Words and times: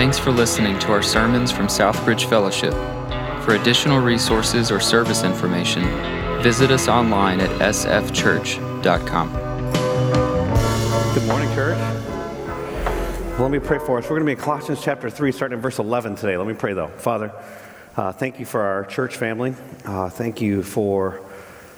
Thanks 0.00 0.18
for 0.18 0.30
listening 0.30 0.78
to 0.78 0.92
our 0.92 1.02
sermons 1.02 1.52
from 1.52 1.66
Southbridge 1.66 2.24
Fellowship. 2.24 2.72
For 3.44 3.56
additional 3.56 4.00
resources 4.00 4.70
or 4.70 4.80
service 4.80 5.24
information, 5.24 5.82
visit 6.42 6.70
us 6.70 6.88
online 6.88 7.38
at 7.38 7.50
sfchurch.com. 7.60 9.28
Good 11.12 11.26
morning, 11.26 11.54
church. 11.54 11.76
Well, 11.76 13.42
let 13.42 13.50
me 13.50 13.58
pray 13.58 13.78
for 13.78 13.98
us. 13.98 14.04
We're 14.04 14.18
going 14.18 14.20
to 14.20 14.24
be 14.24 14.32
in 14.32 14.38
Colossians 14.38 14.82
chapter 14.82 15.10
3, 15.10 15.32
starting 15.32 15.58
in 15.58 15.62
verse 15.62 15.78
11 15.78 16.14
today. 16.14 16.38
Let 16.38 16.46
me 16.46 16.54
pray, 16.54 16.72
though. 16.72 16.88
Father, 16.88 17.30
uh, 17.94 18.12
thank 18.12 18.40
you 18.40 18.46
for 18.46 18.62
our 18.62 18.86
church 18.86 19.18
family. 19.18 19.54
Uh, 19.84 20.08
thank 20.08 20.40
you 20.40 20.62
for 20.62 21.20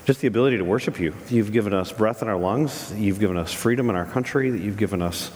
just 0.05 0.21
the 0.21 0.29
ability 0.29 0.59
to 0.59 0.65
worship 0.65 1.01
you. 1.01 1.13
You've 1.29 1.51
given 1.51 1.75
us 1.75 1.91
breath 1.91 2.23
in 2.23 2.29
our 2.29 2.39
lungs, 2.39 2.95
you've 2.97 3.19
given 3.19 3.37
us 3.37 3.53
freedom 3.53 3.91
in 3.91 3.97
our 3.97 4.07
country, 4.07 4.51
that 4.51 4.61
you've 4.61 4.77
given 4.77 5.03
us 5.03 5.33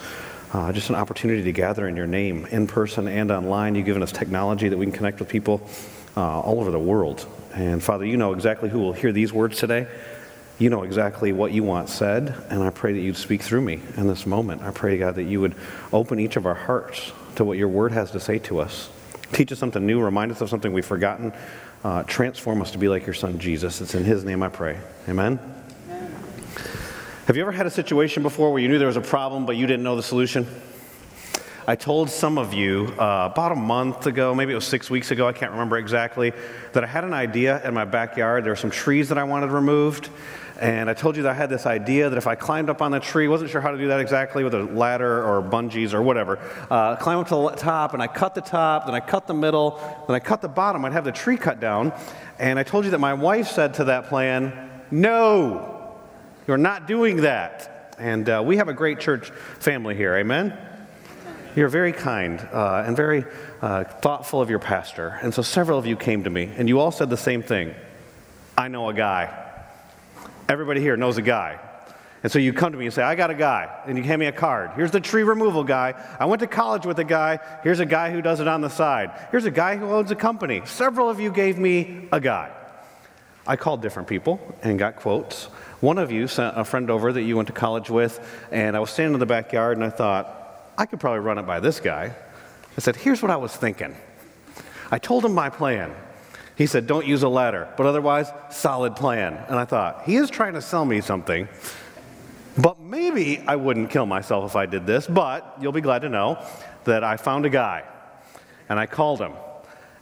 uh, 0.53 0.73
just 0.73 0.91
an 0.91 0.97
opportunity 0.97 1.43
to 1.43 1.53
gather 1.53 1.89
in 1.89 1.97
your 1.97 2.07
name 2.07 2.47
in 2.47 2.67
person 2.67 3.09
and 3.09 3.31
online. 3.31 3.75
You've 3.75 3.87
given 3.87 4.03
us 4.03 4.13
technology 4.13 4.69
that 4.69 4.77
we 4.77 4.87
can 4.87 4.93
connect 4.93 5.19
with 5.19 5.29
people 5.29 5.67
uh, 6.17 6.41
all 6.41 6.61
over 6.61 6.71
the 6.71 6.79
world. 6.79 7.27
And 7.55 7.83
Father, 7.83 8.05
you 8.05 8.17
know 8.17 8.33
exactly 8.33 8.69
who 8.69 8.79
will 8.79 8.93
hear 8.93 9.13
these 9.13 9.33
words 9.33 9.59
today. 9.59 9.87
You 10.59 10.71
know 10.71 10.85
exactly 10.85 11.33
what 11.33 11.53
you 11.53 11.63
want 11.65 11.91
said, 11.91 12.35
and 12.49 12.63
I 12.63 12.71
pray 12.71 12.95
that 12.95 13.01
you'd 13.01 13.17
speak 13.17 13.43
through 13.43 13.61
me 13.61 13.81
in 13.97 14.07
this 14.07 14.25
moment. 14.25 14.63
I 14.63 14.71
pray, 14.71 14.97
God, 14.97 15.17
that 15.17 15.25
you 15.25 15.41
would 15.43 15.55
open 15.93 16.19
each 16.19 16.37
of 16.37 16.47
our 16.47 16.55
hearts 16.55 17.13
to 17.35 17.45
what 17.45 17.59
your 17.59 17.69
word 17.69 17.93
has 17.93 18.11
to 18.13 18.21
say 18.21 18.39
to 18.41 18.61
us. 18.61 18.89
Teach 19.33 19.53
us 19.53 19.59
something 19.59 19.85
new, 19.85 20.01
remind 20.01 20.33
us 20.33 20.41
of 20.41 20.49
something 20.49 20.73
we've 20.73 20.87
forgotten, 20.87 21.33
uh, 21.85 22.05
transform 22.05 22.63
us 22.63 22.71
to 22.71 22.79
be 22.79 22.89
like 22.89 23.05
your 23.05 23.15
son 23.15 23.39
Jesus. 23.39 23.83
It's 23.83 23.95
in 23.95 24.05
his 24.05 24.25
name 24.25 24.43
I 24.43 24.49
pray. 24.49 24.79
Amen. 25.09 25.39
Have 27.27 27.35
you 27.35 27.43
ever 27.43 27.51
had 27.51 27.67
a 27.67 27.71
situation 27.73 28.23
before 28.23 28.53
where 28.53 28.63
you 28.63 28.69
knew 28.69 28.79
there 28.79 28.87
was 28.87 28.97
a 28.97 29.01
problem, 29.01 29.47
but 29.47 29.57
you 29.57 29.67
didn't 29.67 29.83
know 29.83 29.97
the 29.97 30.03
solution? 30.03 30.47
I 31.67 31.75
told 31.75 32.09
some 32.09 32.39
of 32.39 32.55
you 32.55 32.95
uh, 33.01 33.29
about 33.33 33.51
a 33.51 33.57
month 33.57 34.07
ago, 34.07 34.33
maybe 34.33 34.53
it 34.53 34.55
was 34.55 34.65
six 34.65 34.89
weeks 34.91 35.11
ago, 35.11 35.27
I 35.27 35.33
can't 35.33 35.51
remember 35.51 35.77
exactly, 35.77 36.33
that 36.73 36.85
I 36.85 36.87
had 36.87 37.03
an 37.03 37.13
idea 37.13 37.61
in 37.67 37.75
my 37.75 37.85
backyard. 37.85 38.45
There 38.45 38.53
were 38.53 38.57
some 38.57 38.71
trees 38.71 39.09
that 39.09 39.19
I 39.19 39.25
wanted 39.25 39.51
removed. 39.51 40.09
And 40.61 40.89
I 40.89 40.95
told 40.95 41.17
you 41.17 41.25
that 41.25 41.31
I 41.31 41.35
had 41.35 41.51
this 41.51 41.67
idea 41.67 42.09
that 42.09 42.17
if 42.17 42.29
I 42.29 42.37
climbed 42.37 42.71
up 42.71 42.81
on 42.81 42.93
the 42.93 43.01
tree, 43.01 43.27
wasn't 43.27 43.51
sure 43.51 43.61
how 43.61 43.73
to 43.73 43.77
do 43.77 43.89
that 43.89 43.99
exactly 43.99 44.45
with 44.45 44.55
a 44.55 44.63
ladder 44.63 45.25
or 45.27 45.43
bungees 45.43 45.95
or 45.95 46.03
whatever, 46.03 46.39
uh, 46.71 46.95
climb 46.95 47.19
up 47.19 47.27
to 47.27 47.35
the 47.35 47.51
top 47.61 47.93
and 47.93 48.01
I 48.01 48.07
cut 48.07 48.37
the 48.37 48.41
top, 48.41 48.87
then 48.87 48.95
I 48.95 49.01
cut 49.01 49.27
the 49.27 49.35
middle, 49.35 49.81
then 50.07 50.15
I 50.15 50.21
cut 50.21 50.43
the 50.43 50.49
bottom, 50.49 50.85
I'd 50.85 50.93
have 50.93 51.05
the 51.05 51.11
tree 51.11 51.37
cut 51.37 51.59
down. 51.59 51.93
And 52.39 52.57
I 52.57 52.63
told 52.63 52.85
you 52.85 52.93
that 52.93 53.01
my 53.01 53.15
wife 53.15 53.49
said 53.49 53.75
to 53.75 53.85
that 53.87 54.07
plan, 54.07 54.71
no, 54.93 55.76
you're 56.47 56.59
not 56.59 56.87
doing 56.87 57.19
that. 57.23 57.95
And 57.99 58.29
uh, 58.29 58.43
we 58.45 58.59
have 58.59 58.69
a 58.69 58.75
great 58.75 59.01
church 59.01 59.31
family 59.59 59.97
here, 59.97 60.15
amen? 60.17 60.57
You're 61.55 61.69
very 61.69 61.93
kind 61.93 62.39
uh, 62.53 62.85
and 62.87 62.95
very 62.95 63.25
uh, 63.63 63.85
thoughtful 63.85 64.43
of 64.43 64.51
your 64.51 64.59
pastor. 64.59 65.19
And 65.23 65.33
so 65.33 65.41
several 65.41 65.79
of 65.79 65.87
you 65.87 65.97
came 65.97 66.25
to 66.25 66.31
me, 66.31 66.51
and 66.57 66.69
you 66.69 66.79
all 66.79 66.93
said 66.93 67.09
the 67.09 67.17
same 67.17 67.43
thing 67.43 67.75
I 68.59 68.69
know 68.69 68.89
a 68.89 68.95
guy. 68.95 69.45
Everybody 70.49 70.81
here 70.81 70.97
knows 70.97 71.17
a 71.19 71.23
guy. 71.23 71.59
And 72.23 72.33
so 72.33 72.39
you 72.39 72.53
come 72.53 72.73
to 72.73 72.79
me 72.79 72.87
and 72.87 72.95
say, 72.95 73.03
I 73.03 73.15
got 73.15 73.31
a 73.31 73.35
guy. 73.35 73.83
And 73.87 73.97
you 73.97 74.03
hand 74.03 74.21
me 74.21 74.27
a 74.27 74.33
card. 74.33 74.73
Here's 74.75 74.91
the 74.91 75.01
tree 75.01 75.23
removal 75.23 75.65
guy. 75.65 75.95
I 76.19 76.25
went 76.27 76.41
to 76.41 76.47
college 76.47 76.85
with 76.85 76.99
a 76.99 77.05
guy. 77.05 77.39
Here's 77.63 77.81
a 77.81 77.87
guy 77.87 78.11
who 78.11 78.21
does 78.21 78.41
it 78.41 78.49
on 78.49 78.63
the 78.63 78.69
side. 78.69 79.13
Here's 79.31 79.45
a 79.45 79.51
guy 79.51 79.77
who 79.77 79.87
owns 79.87 80.11
a 80.11 80.17
company. 80.17 80.63
Several 80.65 81.09
of 81.09 81.21
you 81.21 81.31
gave 81.31 81.59
me 81.59 82.09
a 82.13 82.21
guy. 82.21 82.51
I 83.47 83.57
called 83.57 83.81
different 83.81 84.09
people 84.09 84.41
and 84.63 84.79
got 84.79 84.97
quotes. 84.97 85.49
One 85.81 85.99
of 85.99 86.11
you 86.11 86.27
sent 86.27 86.59
a 86.59 86.65
friend 86.65 86.91
over 86.91 87.13
that 87.13 87.23
you 87.23 87.37
went 87.37 87.49
to 87.49 87.53
college 87.53 87.91
with, 87.91 88.19
and 88.51 88.75
I 88.75 88.81
was 88.81 88.91
standing 88.91 89.13
in 89.13 89.21
the 89.21 89.27
backyard 89.27 89.77
and 89.77 89.85
I 89.85 89.91
thought, 89.91 90.73
I 90.79 90.87
could 90.87 91.01
probably 91.01 91.21
run 91.21 91.39
it 91.39 91.47
by 91.47 91.61
this 91.61 91.81
guy. 91.81 92.15
I 92.77 92.81
said, 92.81 92.97
Here's 92.97 93.21
what 93.21 93.31
I 93.31 93.37
was 93.37 93.55
thinking. 93.55 93.95
I 94.91 94.99
told 94.99 95.25
him 95.25 95.35
my 95.35 95.51
plan. 95.51 95.95
He 96.57 96.67
said, 96.67 96.87
Don't 96.87 97.07
use 97.07 97.23
a 97.23 97.29
ladder, 97.29 97.69
but 97.77 97.85
otherwise, 97.85 98.31
solid 98.51 98.97
plan. 98.97 99.35
And 99.49 99.59
I 99.59 99.67
thought, 99.67 100.05
He 100.05 100.17
is 100.17 100.31
trying 100.31 100.55
to 100.55 100.63
sell 100.63 100.87
me 100.87 101.03
something, 101.03 101.47
but 102.57 102.81
maybe 102.81 103.45
I 103.47 103.57
wouldn't 103.57 103.91
kill 103.91 104.07
myself 104.07 104.51
if 104.51 104.57
I 104.57 104.65
did 104.65 104.87
this. 104.87 105.07
But 105.07 105.59
you'll 105.61 105.73
be 105.73 105.83
glad 105.83 106.01
to 106.03 106.09
know 106.09 106.43
that 106.85 107.05
I 107.05 107.19
found 107.19 107.45
a 107.45 107.51
guy, 107.51 107.85
and 108.71 108.79
I 108.79 108.87
called 108.87 109.21
him. 109.21 109.33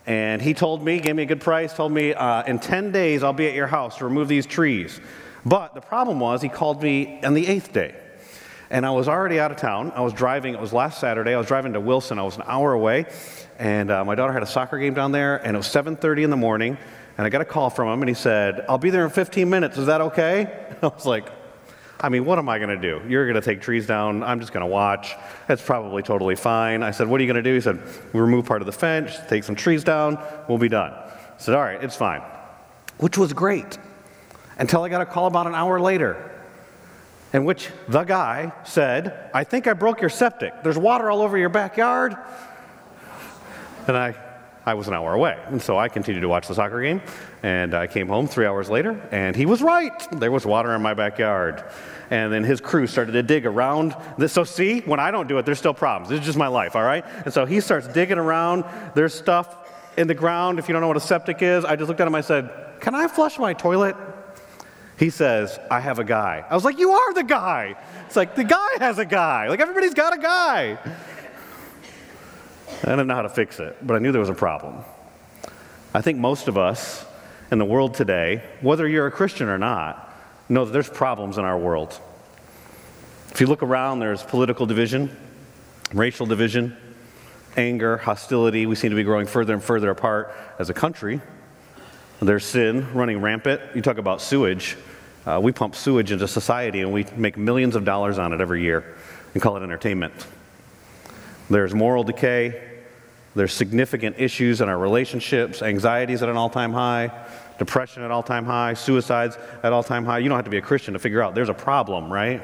And 0.06 0.40
he 0.40 0.54
told 0.54 0.84
me, 0.84 1.00
gave 1.00 1.16
me 1.16 1.22
a 1.22 1.26
good 1.26 1.40
price, 1.40 1.72
told 1.72 1.90
me, 1.90 2.12
uh, 2.12 2.44
In 2.44 2.60
10 2.60 2.92
days, 2.92 3.24
I'll 3.24 3.32
be 3.32 3.48
at 3.48 3.54
your 3.54 3.66
house 3.66 3.98
to 3.98 4.04
remove 4.04 4.28
these 4.28 4.46
trees. 4.46 5.00
But 5.46 5.74
the 5.74 5.80
problem 5.80 6.20
was, 6.20 6.42
he 6.42 6.48
called 6.48 6.82
me 6.82 7.20
on 7.22 7.34
the 7.34 7.46
eighth 7.46 7.72
day. 7.72 7.94
And 8.70 8.86
I 8.86 8.90
was 8.90 9.08
already 9.08 9.38
out 9.38 9.50
of 9.50 9.58
town. 9.58 9.92
I 9.94 10.00
was 10.00 10.12
driving, 10.12 10.54
it 10.54 10.60
was 10.60 10.72
last 10.72 10.98
Saturday. 10.98 11.34
I 11.34 11.38
was 11.38 11.46
driving 11.46 11.74
to 11.74 11.80
Wilson. 11.80 12.18
I 12.18 12.22
was 12.22 12.36
an 12.36 12.44
hour 12.46 12.72
away. 12.72 13.06
And 13.58 13.90
uh, 13.90 14.04
my 14.04 14.14
daughter 14.14 14.32
had 14.32 14.42
a 14.42 14.46
soccer 14.46 14.78
game 14.78 14.94
down 14.94 15.12
there, 15.12 15.36
and 15.36 15.54
it 15.54 15.58
was 15.58 15.68
7.30 15.68 16.24
in 16.24 16.30
the 16.30 16.36
morning. 16.36 16.78
And 17.16 17.26
I 17.26 17.30
got 17.30 17.40
a 17.40 17.44
call 17.44 17.70
from 17.70 17.88
him, 17.88 18.02
and 18.02 18.08
he 18.08 18.14
said, 18.14 18.64
I'll 18.68 18.78
be 18.78 18.90
there 18.90 19.04
in 19.04 19.10
15 19.10 19.48
minutes. 19.48 19.78
Is 19.78 19.86
that 19.86 20.00
okay? 20.00 20.66
I 20.82 20.86
was 20.86 21.06
like, 21.06 21.28
I 22.00 22.08
mean, 22.08 22.24
what 22.24 22.38
am 22.38 22.48
I 22.48 22.58
going 22.58 22.70
to 22.70 22.80
do? 22.80 23.00
You're 23.08 23.24
going 23.26 23.40
to 23.40 23.40
take 23.40 23.60
trees 23.60 23.86
down. 23.86 24.22
I'm 24.22 24.40
just 24.40 24.52
going 24.52 24.62
to 24.62 24.70
watch. 24.70 25.14
That's 25.46 25.62
probably 25.62 26.02
totally 26.02 26.34
fine. 26.34 26.82
I 26.82 26.90
said, 26.90 27.06
What 27.06 27.20
are 27.20 27.24
you 27.24 27.32
going 27.32 27.42
to 27.42 27.48
do? 27.48 27.54
He 27.54 27.60
said, 27.60 27.80
we 28.12 28.20
remove 28.20 28.44
part 28.44 28.60
of 28.60 28.66
the 28.66 28.72
fence, 28.72 29.16
take 29.28 29.44
some 29.44 29.54
trees 29.54 29.84
down, 29.84 30.18
we'll 30.48 30.58
be 30.58 30.68
done. 30.68 30.92
I 30.92 31.12
said, 31.38 31.54
All 31.54 31.62
right, 31.62 31.82
it's 31.82 31.96
fine. 31.96 32.20
Which 32.98 33.16
was 33.16 33.32
great 33.32 33.78
until 34.58 34.82
I 34.82 34.88
got 34.88 35.00
a 35.00 35.06
call 35.06 35.26
about 35.26 35.46
an 35.46 35.54
hour 35.54 35.80
later 35.80 36.30
in 37.34 37.44
which 37.44 37.68
the 37.88 38.04
guy 38.04 38.52
said, 38.64 39.28
I 39.34 39.42
think 39.42 39.66
I 39.66 39.72
broke 39.72 40.00
your 40.00 40.08
septic. 40.08 40.62
There's 40.62 40.78
water 40.78 41.10
all 41.10 41.20
over 41.20 41.36
your 41.36 41.48
backyard. 41.48 42.16
And 43.88 43.96
I, 43.96 44.14
I 44.64 44.74
was 44.74 44.86
an 44.86 44.94
hour 44.94 45.12
away. 45.12 45.36
And 45.48 45.60
so 45.60 45.76
I 45.76 45.88
continued 45.88 46.20
to 46.20 46.28
watch 46.28 46.46
the 46.46 46.54
soccer 46.54 46.80
game. 46.80 47.02
And 47.42 47.74
I 47.74 47.88
came 47.88 48.06
home 48.06 48.28
three 48.28 48.46
hours 48.46 48.70
later, 48.70 49.06
and 49.10 49.34
he 49.34 49.46
was 49.46 49.60
right. 49.60 49.92
There 50.12 50.30
was 50.30 50.46
water 50.46 50.74
in 50.74 50.80
my 50.80 50.94
backyard. 50.94 51.64
And 52.08 52.32
then 52.32 52.44
his 52.44 52.60
crew 52.60 52.86
started 52.86 53.12
to 53.12 53.22
dig 53.24 53.46
around. 53.46 53.96
This. 54.16 54.32
So, 54.32 54.44
see, 54.44 54.80
when 54.80 55.00
I 55.00 55.10
don't 55.10 55.28
do 55.28 55.36
it, 55.38 55.44
there's 55.44 55.58
still 55.58 55.74
problems. 55.74 56.10
This 56.10 56.20
is 56.20 56.26
just 56.26 56.38
my 56.38 56.46
life, 56.46 56.76
all 56.76 56.84
right? 56.84 57.04
And 57.24 57.34
so 57.34 57.44
he 57.46 57.60
starts 57.60 57.88
digging 57.88 58.18
around. 58.18 58.64
There's 58.94 59.12
stuff 59.12 59.56
in 59.96 60.06
the 60.06 60.14
ground. 60.14 60.60
If 60.60 60.68
you 60.68 60.72
don't 60.72 60.82
know 60.82 60.88
what 60.88 60.96
a 60.96 61.00
septic 61.00 61.42
is, 61.42 61.64
I 61.64 61.74
just 61.74 61.88
looked 61.88 62.00
at 62.00 62.06
him. 62.06 62.14
I 62.14 62.20
said, 62.20 62.48
Can 62.80 62.94
I 62.94 63.08
flush 63.08 63.40
my 63.40 63.54
toilet? 63.54 63.96
He 64.98 65.10
says, 65.10 65.58
I 65.70 65.80
have 65.80 65.98
a 65.98 66.04
guy. 66.04 66.44
I 66.48 66.54
was 66.54 66.64
like, 66.64 66.78
You 66.78 66.92
are 66.92 67.14
the 67.14 67.24
guy. 67.24 67.76
It's 68.06 68.16
like, 68.16 68.36
the 68.36 68.44
guy 68.44 68.68
has 68.78 68.98
a 68.98 69.04
guy. 69.04 69.48
Like, 69.48 69.60
everybody's 69.60 69.94
got 69.94 70.16
a 70.16 70.20
guy. 70.20 70.78
I 72.82 72.90
didn't 72.90 73.06
know 73.06 73.14
how 73.14 73.22
to 73.22 73.28
fix 73.28 73.60
it, 73.60 73.76
but 73.86 73.94
I 73.94 73.98
knew 73.98 74.12
there 74.12 74.20
was 74.20 74.30
a 74.30 74.34
problem. 74.34 74.84
I 75.92 76.00
think 76.00 76.18
most 76.18 76.48
of 76.48 76.58
us 76.58 77.04
in 77.50 77.58
the 77.58 77.64
world 77.64 77.94
today, 77.94 78.42
whether 78.60 78.86
you're 78.86 79.06
a 79.06 79.10
Christian 79.10 79.48
or 79.48 79.58
not, 79.58 80.12
know 80.48 80.64
that 80.64 80.72
there's 80.72 80.90
problems 80.90 81.38
in 81.38 81.44
our 81.44 81.58
world. 81.58 81.98
If 83.30 83.40
you 83.40 83.46
look 83.46 83.62
around, 83.62 84.00
there's 84.00 84.22
political 84.22 84.66
division, 84.66 85.14
racial 85.92 86.26
division, 86.26 86.76
anger, 87.56 87.96
hostility. 87.96 88.66
We 88.66 88.74
seem 88.74 88.90
to 88.90 88.96
be 88.96 89.02
growing 89.02 89.26
further 89.26 89.54
and 89.54 89.62
further 89.62 89.90
apart 89.90 90.34
as 90.58 90.70
a 90.70 90.74
country. 90.74 91.20
There's 92.24 92.46
sin 92.46 92.90
running 92.94 93.20
rampant. 93.20 93.60
You 93.74 93.82
talk 93.82 93.98
about 93.98 94.22
sewage. 94.22 94.78
Uh, 95.26 95.40
we 95.42 95.52
pump 95.52 95.74
sewage 95.74 96.10
into 96.10 96.26
society 96.26 96.80
and 96.80 96.90
we 96.90 97.04
make 97.16 97.36
millions 97.36 97.76
of 97.76 97.84
dollars 97.84 98.18
on 98.18 98.32
it 98.32 98.40
every 98.40 98.62
year 98.62 98.96
and 99.34 99.42
call 99.42 99.58
it 99.58 99.62
entertainment. 99.62 100.14
There's 101.50 101.74
moral 101.74 102.02
decay. 102.02 102.62
There's 103.34 103.52
significant 103.52 104.16
issues 104.18 104.62
in 104.62 104.70
our 104.70 104.78
relationships, 104.78 105.60
anxieties 105.60 106.22
at 106.22 106.30
an 106.30 106.36
all 106.38 106.48
time 106.48 106.72
high, 106.72 107.10
depression 107.58 108.02
at 108.02 108.10
all 108.10 108.22
time 108.22 108.46
high, 108.46 108.72
suicides 108.72 109.36
at 109.62 109.74
all 109.74 109.82
time 109.82 110.06
high. 110.06 110.20
You 110.20 110.30
don't 110.30 110.38
have 110.38 110.46
to 110.46 110.50
be 110.50 110.58
a 110.58 110.62
Christian 110.62 110.94
to 110.94 111.00
figure 111.00 111.20
out 111.20 111.34
there's 111.34 111.50
a 111.50 111.54
problem, 111.54 112.10
right? 112.10 112.42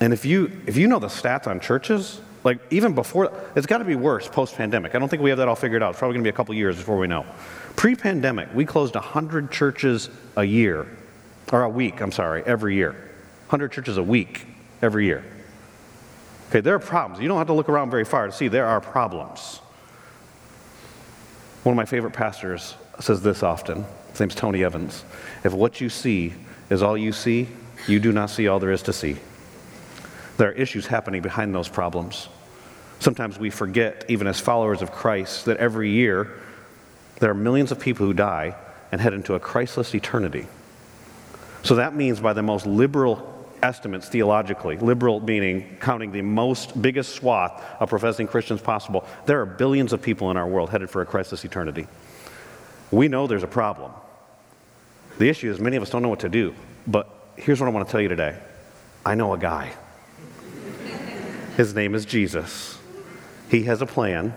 And 0.00 0.12
if 0.12 0.26
you, 0.26 0.52
if 0.66 0.76
you 0.76 0.86
know 0.86 0.98
the 0.98 1.06
stats 1.06 1.46
on 1.46 1.60
churches, 1.60 2.20
like 2.48 2.60
even 2.72 2.94
before, 2.94 3.30
it's 3.54 3.66
got 3.66 3.78
to 3.78 3.84
be 3.84 3.94
worse 3.94 4.26
post 4.26 4.54
pandemic. 4.54 4.94
I 4.94 4.98
don't 4.98 5.10
think 5.10 5.22
we 5.22 5.28
have 5.28 5.36
that 5.36 5.48
all 5.48 5.54
figured 5.54 5.82
out. 5.82 5.90
It's 5.90 5.98
probably 5.98 6.14
going 6.14 6.24
to 6.24 6.28
be 6.28 6.34
a 6.34 6.36
couple 6.36 6.54
years 6.54 6.76
before 6.76 6.96
we 6.96 7.06
know. 7.06 7.26
Pre 7.76 7.94
pandemic, 7.94 8.48
we 8.54 8.64
closed 8.64 8.94
100 8.94 9.52
churches 9.52 10.08
a 10.34 10.44
year, 10.44 10.86
or 11.52 11.64
a 11.64 11.68
week, 11.68 12.00
I'm 12.00 12.10
sorry, 12.10 12.42
every 12.46 12.74
year. 12.74 12.92
100 12.92 13.70
churches 13.70 13.98
a 13.98 14.02
week 14.02 14.46
every 14.80 15.04
year. 15.04 15.22
Okay, 16.48 16.60
there 16.60 16.74
are 16.74 16.78
problems. 16.78 17.20
You 17.20 17.28
don't 17.28 17.36
have 17.36 17.48
to 17.48 17.52
look 17.52 17.68
around 17.68 17.90
very 17.90 18.06
far 18.06 18.24
to 18.24 18.32
see 18.32 18.48
there 18.48 18.64
are 18.64 18.80
problems. 18.80 19.58
One 21.64 21.74
of 21.74 21.76
my 21.76 21.84
favorite 21.84 22.14
pastors 22.14 22.76
says 22.98 23.20
this 23.20 23.42
often. 23.42 23.84
His 24.12 24.20
name's 24.20 24.34
Tony 24.34 24.64
Evans. 24.64 25.04
If 25.44 25.52
what 25.52 25.82
you 25.82 25.90
see 25.90 26.32
is 26.70 26.82
all 26.82 26.96
you 26.96 27.12
see, 27.12 27.46
you 27.86 28.00
do 28.00 28.10
not 28.10 28.30
see 28.30 28.48
all 28.48 28.58
there 28.58 28.72
is 28.72 28.82
to 28.84 28.94
see. 28.94 29.18
There 30.38 30.48
are 30.48 30.52
issues 30.52 30.86
happening 30.86 31.20
behind 31.20 31.54
those 31.54 31.68
problems. 31.68 32.30
Sometimes 33.00 33.38
we 33.38 33.50
forget, 33.50 34.04
even 34.08 34.26
as 34.26 34.40
followers 34.40 34.82
of 34.82 34.90
Christ, 34.90 35.44
that 35.44 35.58
every 35.58 35.90
year 35.90 36.32
there 37.20 37.30
are 37.30 37.34
millions 37.34 37.70
of 37.70 37.78
people 37.78 38.06
who 38.06 38.12
die 38.12 38.56
and 38.90 39.00
head 39.00 39.12
into 39.12 39.34
a 39.34 39.40
Christless 39.40 39.94
eternity. 39.94 40.46
So 41.62 41.76
that 41.76 41.94
means, 41.94 42.20
by 42.20 42.32
the 42.32 42.42
most 42.42 42.66
liberal 42.66 43.34
estimates 43.62 44.08
theologically, 44.08 44.76
liberal 44.76 45.20
meaning 45.20 45.76
counting 45.80 46.12
the 46.12 46.22
most 46.22 46.80
biggest 46.80 47.14
swath 47.14 47.62
of 47.80 47.88
professing 47.88 48.26
Christians 48.26 48.60
possible, 48.60 49.04
there 49.26 49.40
are 49.40 49.46
billions 49.46 49.92
of 49.92 50.00
people 50.00 50.30
in 50.30 50.36
our 50.36 50.46
world 50.46 50.70
headed 50.70 50.90
for 50.90 51.02
a 51.02 51.06
Christless 51.06 51.44
eternity. 51.44 51.86
We 52.90 53.08
know 53.08 53.26
there's 53.26 53.42
a 53.42 53.48
problem. 53.48 53.92
The 55.18 55.28
issue 55.28 55.50
is 55.50 55.60
many 55.60 55.76
of 55.76 55.82
us 55.82 55.90
don't 55.90 56.02
know 56.02 56.08
what 56.08 56.20
to 56.20 56.28
do. 56.28 56.54
But 56.86 57.08
here's 57.36 57.60
what 57.60 57.66
I 57.66 57.70
want 57.70 57.86
to 57.86 57.92
tell 57.92 58.00
you 58.00 58.08
today 58.08 58.38
I 59.04 59.14
know 59.14 59.32
a 59.34 59.38
guy. 59.38 59.72
His 61.56 61.74
name 61.74 61.94
is 61.94 62.04
Jesus. 62.04 62.77
He 63.48 63.62
has 63.62 63.80
a 63.80 63.86
plan, 63.86 64.34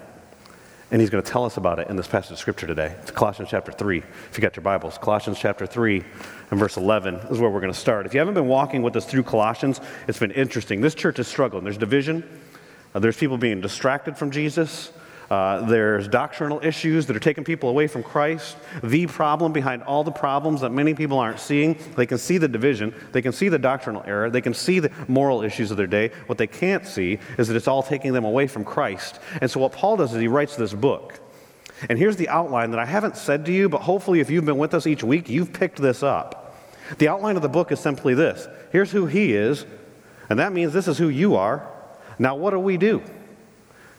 and 0.89 1.01
he's 1.01 1.09
going 1.09 1.21
to 1.21 1.29
tell 1.29 1.43
us 1.43 1.57
about 1.57 1.79
it 1.79 1.89
in 1.89 1.97
this 1.97 2.07
passage 2.07 2.31
of 2.31 2.39
scripture 2.39 2.65
today. 2.65 2.95
It's 3.01 3.11
Colossians 3.11 3.49
chapter 3.49 3.73
3. 3.73 3.97
If 3.97 4.37
you 4.37 4.41
got 4.41 4.55
your 4.55 4.63
Bibles, 4.63 4.97
Colossians 4.97 5.37
chapter 5.37 5.65
3 5.65 6.01
and 6.49 6.57
verse 6.57 6.77
11 6.77 7.15
is 7.29 7.37
where 7.37 7.49
we're 7.49 7.59
going 7.59 7.73
to 7.73 7.77
start. 7.77 8.05
If 8.05 8.13
you 8.13 8.19
haven't 8.19 8.35
been 8.35 8.47
walking 8.47 8.81
with 8.81 8.95
us 8.95 9.05
through 9.05 9.23
Colossians, 9.23 9.81
it's 10.07 10.19
been 10.19 10.31
interesting. 10.31 10.79
This 10.79 10.95
church 10.95 11.19
is 11.19 11.27
struggling. 11.27 11.65
There's 11.65 11.77
division, 11.77 12.23
uh, 12.95 12.99
there's 12.99 13.17
people 13.17 13.37
being 13.37 13.59
distracted 13.59 14.17
from 14.17 14.31
Jesus. 14.31 14.93
Uh, 15.31 15.61
there's 15.61 16.09
doctrinal 16.09 16.59
issues 16.61 17.05
that 17.05 17.15
are 17.15 17.19
taking 17.21 17.45
people 17.45 17.69
away 17.69 17.87
from 17.87 18.03
Christ. 18.03 18.57
The 18.83 19.07
problem 19.07 19.53
behind 19.53 19.81
all 19.83 20.03
the 20.03 20.11
problems 20.11 20.59
that 20.59 20.71
many 20.71 20.93
people 20.93 21.17
aren't 21.19 21.39
seeing, 21.39 21.77
they 21.95 22.05
can 22.05 22.17
see 22.17 22.37
the 22.37 22.49
division, 22.49 22.93
they 23.13 23.21
can 23.21 23.31
see 23.31 23.47
the 23.47 23.57
doctrinal 23.57 24.03
error, 24.05 24.29
they 24.29 24.41
can 24.41 24.53
see 24.53 24.79
the 24.79 24.91
moral 25.07 25.41
issues 25.41 25.71
of 25.71 25.77
their 25.77 25.87
day. 25.87 26.11
What 26.25 26.37
they 26.37 26.47
can't 26.47 26.85
see 26.85 27.17
is 27.37 27.47
that 27.47 27.55
it's 27.55 27.69
all 27.69 27.81
taking 27.81 28.11
them 28.11 28.25
away 28.25 28.47
from 28.47 28.65
Christ. 28.65 29.21
And 29.39 29.49
so, 29.49 29.61
what 29.61 29.71
Paul 29.71 29.95
does 29.95 30.13
is 30.13 30.19
he 30.19 30.27
writes 30.27 30.57
this 30.57 30.73
book. 30.73 31.17
And 31.87 31.97
here's 31.97 32.17
the 32.17 32.27
outline 32.27 32.71
that 32.71 32.81
I 32.81 32.85
haven't 32.85 33.15
said 33.15 33.45
to 33.45 33.53
you, 33.53 33.69
but 33.69 33.83
hopefully, 33.83 34.19
if 34.19 34.29
you've 34.29 34.43
been 34.43 34.57
with 34.57 34.73
us 34.73 34.85
each 34.85 35.01
week, 35.01 35.29
you've 35.29 35.53
picked 35.53 35.81
this 35.81 36.03
up. 36.03 36.57
The 36.97 37.07
outline 37.07 37.37
of 37.37 37.41
the 37.41 37.47
book 37.47 37.71
is 37.71 37.79
simply 37.79 38.15
this 38.15 38.49
here's 38.73 38.91
who 38.91 39.05
he 39.05 39.33
is, 39.33 39.65
and 40.29 40.39
that 40.39 40.51
means 40.51 40.73
this 40.73 40.89
is 40.89 40.97
who 40.97 41.07
you 41.07 41.37
are. 41.37 41.71
Now, 42.19 42.35
what 42.35 42.51
do 42.51 42.59
we 42.59 42.75
do? 42.75 43.01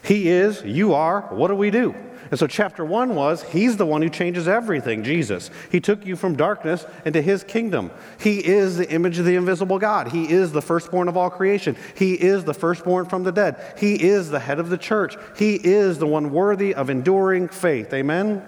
He 0.03 0.29
is, 0.29 0.61
you 0.63 0.93
are, 0.93 1.21
what 1.21 1.47
do 1.47 1.55
we 1.55 1.71
do? 1.71 1.95
And 2.29 2.39
so, 2.39 2.47
chapter 2.47 2.83
one 2.83 3.13
was 3.13 3.43
He's 3.43 3.77
the 3.77 3.85
one 3.85 4.01
who 4.01 4.09
changes 4.09 4.47
everything, 4.47 5.03
Jesus. 5.03 5.51
He 5.71 5.79
took 5.79 6.03
you 6.03 6.15
from 6.15 6.35
darkness 6.35 6.83
into 7.05 7.21
His 7.21 7.43
kingdom. 7.43 7.91
He 8.19 8.43
is 8.43 8.77
the 8.77 8.89
image 8.89 9.19
of 9.19 9.25
the 9.25 9.35
invisible 9.35 9.77
God. 9.77 10.07
He 10.07 10.31
is 10.31 10.51
the 10.51 10.61
firstborn 10.61 11.07
of 11.07 11.15
all 11.15 11.29
creation. 11.29 11.75
He 11.95 12.13
is 12.13 12.43
the 12.43 12.53
firstborn 12.53 13.05
from 13.05 13.23
the 13.23 13.31
dead. 13.31 13.75
He 13.77 14.01
is 14.01 14.29
the 14.29 14.39
head 14.39 14.59
of 14.59 14.69
the 14.69 14.77
church. 14.77 15.15
He 15.37 15.55
is 15.55 15.99
the 15.99 16.07
one 16.07 16.31
worthy 16.31 16.73
of 16.73 16.89
enduring 16.89 17.49
faith. 17.49 17.93
Amen? 17.93 18.41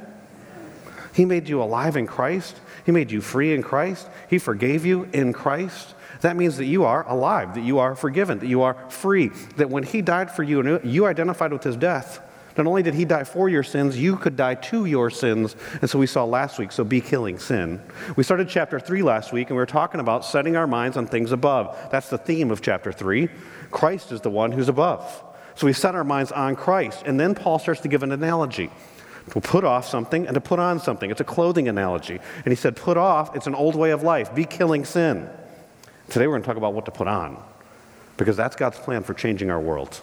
He 1.14 1.26
made 1.26 1.48
you 1.48 1.62
alive 1.62 1.96
in 1.96 2.08
Christ. 2.08 2.60
He 2.86 2.92
made 2.92 3.12
you 3.12 3.22
free 3.22 3.54
in 3.54 3.64
Christ. 3.64 4.10
He 4.30 4.38
forgave 4.38 4.86
you 4.86 5.08
in 5.14 5.32
Christ. 5.32 5.95
That 6.26 6.38
means 6.38 6.58
that 6.58 6.66
you 6.66 6.86
are 6.86 7.08
alive, 7.08 7.54
that 7.54 7.64
you 7.64 7.78
are 7.78 7.96
forgiven, 7.96 8.40
that 8.40 8.48
you 8.48 8.64
are 8.64 8.74
free, 8.90 9.28
that 9.58 9.70
when 9.70 9.84
He 9.84 10.02
died 10.02 10.32
for 10.32 10.42
you 10.42 10.60
and 10.60 10.84
you 10.84 11.06
identified 11.06 11.54
with 11.54 11.64
His 11.64 11.78
death, 11.78 12.20
not 12.58 12.66
only 12.66 12.82
did 12.82 12.96
He 12.96 13.06
die 13.06 13.26
for 13.26 13.48
your 13.48 13.62
sins, 13.62 13.96
you 13.96 14.16
could 14.16 14.36
die 14.36 14.56
to 14.56 14.86
your 14.86 15.12
sins. 15.12 15.56
And 15.82 15.88
so 15.88 16.00
we 16.00 16.08
saw 16.08 16.24
last 16.24 16.58
week, 16.58 16.72
so 16.72 16.84
be 16.84 17.00
killing 17.00 17.38
sin. 17.38 17.80
We 18.16 18.24
started 18.24 18.50
chapter 18.50 18.80
3 18.80 19.04
last 19.04 19.34
week, 19.34 19.52
and 19.52 19.56
we 19.56 19.62
were 19.62 19.68
talking 19.68 20.00
about 20.00 20.26
setting 20.26 20.56
our 20.56 20.66
minds 20.66 20.98
on 20.98 21.06
things 21.06 21.32
above. 21.32 21.78
That's 21.92 22.10
the 22.10 22.18
theme 22.18 22.50
of 22.50 22.60
chapter 22.60 22.92
3. 22.92 23.30
Christ 23.70 24.12
is 24.12 24.22
the 24.22 24.32
one 24.32 24.52
who's 24.52 24.68
above. 24.68 25.24
So 25.54 25.68
we 25.68 25.74
set 25.74 25.94
our 25.94 26.04
minds 26.04 26.32
on 26.32 26.56
Christ. 26.56 27.04
And 27.06 27.20
then 27.20 27.36
Paul 27.36 27.60
starts 27.60 27.82
to 27.82 27.88
give 27.88 28.02
an 28.02 28.12
analogy 28.12 28.72
to 29.30 29.42
put 29.42 29.64
off 29.64 29.88
something 29.88 30.26
and 30.26 30.34
to 30.34 30.42
put 30.42 30.58
on 30.58 30.80
something. 30.80 31.12
It's 31.12 31.22
a 31.22 31.24
clothing 31.24 31.68
analogy. 31.68 32.20
And 32.46 32.52
he 32.52 32.56
said, 32.56 32.76
Put 32.76 32.98
off, 32.98 33.36
it's 33.36 33.46
an 33.46 33.54
old 33.54 33.76
way 33.76 33.92
of 33.92 34.02
life. 34.02 34.34
Be 34.34 34.46
killing 34.46 34.86
sin. 34.86 35.30
Today 36.10 36.28
we're 36.28 36.34
going 36.34 36.44
to 36.44 36.48
talk 36.48 36.58
about 36.58 36.74
what 36.74 36.86
to 36.86 36.92
put 36.92 37.08
on 37.08 37.42
because 38.18 38.38
that's 38.38 38.56
God's 38.56 38.78
plan 38.78 39.04
for 39.04 39.14
changing 39.14 39.50
our 39.50 39.60
world. 39.60 40.02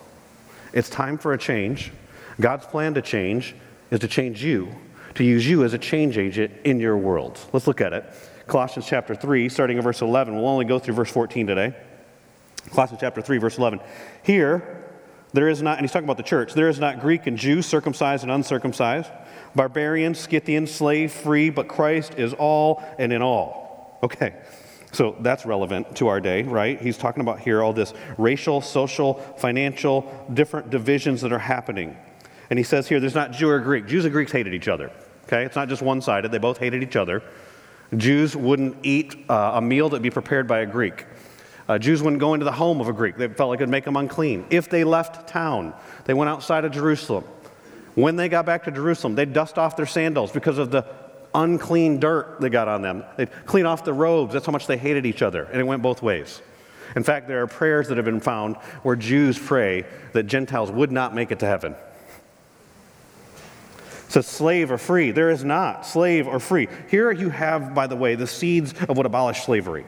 It's 0.73 0.91
time 0.91 1.17
for 1.17 1.33
a 1.33 1.39
change. 1.39 1.93
God's 2.41 2.67
plan 2.67 2.95
to 2.95 3.03
change 3.03 3.55
is 3.91 4.01
to 4.01 4.09
change 4.09 4.43
you, 4.43 4.75
to 5.15 5.25
use 5.25 5.47
you 5.47 5.65
as 5.65 5.75
a 5.75 5.79
change 5.79 6.19
agent 6.19 6.53
in 6.65 6.81
your 6.81 6.97
world. 6.97 7.39
Let's 7.53 7.67
look 7.67 7.81
at 7.81 7.93
it. 7.93 8.05
Colossians 8.47 8.87
chapter 8.87 9.15
3, 9.15 9.49
starting 9.49 9.77
in 9.77 9.83
verse 9.83 10.03
11. 10.03 10.35
We'll 10.35 10.49
only 10.49 10.65
go 10.65 10.79
through 10.79 10.95
verse 10.95 11.11
14 11.11 11.47
today. 11.47 11.75
Colossians 12.71 13.01
chapter 13.01 13.23
3, 13.23 13.39
verse 13.39 13.59
11. 13.59 13.81
Here, 14.23 14.83
there 15.33 15.49
is 15.49 15.63
not, 15.63 15.79
and 15.79 15.85
he's 15.85 15.93
talking 15.93 16.05
about 16.05 16.17
the 16.17 16.23
church, 16.23 16.53
there 16.53 16.69
is 16.69 16.79
not 16.79 17.01
Greek 17.01 17.27
and 17.27 17.39
Jew, 17.39 17.63
circumcised 17.63 18.23
and 18.23 18.33
uncircumcised, 18.33 19.11
barbarian, 19.55 20.15
Scythian, 20.15 20.67
slave, 20.67 21.13
free, 21.13 21.49
but 21.51 21.69
Christ 21.69 22.15
is 22.19 22.35
all 22.35 22.83
and 22.99 23.13
in 23.13 23.23
all. 23.23 23.99
Okay, 24.03 24.35
so 24.93 25.17
that's 25.21 25.47
relevant 25.47 25.97
to 25.97 26.09
our 26.09 26.21
day, 26.21 26.43
right? 26.43 26.81
He's 26.81 26.99
talking 26.99 27.23
about 27.23 27.41
here 27.41 27.63
all 27.63 27.73
this 27.73 27.95
racial, 28.19 28.61
social, 28.61 29.15
financial, 29.39 30.27
different 30.33 30.71
divisions 30.71 31.23
that 31.23 31.33
are 31.33 31.39
happening. 31.39 31.97
And 32.51 32.59
he 32.59 32.63
says 32.63 32.87
here 32.87 33.01
there's 33.01 33.15
not 33.15 33.33
Jew 33.33 33.49
or 33.49 33.59
Greek. 33.59 33.87
Jews 33.87 34.05
and 34.05 34.13
Greeks 34.13 34.33
hated 34.33 34.53
each 34.53 34.69
other, 34.69 34.91
okay? 35.25 35.45
It's 35.45 35.57
not 35.57 35.71
just 35.71 35.81
one 35.81 36.03
sided, 36.03 36.31
they 36.31 36.39
both 36.39 36.59
hated 36.59 36.83
each 36.83 36.97
other. 36.97 37.23
Jews 37.97 38.37
wouldn't 38.37 38.77
eat 38.83 39.17
uh, 39.29 39.53
a 39.55 39.61
meal 39.63 39.89
that'd 39.89 40.03
be 40.03 40.11
prepared 40.11 40.47
by 40.47 40.61
a 40.61 40.67
Greek. 40.67 41.07
Uh, 41.69 41.79
Jews 41.79 42.03
wouldn't 42.03 42.21
go 42.21 42.35
into 42.35 42.45
the 42.45 42.53
home 42.53 42.81
of 42.81 42.89
a 42.89 42.93
Greek. 42.93 43.17
They 43.17 43.29
felt 43.29 43.49
like 43.49 43.61
it 43.61 43.63
would 43.63 43.71
make 43.71 43.85
them 43.85 43.97
unclean. 43.97 44.47
If 44.51 44.69
they 44.69 44.85
left 44.85 45.29
town, 45.29 45.73
they 46.05 46.13
went 46.15 46.29
outside 46.29 46.65
of 46.65 46.73
Jerusalem. 46.73 47.25
When 47.95 48.17
they 48.17 48.29
got 48.29 48.47
back 48.47 48.65
to 48.65 48.71
Jerusalem, 48.71 49.15
they'd 49.15 49.33
dust 49.33 49.59
off 49.59 49.77
their 49.77 49.87
sandals 49.87 50.33
because 50.33 50.59
of 50.59 50.71
the 50.71 50.87
unclean 51.35 52.01
dirt 52.01 52.41
they 52.41 52.49
got 52.49 52.69
on 52.69 52.83
them. 52.83 53.05
They'd 53.17 53.31
clean 53.47 53.67
off 53.67 53.85
the 53.85 53.93
robes. 53.93 54.33
That's 54.33 54.47
how 54.47 54.53
much 54.53 54.67
they 54.67 54.77
hated 54.77 55.07
each 55.07 55.23
other. 55.23 55.45
And 55.45 55.61
it 55.61 55.65
went 55.65 55.83
both 55.83 56.03
ways. 56.03 56.41
In 56.95 57.03
fact, 57.03 57.29
there 57.29 57.43
are 57.43 57.47
prayers 57.47 57.89
that 57.89 57.97
have 57.97 58.05
been 58.05 58.21
found 58.21 58.57
where 58.83 58.97
Jews 58.97 59.39
pray 59.39 59.85
that 60.13 60.25
Gentiles 60.25 60.71
would 60.71 60.93
not 60.93 61.15
make 61.15 61.31
it 61.31 61.39
to 61.39 61.47
heaven. 61.47 61.75
Says 64.09 64.27
slave 64.27 64.71
or 64.71 64.77
free. 64.77 65.11
There 65.11 65.31
is 65.31 65.43
not 65.43 65.87
slave 65.87 66.27
or 66.27 66.39
free. 66.39 66.69
Here 66.91 67.11
you 67.11 67.31
have, 67.31 67.75
by 67.75 67.87
the 67.87 67.97
way, 67.97 68.15
the 68.15 68.27
seeds 68.27 68.75
of 68.89 68.99
what 68.99 69.07
abolished 69.07 69.45
slavery. 69.45 69.87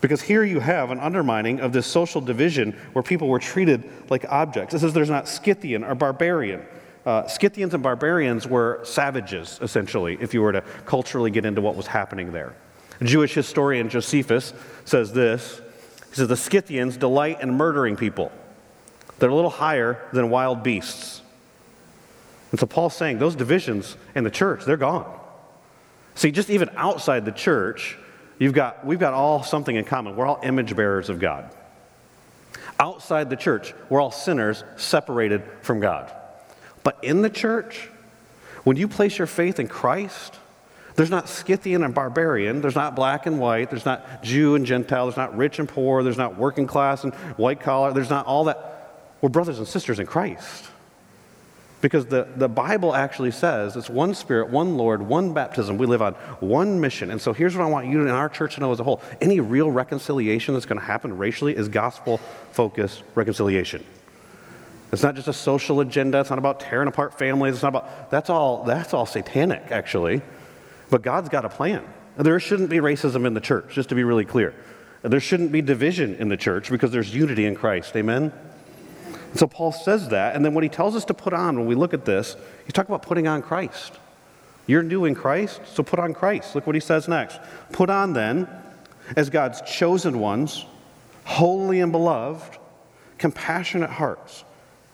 Because 0.00 0.22
here 0.22 0.44
you 0.44 0.60
have 0.60 0.92
an 0.92 1.00
undermining 1.00 1.58
of 1.58 1.72
this 1.72 1.84
social 1.86 2.20
division 2.20 2.78
where 2.92 3.02
people 3.02 3.26
were 3.26 3.40
treated 3.40 3.90
like 4.08 4.24
objects. 4.28 4.72
It 4.74 4.78
says 4.78 4.92
there's 4.92 5.10
not 5.10 5.26
Scythian 5.26 5.82
or 5.82 5.96
barbarian. 5.96 6.62
Uh, 7.06 7.26
Scythians 7.26 7.74
and 7.74 7.82
barbarians 7.82 8.46
were 8.46 8.80
savages, 8.84 9.58
essentially, 9.62 10.18
if 10.20 10.34
you 10.34 10.42
were 10.42 10.52
to 10.52 10.60
culturally 10.84 11.30
get 11.30 11.44
into 11.44 11.60
what 11.60 11.76
was 11.76 11.86
happening 11.86 12.32
there. 12.32 12.54
Jewish 13.02 13.34
historian 13.34 13.88
Josephus 13.88 14.52
says 14.84 15.12
this 15.12 15.60
He 16.10 16.16
says, 16.16 16.28
The 16.28 16.36
Scythians 16.36 16.96
delight 16.96 17.40
in 17.40 17.54
murdering 17.54 17.96
people, 17.96 18.32
they're 19.18 19.30
a 19.30 19.34
little 19.34 19.50
higher 19.50 20.02
than 20.12 20.30
wild 20.30 20.62
beasts. 20.62 21.22
And 22.50 22.58
so 22.58 22.66
Paul's 22.66 22.96
saying 22.96 23.18
those 23.18 23.36
divisions 23.36 23.96
in 24.14 24.24
the 24.24 24.30
church, 24.30 24.64
they're 24.64 24.76
gone. 24.76 25.06
See, 26.14 26.30
just 26.30 26.50
even 26.50 26.70
outside 26.76 27.24
the 27.24 27.32
church, 27.32 27.96
you've 28.38 28.54
got, 28.54 28.84
we've 28.84 28.98
got 28.98 29.14
all 29.14 29.42
something 29.42 29.76
in 29.76 29.84
common. 29.84 30.16
We're 30.16 30.26
all 30.26 30.40
image 30.42 30.74
bearers 30.74 31.10
of 31.10 31.20
God. 31.20 31.54
Outside 32.80 33.28
the 33.28 33.36
church, 33.36 33.74
we're 33.88 34.00
all 34.00 34.10
sinners 34.10 34.64
separated 34.76 35.42
from 35.62 35.80
God. 35.80 36.12
But 36.82 36.98
in 37.02 37.22
the 37.22 37.30
church, 37.30 37.88
when 38.64 38.76
you 38.76 38.88
place 38.88 39.18
your 39.18 39.26
faith 39.26 39.58
in 39.58 39.68
Christ, 39.68 40.36
there's 40.98 41.10
not 41.10 41.28
Scythian 41.28 41.84
and 41.84 41.94
barbarian. 41.94 42.60
There's 42.60 42.74
not 42.74 42.96
black 42.96 43.26
and 43.26 43.38
white. 43.38 43.70
There's 43.70 43.84
not 43.84 44.22
Jew 44.24 44.56
and 44.56 44.66
Gentile. 44.66 45.06
There's 45.06 45.16
not 45.16 45.36
rich 45.36 45.60
and 45.60 45.68
poor. 45.68 46.02
There's 46.02 46.16
not 46.16 46.36
working 46.36 46.66
class 46.66 47.04
and 47.04 47.14
white 47.36 47.60
collar. 47.60 47.92
There's 47.92 48.10
not 48.10 48.26
all 48.26 48.44
that. 48.44 49.04
We're 49.20 49.28
brothers 49.28 49.58
and 49.58 49.68
sisters 49.68 50.00
in 50.00 50.06
Christ. 50.06 50.68
Because 51.80 52.06
the, 52.06 52.26
the 52.34 52.48
Bible 52.48 52.94
actually 52.96 53.30
says 53.30 53.76
it's 53.76 53.88
one 53.88 54.12
Spirit, 54.12 54.50
one 54.50 54.76
Lord, 54.76 55.00
one 55.00 55.32
baptism. 55.32 55.78
We 55.78 55.86
live 55.86 56.02
on 56.02 56.14
one 56.40 56.80
mission. 56.80 57.12
And 57.12 57.20
so 57.20 57.32
here's 57.32 57.56
what 57.56 57.62
I 57.62 57.68
want 57.68 57.86
you 57.86 58.00
and 58.00 58.10
our 58.10 58.28
church 58.28 58.56
to 58.56 58.60
know 58.60 58.72
as 58.72 58.80
a 58.80 58.84
whole 58.84 59.00
any 59.20 59.38
real 59.38 59.70
reconciliation 59.70 60.54
that's 60.54 60.66
going 60.66 60.80
to 60.80 60.84
happen 60.84 61.16
racially 61.16 61.54
is 61.54 61.68
gospel 61.68 62.18
focused 62.50 63.04
reconciliation. 63.14 63.84
It's 64.90 65.02
not 65.02 65.14
just 65.14 65.28
a 65.28 65.32
social 65.32 65.80
agenda. 65.80 66.20
It's 66.20 66.30
not 66.30 66.38
about 66.38 66.60
tearing 66.60 66.88
apart 66.88 67.18
families. 67.18 67.54
It's 67.54 67.62
not 67.62 67.70
about, 67.70 68.10
that's 68.10 68.30
all, 68.30 68.64
that's 68.64 68.94
all 68.94 69.06
satanic, 69.06 69.64
actually. 69.70 70.22
But 70.90 71.02
God's 71.02 71.28
got 71.28 71.44
a 71.44 71.48
plan. 71.48 71.84
There 72.16 72.40
shouldn't 72.40 72.70
be 72.70 72.78
racism 72.78 73.26
in 73.26 73.34
the 73.34 73.40
church, 73.40 73.74
just 73.74 73.90
to 73.90 73.94
be 73.94 74.02
really 74.02 74.24
clear. 74.24 74.54
There 75.02 75.20
shouldn't 75.20 75.52
be 75.52 75.62
division 75.62 76.14
in 76.16 76.28
the 76.28 76.36
church 76.36 76.70
because 76.70 76.90
there's 76.90 77.14
unity 77.14 77.44
in 77.44 77.54
Christ. 77.54 77.94
Amen? 77.96 78.32
And 79.30 79.38
so 79.38 79.46
Paul 79.46 79.72
says 79.72 80.08
that. 80.08 80.34
And 80.34 80.44
then 80.44 80.54
what 80.54 80.64
he 80.64 80.70
tells 80.70 80.96
us 80.96 81.04
to 81.06 81.14
put 81.14 81.32
on 81.32 81.56
when 81.58 81.66
we 81.66 81.74
look 81.74 81.94
at 81.94 82.04
this, 82.04 82.36
he's 82.64 82.72
talking 82.72 82.92
about 82.92 83.02
putting 83.02 83.28
on 83.28 83.42
Christ. 83.42 83.92
You're 84.66 84.82
new 84.82 85.04
in 85.04 85.14
Christ, 85.14 85.60
so 85.66 85.82
put 85.82 85.98
on 85.98 86.12
Christ. 86.12 86.54
Look 86.54 86.66
what 86.66 86.74
he 86.74 86.80
says 86.80 87.08
next. 87.08 87.40
Put 87.72 87.90
on 87.90 88.14
then, 88.14 88.48
as 89.16 89.30
God's 89.30 89.62
chosen 89.62 90.18
ones, 90.18 90.64
holy 91.24 91.80
and 91.80 91.92
beloved, 91.92 92.58
compassionate 93.18 93.90
hearts 93.90 94.44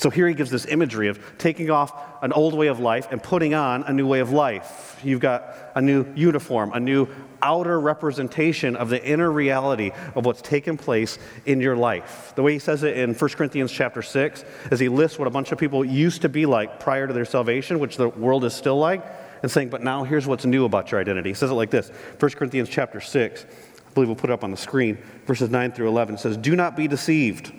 So 0.00 0.08
here 0.08 0.26
he 0.26 0.32
gives 0.32 0.50
this 0.50 0.64
imagery 0.64 1.08
of 1.08 1.20
taking 1.36 1.70
off 1.70 1.92
an 2.22 2.32
old 2.32 2.54
way 2.54 2.68
of 2.68 2.80
life 2.80 3.08
and 3.10 3.22
putting 3.22 3.52
on 3.52 3.82
a 3.82 3.92
new 3.92 4.06
way 4.06 4.20
of 4.20 4.32
life. 4.32 4.98
You've 5.04 5.20
got 5.20 5.54
a 5.74 5.82
new 5.82 6.06
uniform, 6.14 6.72
a 6.72 6.80
new 6.80 7.06
outer 7.42 7.78
representation 7.78 8.76
of 8.76 8.88
the 8.88 9.04
inner 9.04 9.30
reality 9.30 9.90
of 10.14 10.24
what's 10.24 10.40
taken 10.40 10.78
place 10.78 11.18
in 11.44 11.60
your 11.60 11.76
life. 11.76 12.32
The 12.34 12.42
way 12.42 12.54
he 12.54 12.58
says 12.58 12.82
it 12.82 12.96
in 12.96 13.12
1 13.12 13.30
Corinthians 13.32 13.70
chapter 13.70 14.00
6 14.00 14.42
is 14.70 14.80
he 14.80 14.88
lists 14.88 15.18
what 15.18 15.28
a 15.28 15.30
bunch 15.30 15.52
of 15.52 15.58
people 15.58 15.84
used 15.84 16.22
to 16.22 16.30
be 16.30 16.46
like 16.46 16.80
prior 16.80 17.06
to 17.06 17.12
their 17.12 17.26
salvation, 17.26 17.78
which 17.78 17.98
the 17.98 18.08
world 18.08 18.44
is 18.46 18.54
still 18.54 18.78
like, 18.78 19.04
and 19.42 19.50
saying, 19.50 19.68
but 19.68 19.82
now 19.82 20.04
here's 20.04 20.26
what's 20.26 20.46
new 20.46 20.64
about 20.64 20.90
your 20.90 21.00
identity. 21.00 21.28
He 21.30 21.34
says 21.34 21.50
it 21.50 21.54
like 21.54 21.70
this 21.70 21.90
1 22.18 22.30
Corinthians 22.32 22.70
chapter 22.70 23.02
6, 23.02 23.44
I 23.44 23.92
believe 23.92 24.08
we'll 24.08 24.16
put 24.16 24.30
it 24.30 24.32
up 24.32 24.44
on 24.44 24.50
the 24.50 24.56
screen, 24.56 24.96
verses 25.26 25.50
9 25.50 25.72
through 25.72 25.88
11 25.88 26.14
It 26.14 26.18
says, 26.18 26.38
Do 26.38 26.56
not 26.56 26.74
be 26.74 26.88
deceived. 26.88 27.52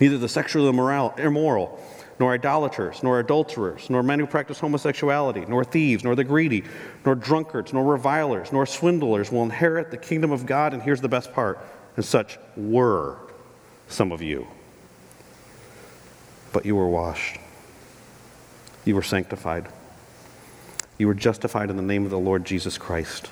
Neither 0.00 0.18
the 0.18 0.28
sexually 0.28 0.68
immoral, 0.68 1.14
immoral, 1.16 1.80
nor 2.18 2.32
idolaters, 2.32 3.02
nor 3.02 3.20
adulterers, 3.20 3.90
nor 3.90 4.02
men 4.02 4.18
who 4.18 4.26
practice 4.26 4.58
homosexuality, 4.58 5.44
nor 5.46 5.64
thieves, 5.64 6.02
nor 6.04 6.14
the 6.14 6.24
greedy, 6.24 6.64
nor 7.04 7.14
drunkards, 7.14 7.72
nor 7.72 7.84
revilers, 7.84 8.52
nor 8.52 8.66
swindlers 8.66 9.30
will 9.30 9.42
inherit 9.42 9.90
the 9.90 9.96
kingdom 9.96 10.32
of 10.32 10.46
God. 10.46 10.72
And 10.72 10.82
here's 10.82 11.00
the 11.00 11.08
best 11.08 11.32
part 11.32 11.58
and 11.96 12.04
such 12.04 12.38
were 12.56 13.16
some 13.88 14.12
of 14.12 14.22
you. 14.22 14.46
But 16.52 16.64
you 16.64 16.74
were 16.74 16.88
washed, 16.88 17.38
you 18.84 18.94
were 18.94 19.02
sanctified, 19.02 19.68
you 20.98 21.06
were 21.06 21.14
justified 21.14 21.68
in 21.68 21.76
the 21.76 21.82
name 21.82 22.04
of 22.04 22.10
the 22.10 22.18
Lord 22.18 22.44
Jesus 22.44 22.78
Christ 22.78 23.30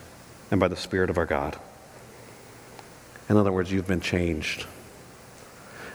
and 0.51 0.61
by 0.61 0.69
the 0.69 0.77
Spirit 0.77 1.09
of 1.09 1.17
our 1.17 1.27
God. 1.27 1.57
In 3.29 3.39
other 3.39 3.53
words, 3.53 3.73
you've 3.73 3.87
been 3.87 4.03
changed. 4.03 4.67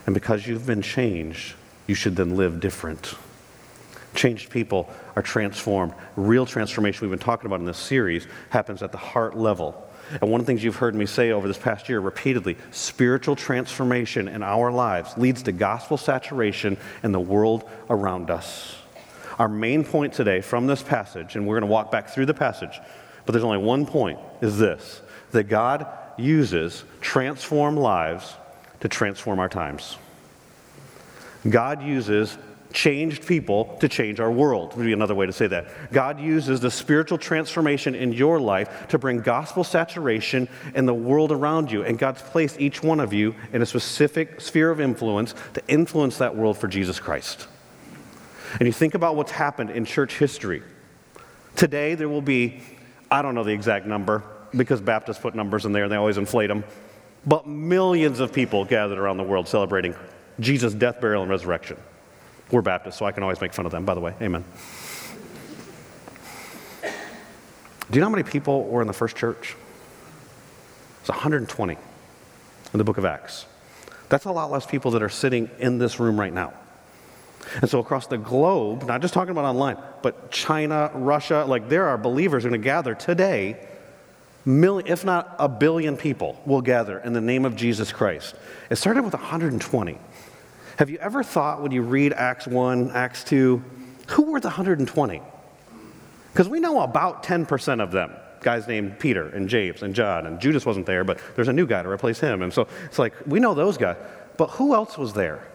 And 0.09 0.13
because 0.15 0.47
you've 0.47 0.65
been 0.65 0.81
changed, 0.81 1.53
you 1.85 1.93
should 1.93 2.15
then 2.15 2.35
live 2.35 2.59
different. 2.59 3.13
Changed 4.15 4.49
people 4.49 4.89
are 5.15 5.21
transformed. 5.21 5.93
Real 6.15 6.47
transformation 6.47 7.01
we've 7.01 7.15
been 7.15 7.23
talking 7.23 7.45
about 7.45 7.59
in 7.59 7.67
this 7.67 7.77
series 7.77 8.25
happens 8.49 8.81
at 8.81 8.91
the 8.91 8.97
heart 8.97 9.37
level. 9.37 9.87
And 10.19 10.31
one 10.31 10.41
of 10.41 10.47
the 10.47 10.49
things 10.49 10.63
you've 10.63 10.77
heard 10.77 10.95
me 10.95 11.05
say 11.05 11.29
over 11.29 11.47
this 11.47 11.59
past 11.59 11.89
year 11.89 11.99
repeatedly 11.99 12.57
spiritual 12.71 13.35
transformation 13.35 14.27
in 14.27 14.41
our 14.41 14.71
lives 14.71 15.15
leads 15.15 15.43
to 15.43 15.51
gospel 15.51 15.95
saturation 15.95 16.77
in 17.03 17.11
the 17.11 17.19
world 17.19 17.69
around 17.87 18.31
us. 18.31 18.77
Our 19.37 19.47
main 19.47 19.83
point 19.83 20.13
today 20.13 20.41
from 20.41 20.65
this 20.65 20.81
passage, 20.81 21.35
and 21.35 21.45
we're 21.45 21.59
going 21.59 21.69
to 21.69 21.71
walk 21.71 21.91
back 21.91 22.09
through 22.09 22.25
the 22.25 22.33
passage, 22.33 22.81
but 23.27 23.33
there's 23.33 23.45
only 23.45 23.59
one 23.59 23.85
point, 23.85 24.17
is 24.41 24.57
this 24.57 25.03
that 25.33 25.43
God 25.43 25.85
uses 26.17 26.83
transformed 26.99 27.77
lives 27.77 28.33
to 28.81 28.88
transform 28.88 29.39
our 29.39 29.50
times. 29.50 29.98
God 31.48 31.83
uses 31.83 32.38
changed 32.71 33.25
people 33.25 33.77
to 33.79 33.89
change 33.89 34.19
our 34.19 34.31
world, 34.31 34.75
would 34.75 34.86
be 34.86 34.93
another 34.93 35.15
way 35.15 35.25
to 35.25 35.33
say 35.33 35.48
that. 35.48 35.91
God 35.91 36.19
uses 36.19 36.59
the 36.59 36.69
spiritual 36.69 37.17
transformation 37.17 37.95
in 37.95 38.13
your 38.13 38.39
life 38.39 38.88
to 38.89 39.00
bring 39.00 39.21
gospel 39.21 39.63
saturation 39.63 40.48
in 40.75 40.86
the 40.86 40.93
world 40.93 41.31
around 41.31 41.71
you. 41.71 41.83
And 41.83 41.98
God's 41.98 42.21
placed 42.21 42.59
each 42.62 42.83
one 42.83 43.00
of 43.00 43.12
you 43.12 43.33
in 43.53 43.62
a 43.62 43.65
specific 43.65 44.39
sphere 44.39 44.69
of 44.69 44.79
influence 44.79 45.33
to 45.55 45.63
influence 45.67 46.19
that 46.19 46.36
world 46.36 46.57
for 46.57 46.67
Jesus 46.67 47.00
Christ. 47.00 47.48
And 48.59 48.67
you 48.67 48.74
think 48.74 48.95
about 48.95 49.15
what's 49.15 49.31
happened 49.31 49.71
in 49.71 49.86
church 49.86 50.17
history. 50.17 50.62
Today, 51.55 51.95
there 51.95 52.09
will 52.09 52.21
be, 52.21 52.62
I 53.09 53.21
don't 53.21 53.36
know 53.36 53.43
the 53.43 53.53
exact 53.53 53.86
number, 53.86 54.24
because 54.55 54.81
Baptists 54.81 55.19
put 55.19 55.36
numbers 55.36 55.65
in 55.65 55.71
there 55.71 55.83
and 55.83 55.91
they 55.91 55.98
always 55.98 56.17
inflate 56.17 56.50
them. 56.50 56.63
But 57.25 57.47
millions 57.47 58.19
of 58.19 58.31
people 58.33 58.65
gathered 58.65 58.97
around 58.97 59.17
the 59.17 59.23
world 59.23 59.47
celebrating 59.47 59.95
Jesus' 60.39 60.73
death, 60.73 61.01
burial, 61.01 61.21
and 61.21 61.29
resurrection. 61.29 61.77
We're 62.51 62.61
Baptists, 62.61 62.97
so 62.97 63.05
I 63.05 63.11
can 63.11 63.23
always 63.23 63.41
make 63.41 63.53
fun 63.53 63.65
of 63.65 63.71
them, 63.71 63.85
by 63.85 63.93
the 63.93 63.99
way. 63.99 64.15
Amen. 64.21 64.43
Do 66.81 67.95
you 67.95 68.01
know 68.01 68.07
how 68.07 68.11
many 68.11 68.23
people 68.23 68.65
were 68.65 68.81
in 68.81 68.88
the 68.88 68.93
first 68.93 69.15
church? 69.15 69.55
It's 71.01 71.09
120 71.09 71.73
in 71.73 72.77
the 72.77 72.83
book 72.83 72.97
of 72.97 73.05
Acts. 73.05 73.45
That's 74.09 74.25
a 74.25 74.31
lot 74.31 74.51
less 74.51 74.65
people 74.65 74.91
that 74.91 75.03
are 75.03 75.09
sitting 75.09 75.49
in 75.59 75.77
this 75.77 75.99
room 75.99 76.19
right 76.19 76.33
now. 76.33 76.53
And 77.61 77.69
so, 77.69 77.79
across 77.79 78.07
the 78.07 78.17
globe, 78.17 78.83
not 78.83 79.01
just 79.01 79.13
talking 79.13 79.31
about 79.31 79.45
online, 79.45 79.77
but 80.01 80.31
China, 80.31 80.91
Russia, 80.93 81.45
like 81.47 81.69
there 81.69 81.88
are 81.88 81.97
believers 81.97 82.43
going 82.43 82.53
to 82.53 82.59
gather 82.59 82.93
today 82.93 83.57
million, 84.50 84.91
if 84.91 85.06
not 85.06 85.36
a 85.39 85.48
billion 85.48 85.96
people 85.96 86.41
will 86.46 86.62
gather 86.62 87.00
in 87.00 87.13
the 87.13 87.22
name 87.22 87.46
of 87.46 87.56
Jesus 87.56 87.91
Christ. 87.91 88.36
It 88.70 88.75
started 88.75 89.03
with 89.03 89.13
120. 89.13 89.98
Have 90.77 90.89
you 90.89 90.98
ever 90.98 91.24
thought 91.24 91.62
when 91.62 91.72
you 91.72 91.82
read 91.82 92.13
Acts 92.13 92.48
1, 92.48 92.91
Acts 92.91 93.24
2, 93.25 93.63
who 94.08 94.32
were 94.32 94.39
the 94.39 94.48
120? 94.48 95.22
Because 96.34 96.50
we 96.50 96.60
know 96.60 96.82
about 96.82 97.24
10% 97.24 97.82
of 97.82 97.91
them. 97.91 98.12
Guys 98.41 98.68
named 98.68 98.98
Peter 99.00 99.27
and 99.27 99.50
James 99.50 99.84
and 99.84 99.94
John, 99.94 100.25
and 100.25 100.39
Judas 100.39 100.65
wasn't 100.65 100.86
there, 100.86 101.03
but 101.03 101.20
there's 101.36 101.50
a 101.50 101.53
new 101.53 101.68
guy 101.68 101.84
to 101.84 101.89
replace 101.89 102.20
him. 102.20 102.41
And 102.41 102.53
so 102.53 102.68
it's 102.86 102.98
like, 102.98 103.13
we 103.25 103.39
know 103.39 103.53
those 103.53 103.77
guys. 103.77 103.98
But 104.38 104.51
who 104.51 104.74
else 104.74 104.98
was 104.98 105.13
there? 105.13 105.46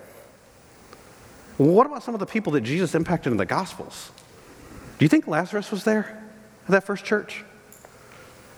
What 1.57 1.87
about 1.87 2.03
some 2.03 2.15
of 2.15 2.21
the 2.21 2.27
people 2.27 2.53
that 2.53 2.61
Jesus 2.61 2.95
impacted 2.95 3.33
in 3.33 3.39
the 3.39 3.47
Gospels? 3.47 4.11
Do 4.99 5.05
you 5.05 5.09
think 5.09 5.27
Lazarus 5.27 5.71
was 5.71 5.85
there 5.85 6.23
at 6.65 6.71
that 6.71 6.85
first 6.85 7.05
church? 7.05 7.45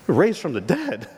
Raised 0.07 0.41
from 0.41 0.53
the 0.53 0.61
dead. 0.61 1.09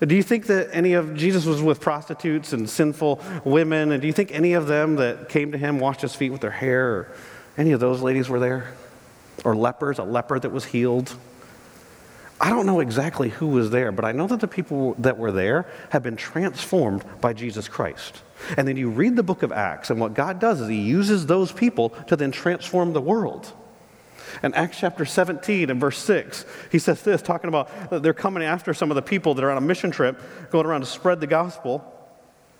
Do 0.00 0.14
you 0.14 0.22
think 0.22 0.46
that 0.46 0.70
any 0.72 0.94
of 0.94 1.14
Jesus 1.14 1.44
was 1.44 1.60
with 1.60 1.80
prostitutes 1.80 2.52
and 2.52 2.68
sinful 2.68 3.20
women? 3.44 3.92
And 3.92 4.00
do 4.00 4.06
you 4.06 4.12
think 4.12 4.32
any 4.32 4.54
of 4.54 4.66
them 4.66 4.96
that 4.96 5.28
came 5.28 5.52
to 5.52 5.58
him 5.58 5.78
washed 5.78 6.00
his 6.00 6.14
feet 6.14 6.30
with 6.30 6.40
their 6.40 6.50
hair? 6.50 6.88
Or 6.88 7.12
any 7.58 7.72
of 7.72 7.80
those 7.80 8.00
ladies 8.00 8.28
were 8.28 8.40
there? 8.40 8.72
Or 9.44 9.54
lepers, 9.54 9.98
a 9.98 10.04
leper 10.04 10.38
that 10.38 10.50
was 10.50 10.64
healed? 10.64 11.14
I 12.40 12.48
don't 12.48 12.66
know 12.66 12.80
exactly 12.80 13.28
who 13.28 13.46
was 13.46 13.70
there, 13.70 13.92
but 13.92 14.04
I 14.04 14.10
know 14.10 14.26
that 14.26 14.40
the 14.40 14.48
people 14.48 14.94
that 14.98 15.16
were 15.16 15.30
there 15.30 15.66
have 15.90 16.02
been 16.02 16.16
transformed 16.16 17.04
by 17.20 17.34
Jesus 17.34 17.68
Christ. 17.68 18.22
And 18.56 18.66
then 18.66 18.76
you 18.76 18.90
read 18.90 19.14
the 19.14 19.22
book 19.22 19.44
of 19.44 19.52
Acts, 19.52 19.90
and 19.90 20.00
what 20.00 20.14
God 20.14 20.40
does 20.40 20.60
is 20.60 20.68
He 20.68 20.80
uses 20.80 21.26
those 21.26 21.52
people 21.52 21.90
to 22.08 22.16
then 22.16 22.32
transform 22.32 22.94
the 22.94 23.00
world. 23.00 23.52
In 24.42 24.54
Acts 24.54 24.78
chapter 24.78 25.04
17 25.04 25.70
and 25.70 25.80
verse 25.80 25.98
6, 25.98 26.44
he 26.70 26.78
says 26.78 27.02
this, 27.02 27.22
talking 27.22 27.48
about 27.48 28.02
they're 28.02 28.14
coming 28.14 28.42
after 28.42 28.74
some 28.74 28.90
of 28.90 28.94
the 28.94 29.02
people 29.02 29.34
that 29.34 29.44
are 29.44 29.50
on 29.50 29.58
a 29.58 29.62
mission 29.62 29.90
trip, 29.90 30.20
going 30.50 30.66
around 30.66 30.80
to 30.80 30.86
spread 30.86 31.20
the 31.20 31.26
gospel. 31.26 31.88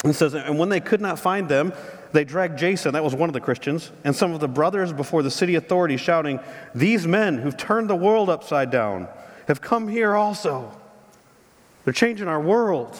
And 0.05 0.14
says, 0.17 0.35
and 0.35 0.59
when 0.59 0.69
they 0.69 0.81
could 0.81 1.00
not 1.00 1.19
find 1.19 1.49
them, 1.49 1.73
they 2.12 2.25
dragged 2.25 2.59
Jason, 2.59 2.93
that 2.95 3.05
was 3.05 3.14
one 3.14 3.29
of 3.29 3.35
the 3.35 3.41
Christians, 3.41 3.93
and 4.02 4.14
some 4.14 4.33
of 4.33 4.41
the 4.41 4.49
brothers 4.49 4.93
before 4.93 5.23
the 5.23 5.31
city 5.31 5.55
authorities, 5.55 6.00
shouting, 6.00 6.41
These 6.75 7.07
men 7.07 7.38
who've 7.38 7.57
turned 7.57 7.88
the 7.88 7.97
world 7.97 8.29
upside 8.29 8.71
down 8.71 9.09
have 9.47 9.61
come 9.61 9.88
here 9.88 10.14
also. 10.14 10.76
They're 11.85 11.93
changing 11.93 12.29
our 12.29 12.41
world. 12.41 12.99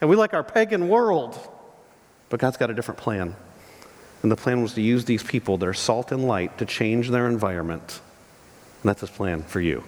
And 0.00 0.08
we 0.10 0.16
like 0.16 0.34
our 0.34 0.44
pagan 0.44 0.88
world. 0.88 1.38
But 2.28 2.40
God's 2.40 2.56
got 2.56 2.70
a 2.70 2.74
different 2.74 2.98
plan. 2.98 3.34
And 4.22 4.32
the 4.32 4.36
plan 4.36 4.62
was 4.62 4.74
to 4.74 4.82
use 4.82 5.04
these 5.04 5.22
people, 5.22 5.58
their 5.58 5.74
salt 5.74 6.10
and 6.10 6.26
light, 6.26 6.58
to 6.58 6.66
change 6.66 7.10
their 7.10 7.28
environment. 7.28 8.00
And 8.82 8.88
that's 8.88 9.00
his 9.00 9.10
plan 9.10 9.42
for 9.42 9.60
you. 9.60 9.84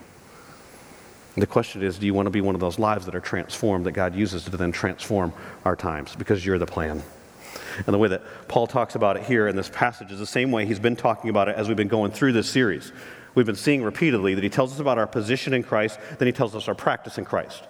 The 1.37 1.47
question 1.47 1.83
is 1.83 1.99
do 1.99 2.07
you 2.07 2.15
want 2.15 2.27
to 2.27 2.31
be 2.31 2.41
one 2.41 2.55
of 2.55 2.61
those 2.61 2.79
lives 2.79 3.07
that 3.07 3.15
are 3.15 3.21
transformed, 3.21 3.87
that 3.87 3.93
God 3.93 4.15
uses 4.15 4.45
to 4.45 4.57
then 4.57 4.73
transform 4.73 5.33
our 5.65 5.77
times? 5.77 6.15
Because 6.17 6.45
you're 6.45 6.59
the 6.59 6.67
plan. 6.67 7.03
And 7.87 7.95
the 7.95 7.99
way 7.99 8.09
that 8.09 8.23
Paul 8.49 8.67
talks 8.67 8.95
about 8.95 9.17
it 9.17 9.23
here 9.25 9.49
in 9.49 9.57
this 9.57 9.69
passage 9.69 10.13
is 10.13 10.19
the 10.19 10.27
same 10.27 10.51
way 10.51 10.67
he's 10.67 10.81
been 10.81 10.97
talking 10.97 11.31
about 11.31 11.49
it 11.49 11.57
as 11.57 11.69
we've 11.69 11.77
been 11.77 11.89
going 11.89 12.11
through 12.11 12.33
this 12.33 12.49
series. 12.49 12.93
We've 13.35 13.47
been 13.47 13.57
seeing 13.57 13.83
repeatedly 13.83 14.35
that 14.35 14.45
he 14.45 14.51
tells 14.51 14.73
us 14.73 14.81
about 14.81 14.99
our 14.99 15.07
position 15.07 15.55
in 15.55 15.63
Christ, 15.63 15.99
then 16.19 16.27
he 16.27 16.33
tells 16.33 16.55
us 16.55 16.69
our 16.69 16.75
practice 16.75 17.17
in 17.17 17.25
Christ. 17.25 17.63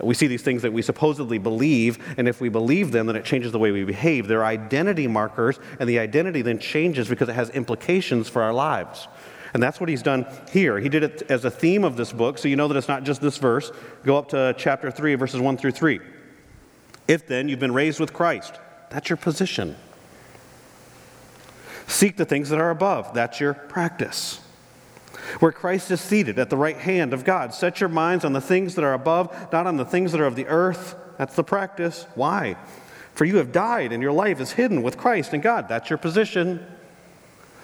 We 0.00 0.14
see 0.14 0.26
these 0.26 0.42
things 0.42 0.62
that 0.62 0.72
we 0.72 0.82
supposedly 0.82 1.38
believe, 1.38 1.98
and 2.16 2.26
if 2.26 2.40
we 2.40 2.48
believe 2.48 2.92
them, 2.92 3.06
then 3.06 3.16
it 3.16 3.24
changes 3.24 3.52
the 3.52 3.58
way 3.58 3.70
we 3.70 3.84
behave. 3.84 4.28
They're 4.28 4.44
identity 4.44 5.06
markers, 5.06 5.58
and 5.78 5.88
the 5.88 5.98
identity 5.98 6.42
then 6.42 6.58
changes 6.58 7.08
because 7.08 7.28
it 7.28 7.34
has 7.34 7.50
implications 7.50 8.28
for 8.28 8.42
our 8.42 8.52
lives. 8.52 9.08
And 9.52 9.62
that's 9.62 9.78
what 9.78 9.88
he's 9.88 10.02
done 10.02 10.26
here. 10.50 10.80
He 10.80 10.88
did 10.88 11.04
it 11.04 11.30
as 11.30 11.44
a 11.44 11.50
theme 11.50 11.84
of 11.84 11.96
this 11.96 12.12
book, 12.12 12.38
so 12.38 12.48
you 12.48 12.56
know 12.56 12.66
that 12.68 12.76
it's 12.76 12.88
not 12.88 13.04
just 13.04 13.20
this 13.20 13.38
verse. 13.38 13.70
Go 14.04 14.16
up 14.16 14.28
to 14.30 14.54
chapter 14.56 14.90
3, 14.90 15.14
verses 15.14 15.40
1 15.40 15.56
through 15.58 15.72
3. 15.72 16.00
If 17.06 17.26
then 17.26 17.48
you've 17.48 17.60
been 17.60 17.74
raised 17.74 18.00
with 18.00 18.12
Christ, 18.12 18.58
that's 18.90 19.10
your 19.10 19.16
position. 19.18 19.76
Seek 21.86 22.16
the 22.16 22.24
things 22.24 22.48
that 22.48 22.58
are 22.58 22.70
above, 22.70 23.12
that's 23.12 23.38
your 23.38 23.54
practice 23.54 24.40
where 25.40 25.52
Christ 25.52 25.90
is 25.90 26.00
seated 26.00 26.38
at 26.38 26.50
the 26.50 26.56
right 26.56 26.76
hand 26.76 27.12
of 27.12 27.24
God. 27.24 27.54
Set 27.54 27.80
your 27.80 27.88
minds 27.88 28.24
on 28.24 28.32
the 28.32 28.40
things 28.40 28.74
that 28.74 28.84
are 28.84 28.94
above, 28.94 29.52
not 29.52 29.66
on 29.66 29.76
the 29.76 29.84
things 29.84 30.12
that 30.12 30.20
are 30.20 30.26
of 30.26 30.36
the 30.36 30.46
earth. 30.46 30.94
That's 31.18 31.34
the 31.34 31.44
practice. 31.44 32.06
Why? 32.14 32.56
For 33.14 33.24
you 33.24 33.36
have 33.36 33.52
died, 33.52 33.92
and 33.92 34.02
your 34.02 34.12
life 34.12 34.40
is 34.40 34.52
hidden 34.52 34.82
with 34.82 34.98
Christ 34.98 35.34
in 35.34 35.40
God. 35.40 35.68
That's 35.68 35.88
your 35.88 35.98
position. 35.98 36.64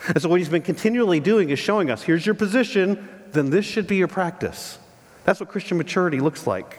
And 0.07 0.23
so, 0.23 0.29
what 0.29 0.39
he's 0.39 0.49
been 0.49 0.63
continually 0.63 1.21
doing 1.21 1.51
is 1.51 1.59
showing 1.59 1.91
us 1.91 2.03
here's 2.03 2.25
your 2.25 2.35
position, 2.35 3.09
then 3.33 3.51
this 3.51 3.67
should 3.67 3.87
be 3.87 3.97
your 3.97 4.09
practice. 4.09 4.79
That's 5.25 5.41
what 5.41 5.49
Christian 5.49 5.77
maturity 5.77 6.21
looks 6.21 6.47
like. 6.47 6.79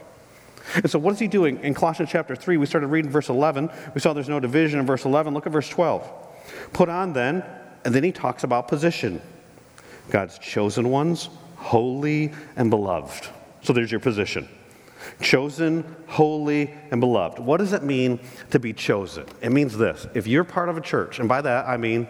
And 0.75 0.89
so, 0.89 0.99
what 0.99 1.13
is 1.13 1.19
he 1.19 1.27
doing? 1.27 1.59
In 1.63 1.73
Colossians 1.73 2.09
chapter 2.09 2.35
3, 2.35 2.57
we 2.57 2.65
started 2.65 2.87
reading 2.87 3.11
verse 3.11 3.29
11. 3.29 3.69
We 3.93 4.01
saw 4.01 4.13
there's 4.13 4.29
no 4.29 4.39
division 4.39 4.79
in 4.79 4.85
verse 4.85 5.05
11. 5.05 5.33
Look 5.33 5.45
at 5.45 5.51
verse 5.51 5.69
12. 5.69 6.09
Put 6.73 6.89
on 6.89 7.13
then, 7.13 7.43
and 7.83 7.93
then 7.93 8.03
he 8.03 8.11
talks 8.11 8.43
about 8.43 8.67
position 8.67 9.21
God's 10.11 10.37
chosen 10.37 10.89
ones, 10.89 11.29
holy 11.55 12.31
and 12.55 12.69
beloved. 12.69 13.27
So, 13.63 13.73
there's 13.73 13.91
your 13.91 13.99
position. 13.99 14.47
Chosen, 15.19 15.95
holy, 16.07 16.71
and 16.91 17.01
beloved. 17.01 17.39
What 17.39 17.57
does 17.57 17.73
it 17.73 17.81
mean 17.81 18.19
to 18.51 18.59
be 18.59 18.73
chosen? 18.73 19.25
It 19.41 19.51
means 19.51 19.75
this 19.75 20.05
if 20.13 20.27
you're 20.27 20.43
part 20.43 20.69
of 20.69 20.77
a 20.77 20.81
church, 20.81 21.19
and 21.19 21.27
by 21.27 21.41
that 21.41 21.67
I 21.67 21.77
mean 21.77 22.07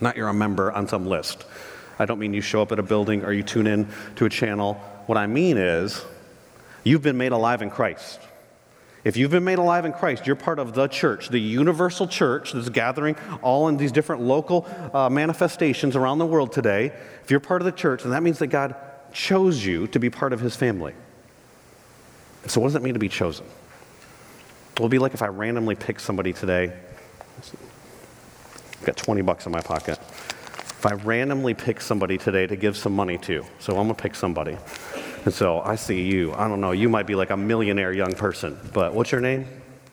not 0.00 0.16
you're 0.16 0.28
a 0.28 0.34
member 0.34 0.72
on 0.72 0.88
some 0.88 1.06
list. 1.06 1.44
I 1.98 2.06
don't 2.06 2.18
mean 2.18 2.34
you 2.34 2.40
show 2.40 2.62
up 2.62 2.72
at 2.72 2.78
a 2.78 2.82
building 2.82 3.24
or 3.24 3.32
you 3.32 3.42
tune 3.42 3.66
in 3.66 3.88
to 4.16 4.24
a 4.24 4.28
channel. 4.28 4.74
What 5.06 5.16
I 5.16 5.26
mean 5.26 5.56
is 5.56 6.04
you've 6.82 7.02
been 7.02 7.16
made 7.16 7.32
alive 7.32 7.62
in 7.62 7.70
Christ. 7.70 8.20
If 9.04 9.18
you've 9.18 9.30
been 9.30 9.44
made 9.44 9.58
alive 9.58 9.84
in 9.84 9.92
Christ, 9.92 10.26
you're 10.26 10.34
part 10.34 10.58
of 10.58 10.72
the 10.72 10.88
church, 10.88 11.28
the 11.28 11.38
universal 11.38 12.06
church 12.06 12.52
that's 12.52 12.70
gathering 12.70 13.16
all 13.42 13.68
in 13.68 13.76
these 13.76 13.92
different 13.92 14.22
local 14.22 14.66
uh, 14.94 15.10
manifestations 15.10 15.94
around 15.94 16.18
the 16.18 16.26
world 16.26 16.52
today. 16.52 16.86
If 17.22 17.30
you're 17.30 17.40
part 17.40 17.60
of 17.60 17.66
the 17.66 17.72
church, 17.72 18.02
then 18.02 18.12
that 18.12 18.22
means 18.22 18.38
that 18.38 18.46
God 18.46 18.74
chose 19.12 19.64
you 19.64 19.86
to 19.88 19.98
be 19.98 20.08
part 20.08 20.32
of 20.32 20.40
his 20.40 20.56
family. 20.56 20.94
So, 22.46 22.60
what 22.60 22.68
does 22.68 22.76
it 22.76 22.82
mean 22.82 22.94
to 22.94 23.00
be 23.00 23.10
chosen? 23.10 23.46
It'll 24.72 24.88
be 24.88 24.98
like 24.98 25.12
if 25.12 25.22
I 25.22 25.28
randomly 25.28 25.74
pick 25.74 26.00
somebody 26.00 26.32
today. 26.32 26.72
I've 28.78 28.84
got 28.84 28.96
20 28.96 29.22
bucks 29.22 29.46
in 29.46 29.52
my 29.52 29.60
pocket. 29.60 29.98
If 30.00 30.84
I 30.86 30.94
randomly 30.94 31.54
pick 31.54 31.80
somebody 31.80 32.18
today 32.18 32.46
to 32.46 32.56
give 32.56 32.76
some 32.76 32.94
money 32.94 33.18
to, 33.18 33.44
so 33.58 33.76
I'm 33.76 33.84
gonna 33.84 33.94
pick 33.94 34.14
somebody. 34.14 34.56
And 35.24 35.32
so 35.32 35.60
I 35.60 35.76
see 35.76 36.02
you. 36.02 36.34
I 36.34 36.48
don't 36.48 36.60
know, 36.60 36.72
you 36.72 36.88
might 36.88 37.06
be 37.06 37.14
like 37.14 37.30
a 37.30 37.36
millionaire 37.36 37.92
young 37.92 38.12
person, 38.12 38.58
but 38.72 38.94
what's 38.94 39.10
your 39.10 39.20
name? 39.20 39.46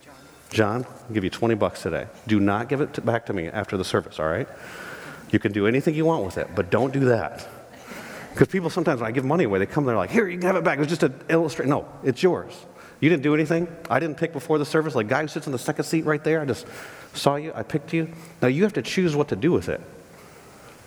John. 0.04 0.16
John, 0.50 0.86
I'll 1.08 1.14
give 1.14 1.24
you 1.24 1.30
20 1.30 1.56
bucks 1.56 1.82
today. 1.82 2.08
Do 2.28 2.40
not 2.40 2.68
give 2.68 2.82
it 2.82 2.94
to, 2.96 3.02
back 3.02 3.26
to 3.28 3.34
me 3.34 3.48
after 3.48 3.78
the 3.78 3.86
service, 3.86 4.20
all 4.20 4.28
right? 4.28 4.48
You 5.32 5.40
can 5.40 5.54
do 5.54 5.68
anything 5.68 5.96
you 5.96 6.06
want 6.06 6.26
with 6.26 6.38
it, 6.38 6.50
but 6.54 6.70
don't 6.70 6.92
do 6.92 7.06
that. 7.06 7.48
Because 8.34 8.50
people 8.50 8.70
sometimes, 8.70 9.02
when 9.02 9.08
I 9.08 9.12
give 9.12 9.24
money 9.24 9.46
away, 9.46 9.60
they 9.60 9.66
come, 9.66 9.86
they're 9.86 9.96
like, 9.96 10.10
here, 10.10 10.28
you 10.28 10.38
can 10.38 10.48
have 10.48 10.58
it 10.58 10.64
back. 10.64 10.78
It 10.78 10.82
was 10.82 10.90
just 10.90 11.04
an 11.04 11.14
illustration. 11.30 11.70
No, 11.70 11.88
it's 12.04 12.22
yours. 12.22 12.54
You 13.00 13.10
didn't 13.10 13.24
do 13.24 13.34
anything. 13.34 13.68
I 13.90 14.00
didn't 14.00 14.18
pick 14.18 14.34
before 14.34 14.58
the 14.58 14.66
service. 14.66 14.96
Like, 14.96 15.08
guy 15.08 15.22
who 15.22 15.28
sits 15.28 15.48
in 15.48 15.54
the 15.54 15.60
second 15.60 15.86
seat 15.86 16.06
right 16.06 16.24
there, 16.24 16.42
I 16.42 16.46
just 16.46 16.68
saw 17.14 17.36
you, 17.36 17.52
I 17.56 17.64
picked 17.64 17.94
you. 17.94 18.10
Now 18.42 18.48
you 18.50 18.64
have 18.64 18.74
to 18.74 18.82
choose 18.82 19.16
what 19.16 19.30
to 19.30 19.36
do 19.36 19.52
with 19.52 19.70
it. 19.70 19.82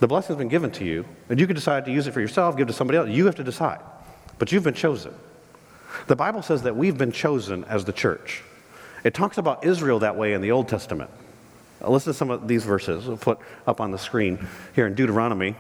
The 0.01 0.07
blessing's 0.07 0.39
been 0.39 0.49
given 0.49 0.71
to 0.73 0.85
you, 0.85 1.07
and 1.29 1.41
you 1.41 1.47
can 1.47 1.55
decide 1.55 1.85
to 1.87 1.93
use 1.93 2.07
it 2.07 2.13
for 2.13 2.21
yourself, 2.21 2.57
give 2.57 2.67
it 2.67 2.73
to 2.73 2.77
somebody 2.77 2.99
else. 2.99 3.09
You 3.09 3.27
have 3.27 3.37
to 3.37 3.45
decide. 3.45 3.81
But 4.39 4.53
you've 4.53 4.65
been 4.65 4.75
chosen. 4.75 5.15
The 6.07 6.17
Bible 6.17 6.43
says 6.43 6.63
that 6.63 6.77
we've 6.77 6.99
been 6.99 7.13
chosen 7.13 7.65
as 7.65 7.85
the 7.85 7.93
church. 7.93 8.43
It 9.05 9.15
talks 9.15 9.39
about 9.39 9.65
Israel 9.65 10.01
that 10.01 10.17
way 10.17 10.33
in 10.33 10.41
the 10.41 10.51
Old 10.51 10.69
Testament. 10.69 11.11
listen 11.87 12.13
to 12.13 12.19
some 12.19 12.31
of 12.31 12.49
these 12.49 12.65
verses. 12.65 13.07
We'll 13.07 13.17
put 13.17 13.39
up 13.67 13.81
on 13.81 13.91
the 13.91 13.99
screen 13.99 14.47
here 14.75 14.87
in 14.87 14.95
Deuteronomy. 14.95 15.55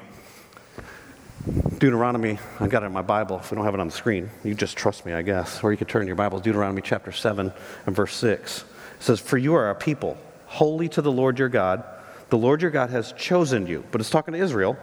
Deuteronomy, 1.79 2.39
I 2.59 2.69
got 2.69 2.83
it 2.83 2.87
in 2.87 2.93
my 2.93 3.03
Bible. 3.03 3.39
If 3.39 3.51
we 3.51 3.57
don't 3.57 3.67
have 3.67 3.75
it 3.75 3.81
on 3.81 3.89
the 3.89 3.93
screen, 3.93 4.31
you 4.43 4.55
just 4.55 4.77
trust 4.77 5.05
me, 5.05 5.13
I 5.13 5.21
guess. 5.21 5.63
Or 5.63 5.71
you 5.73 5.77
could 5.77 5.89
turn 5.89 6.07
your 6.07 6.17
Bibles, 6.17 6.41
Deuteronomy 6.41 6.81
chapter 6.81 7.13
7 7.13 7.53
and 7.87 7.95
verse 7.95 8.15
6. 8.15 8.63
It 8.63 8.67
says, 9.03 9.21
For 9.21 9.37
you 9.37 9.55
are 9.55 9.69
a 9.69 9.75
people 9.75 10.17
holy 10.47 10.89
to 10.89 11.03
the 11.03 11.13
Lord 11.13 11.39
your 11.39 11.49
God. 11.51 11.85
The 12.31 12.39
Lord 12.39 12.63
your 12.63 12.71
God 12.71 12.91
has 12.91 13.13
chosen 13.13 13.67
you, 13.67 13.85
but 13.91 14.01
it's 14.01 14.09
talking 14.09 14.33
to 14.33 14.41
Israel, 14.41 14.79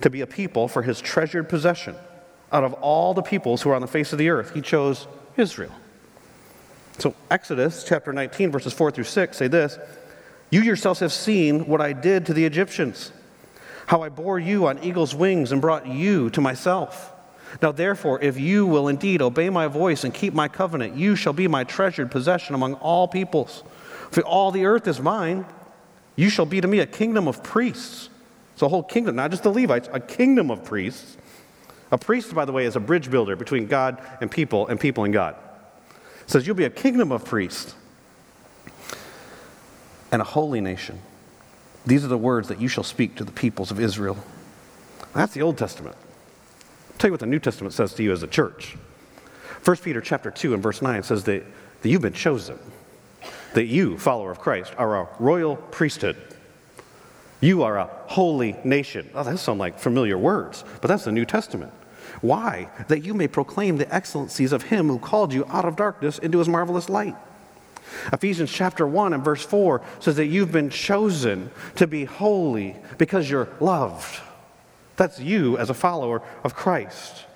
to 0.00 0.10
be 0.10 0.20
a 0.22 0.26
people 0.26 0.66
for 0.66 0.82
his 0.82 1.00
treasured 1.00 1.48
possession. 1.48 1.94
Out 2.54 2.64
of 2.64 2.72
all 2.74 3.12
the 3.12 3.22
peoples 3.22 3.60
who 3.60 3.70
are 3.70 3.74
on 3.74 3.82
the 3.82 3.86
face 3.86 4.12
of 4.12 4.18
the 4.18 4.30
earth, 4.30 4.54
he 4.54 4.62
chose 4.62 5.06
Israel. 5.36 5.72
So, 6.98 7.14
Exodus 7.30 7.84
chapter 7.84 8.12
19, 8.12 8.50
verses 8.50 8.72
4 8.72 8.92
through 8.92 9.04
6 9.04 9.36
say 9.36 9.48
this 9.48 9.78
You 10.48 10.62
yourselves 10.62 11.00
have 11.00 11.12
seen 11.12 11.66
what 11.66 11.82
I 11.82 11.92
did 11.92 12.24
to 12.26 12.32
the 12.32 12.46
Egyptians 12.46 13.12
how 13.86 14.02
I 14.02 14.08
bore 14.08 14.38
you 14.38 14.66
on 14.66 14.82
eagle's 14.82 15.14
wings 15.14 15.52
and 15.52 15.60
brought 15.60 15.86
you 15.86 16.30
to 16.30 16.40
myself. 16.40 17.12
Now, 17.62 17.72
therefore, 17.72 18.20
if 18.20 18.38
you 18.38 18.66
will 18.66 18.88
indeed 18.88 19.22
obey 19.22 19.50
my 19.50 19.68
voice 19.68 20.04
and 20.04 20.12
keep 20.12 20.34
my 20.34 20.48
covenant, 20.48 20.96
you 20.96 21.14
shall 21.14 21.32
be 21.32 21.46
my 21.46 21.64
treasured 21.64 22.10
possession 22.10 22.54
among 22.54 22.74
all 22.74 23.06
peoples. 23.06 23.62
For 24.10 24.22
all 24.22 24.50
the 24.50 24.64
earth 24.64 24.88
is 24.88 25.00
mine, 25.00 25.46
you 26.16 26.30
shall 26.30 26.46
be 26.46 26.60
to 26.60 26.68
me 26.68 26.80
a 26.80 26.86
kingdom 26.86 27.28
of 27.28 27.42
priests. 27.42 28.08
It's 28.54 28.62
a 28.62 28.68
whole 28.68 28.82
kingdom, 28.82 29.16
not 29.16 29.30
just 29.30 29.42
the 29.42 29.52
Levites, 29.52 29.88
a 29.92 30.00
kingdom 30.00 30.50
of 30.50 30.64
priests. 30.64 31.16
A 31.94 31.98
priest, 31.98 32.34
by 32.34 32.44
the 32.44 32.50
way, 32.50 32.64
is 32.64 32.74
a 32.74 32.80
bridge 32.80 33.08
builder 33.08 33.36
between 33.36 33.68
God 33.68 34.02
and 34.20 34.28
people 34.28 34.66
and 34.66 34.80
people 34.80 35.04
and 35.04 35.12
God. 35.14 35.36
It 36.22 36.28
says, 36.30 36.44
You'll 36.44 36.56
be 36.56 36.64
a 36.64 36.70
kingdom 36.70 37.12
of 37.12 37.24
priests 37.24 37.76
and 40.10 40.20
a 40.20 40.24
holy 40.24 40.60
nation. 40.60 40.98
These 41.86 42.04
are 42.04 42.08
the 42.08 42.18
words 42.18 42.48
that 42.48 42.60
you 42.60 42.66
shall 42.66 42.82
speak 42.82 43.14
to 43.14 43.24
the 43.24 43.30
peoples 43.30 43.70
of 43.70 43.78
Israel. 43.78 44.16
That's 45.14 45.34
the 45.34 45.42
Old 45.42 45.56
Testament. 45.56 45.94
I'll 46.90 46.98
tell 46.98 47.10
you 47.10 47.12
what 47.12 47.20
the 47.20 47.26
New 47.26 47.38
Testament 47.38 47.72
says 47.72 47.94
to 47.94 48.02
you 48.02 48.10
as 48.10 48.24
a 48.24 48.26
church. 48.26 48.76
1 49.62 49.76
Peter 49.76 50.00
chapter 50.00 50.32
2 50.32 50.52
and 50.52 50.60
verse 50.60 50.82
9 50.82 51.04
says 51.04 51.22
that, 51.24 51.44
that 51.82 51.88
you've 51.88 52.02
been 52.02 52.12
chosen, 52.12 52.58
that 53.52 53.66
you, 53.66 53.98
follower 53.98 54.32
of 54.32 54.40
Christ, 54.40 54.74
are 54.78 55.00
a 55.00 55.08
royal 55.20 55.54
priesthood. 55.54 56.16
You 57.40 57.62
are 57.62 57.78
a 57.78 57.88
holy 58.06 58.56
nation. 58.64 59.08
Oh, 59.14 59.22
that 59.22 59.38
sound 59.38 59.60
like 59.60 59.78
familiar 59.78 60.18
words, 60.18 60.64
but 60.80 60.88
that's 60.88 61.04
the 61.04 61.12
New 61.12 61.24
Testament. 61.24 61.72
Why? 62.24 62.70
That 62.88 63.04
you 63.04 63.12
may 63.12 63.28
proclaim 63.28 63.76
the 63.76 63.94
excellencies 63.94 64.52
of 64.52 64.62
him 64.62 64.88
who 64.88 64.98
called 64.98 65.34
you 65.34 65.44
out 65.50 65.66
of 65.66 65.76
darkness 65.76 66.18
into 66.18 66.38
his 66.38 66.48
marvelous 66.48 66.88
light. 66.88 67.14
Ephesians 68.14 68.50
chapter 68.50 68.86
1 68.86 69.12
and 69.12 69.22
verse 69.22 69.44
4 69.44 69.82
says 70.00 70.16
that 70.16 70.28
you've 70.28 70.50
been 70.50 70.70
chosen 70.70 71.50
to 71.76 71.86
be 71.86 72.06
holy 72.06 72.76
because 72.96 73.28
you're 73.28 73.48
loved. 73.60 74.22
That's 74.96 75.20
you 75.20 75.58
as 75.58 75.68
a 75.68 75.74
follower 75.74 76.22
of 76.44 76.54
Christ. 76.54 77.26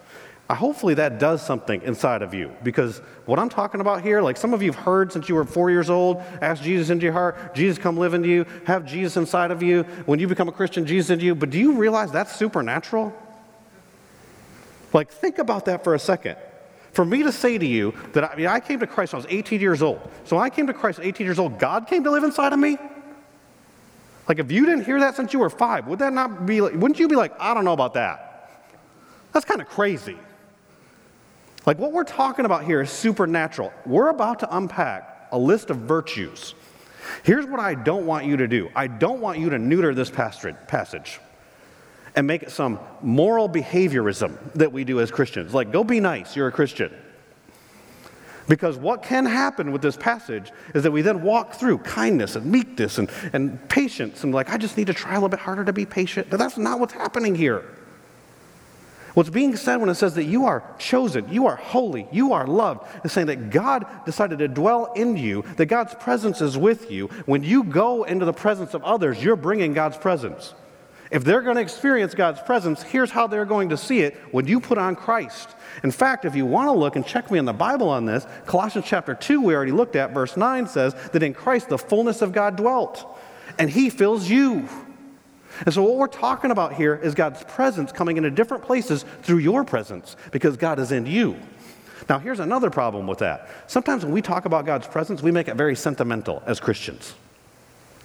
Uh, 0.48 0.54
hopefully 0.54 0.94
that 0.94 1.18
does 1.18 1.44
something 1.44 1.82
inside 1.82 2.22
of 2.22 2.32
you 2.32 2.50
because 2.62 3.02
what 3.26 3.38
I'm 3.38 3.50
talking 3.50 3.82
about 3.82 4.00
here, 4.00 4.22
like 4.22 4.38
some 4.38 4.54
of 4.54 4.62
you 4.62 4.72
have 4.72 4.82
heard 4.82 5.12
since 5.12 5.28
you 5.28 5.34
were 5.34 5.44
four 5.44 5.70
years 5.70 5.90
old, 5.90 6.22
ask 6.40 6.62
Jesus 6.62 6.88
into 6.88 7.04
your 7.04 7.12
heart, 7.12 7.54
Jesus 7.54 7.76
come 7.76 7.98
live 7.98 8.14
into 8.14 8.28
you, 8.30 8.46
have 8.64 8.86
Jesus 8.86 9.18
inside 9.18 9.50
of 9.50 9.62
you. 9.62 9.82
When 10.06 10.18
you 10.18 10.26
become 10.28 10.48
a 10.48 10.52
Christian, 10.52 10.86
Jesus 10.86 11.10
into 11.10 11.26
you. 11.26 11.34
But 11.34 11.50
do 11.50 11.58
you 11.58 11.72
realize 11.72 12.10
that's 12.10 12.34
supernatural? 12.34 13.14
Like, 14.92 15.10
think 15.10 15.38
about 15.38 15.66
that 15.66 15.84
for 15.84 15.94
a 15.94 15.98
second. 15.98 16.36
For 16.92 17.04
me 17.04 17.22
to 17.22 17.32
say 17.32 17.58
to 17.58 17.66
you 17.66 17.94
that 18.12 18.24
I, 18.24 18.34
mean, 18.34 18.46
I 18.46 18.60
came 18.60 18.80
to 18.80 18.86
Christ 18.86 19.12
when 19.12 19.22
I 19.22 19.24
was 19.24 19.32
18 19.32 19.60
years 19.60 19.82
old. 19.82 20.00
So 20.24 20.36
when 20.36 20.44
I 20.44 20.50
came 20.50 20.66
to 20.66 20.74
Christ 20.74 20.98
at 20.98 21.04
18 21.04 21.24
years 21.26 21.38
old, 21.38 21.58
God 21.58 21.86
came 21.86 22.04
to 22.04 22.10
live 22.10 22.24
inside 22.24 22.52
of 22.52 22.58
me? 22.58 22.76
Like, 24.28 24.38
if 24.38 24.50
you 24.50 24.66
didn't 24.66 24.84
hear 24.84 25.00
that 25.00 25.16
since 25.16 25.32
you 25.32 25.38
were 25.38 25.50
five, 25.50 25.86
would 25.86 26.00
that 26.00 26.12
not 26.12 26.44
be 26.44 26.60
like, 26.60 26.74
wouldn't 26.74 26.98
you 26.98 27.08
be 27.08 27.16
like, 27.16 27.32
I 27.38 27.54
don't 27.54 27.64
know 27.64 27.72
about 27.72 27.94
that? 27.94 28.50
That's 29.32 29.44
kind 29.44 29.60
of 29.60 29.68
crazy. 29.68 30.18
Like, 31.66 31.78
what 31.78 31.92
we're 31.92 32.04
talking 32.04 32.44
about 32.44 32.64
here 32.64 32.80
is 32.80 32.90
supernatural. 32.90 33.72
We're 33.86 34.08
about 34.08 34.40
to 34.40 34.56
unpack 34.56 35.28
a 35.32 35.38
list 35.38 35.70
of 35.70 35.78
virtues. 35.78 36.54
Here's 37.22 37.46
what 37.46 37.60
I 37.60 37.74
don't 37.74 38.06
want 38.06 38.26
you 38.26 38.36
to 38.38 38.48
do 38.48 38.70
I 38.74 38.86
don't 38.86 39.20
want 39.20 39.38
you 39.38 39.50
to 39.50 39.58
neuter 39.58 39.94
this 39.94 40.10
passage 40.10 41.20
and 42.14 42.26
make 42.26 42.42
it 42.42 42.50
some 42.50 42.78
moral 43.02 43.48
behaviorism 43.48 44.36
that 44.54 44.72
we 44.72 44.84
do 44.84 45.00
as 45.00 45.10
Christians. 45.10 45.54
Like, 45.54 45.72
go 45.72 45.84
be 45.84 46.00
nice, 46.00 46.34
you're 46.36 46.48
a 46.48 46.52
Christian. 46.52 46.92
Because 48.48 48.78
what 48.78 49.02
can 49.02 49.26
happen 49.26 49.72
with 49.72 49.82
this 49.82 49.96
passage 49.96 50.50
is 50.74 50.82
that 50.82 50.90
we 50.90 51.02
then 51.02 51.22
walk 51.22 51.54
through 51.54 51.78
kindness 51.78 52.34
and 52.34 52.46
meekness 52.46 52.96
and, 52.96 53.10
and 53.34 53.68
patience 53.68 54.24
and, 54.24 54.32
like, 54.32 54.50
I 54.50 54.56
just 54.56 54.78
need 54.78 54.86
to 54.86 54.94
try 54.94 55.12
a 55.12 55.14
little 55.14 55.28
bit 55.28 55.40
harder 55.40 55.64
to 55.64 55.72
be 55.72 55.84
patient. 55.84 56.28
But 56.30 56.38
that's 56.38 56.56
not 56.56 56.80
what's 56.80 56.94
happening 56.94 57.34
here. 57.34 57.62
What's 59.14 59.30
being 59.30 59.56
said 59.56 59.76
when 59.78 59.88
it 59.88 59.96
says 59.96 60.14
that 60.14 60.24
you 60.24 60.46
are 60.46 60.62
chosen, 60.78 61.28
you 61.32 61.46
are 61.46 61.56
holy, 61.56 62.06
you 62.12 62.32
are 62.34 62.46
loved, 62.46 62.86
is 63.04 63.12
saying 63.12 63.26
that 63.26 63.50
God 63.50 63.84
decided 64.06 64.38
to 64.38 64.48
dwell 64.48 64.92
in 64.92 65.16
you, 65.16 65.42
that 65.56 65.66
God's 65.66 65.94
presence 65.94 66.40
is 66.40 66.56
with 66.56 66.90
you. 66.90 67.08
When 67.26 67.42
you 67.42 67.64
go 67.64 68.04
into 68.04 68.24
the 68.24 68.32
presence 68.32 68.74
of 68.74 68.84
others, 68.84 69.22
you're 69.22 69.36
bringing 69.36 69.72
God's 69.72 69.96
presence. 69.96 70.54
If 71.10 71.24
they're 71.24 71.40
going 71.40 71.56
to 71.56 71.62
experience 71.62 72.14
God's 72.14 72.40
presence, 72.40 72.82
here's 72.82 73.10
how 73.10 73.26
they're 73.26 73.46
going 73.46 73.70
to 73.70 73.76
see 73.76 74.00
it 74.00 74.14
when 74.30 74.46
you 74.46 74.60
put 74.60 74.76
on 74.76 74.94
Christ. 74.94 75.54
In 75.82 75.90
fact, 75.90 76.24
if 76.24 76.36
you 76.36 76.44
want 76.44 76.68
to 76.68 76.72
look 76.72 76.96
and 76.96 77.06
check 77.06 77.30
me 77.30 77.38
in 77.38 77.46
the 77.46 77.52
Bible 77.52 77.88
on 77.88 78.04
this, 78.04 78.26
Colossians 78.46 78.86
chapter 78.86 79.14
2, 79.14 79.40
we 79.40 79.54
already 79.54 79.72
looked 79.72 79.96
at, 79.96 80.12
verse 80.12 80.36
9 80.36 80.66
says 80.66 80.94
that 81.12 81.22
in 81.22 81.32
Christ 81.32 81.68
the 81.68 81.78
fullness 81.78 82.20
of 82.20 82.32
God 82.32 82.56
dwelt, 82.56 83.18
and 83.58 83.70
He 83.70 83.88
fills 83.88 84.28
you. 84.28 84.68
And 85.64 85.74
so, 85.74 85.82
what 85.82 85.96
we're 85.96 86.06
talking 86.08 86.50
about 86.50 86.74
here 86.74 86.94
is 86.94 87.14
God's 87.14 87.42
presence 87.44 87.90
coming 87.90 88.16
into 88.16 88.30
different 88.30 88.62
places 88.62 89.04
through 89.22 89.38
your 89.38 89.64
presence 89.64 90.14
because 90.30 90.56
God 90.56 90.78
is 90.78 90.92
in 90.92 91.06
you. 91.06 91.36
Now, 92.08 92.18
here's 92.18 92.40
another 92.40 92.70
problem 92.70 93.06
with 93.06 93.18
that. 93.18 93.48
Sometimes 93.66 94.04
when 94.04 94.12
we 94.12 94.22
talk 94.22 94.44
about 94.44 94.66
God's 94.66 94.86
presence, 94.86 95.22
we 95.22 95.30
make 95.30 95.48
it 95.48 95.56
very 95.56 95.74
sentimental 95.74 96.42
as 96.46 96.60
Christians. 96.60 97.14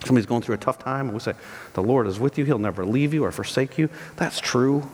Somebody's 0.06 0.26
going 0.26 0.42
through 0.42 0.56
a 0.56 0.60
tough 0.60 0.80
time, 0.80 1.06
and 1.08 1.14
we 1.14 1.20
say, 1.20 1.34
The 1.74 1.84
Lord 1.84 2.08
is 2.08 2.20
with 2.20 2.38
you. 2.38 2.46
He'll 2.46 2.60
never 2.60 2.86
leave 2.86 3.14
you 3.14 3.24
or 3.24 3.32
forsake 3.32 3.78
you. 3.78 3.90
That's 4.18 4.40
true. 4.40 4.90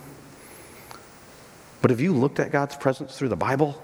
But 1.81 1.91
have 1.91 1.99
you 1.99 2.13
looked 2.13 2.39
at 2.39 2.51
God's 2.51 2.75
presence 2.75 3.17
through 3.17 3.29
the 3.29 3.35
Bible? 3.35 3.81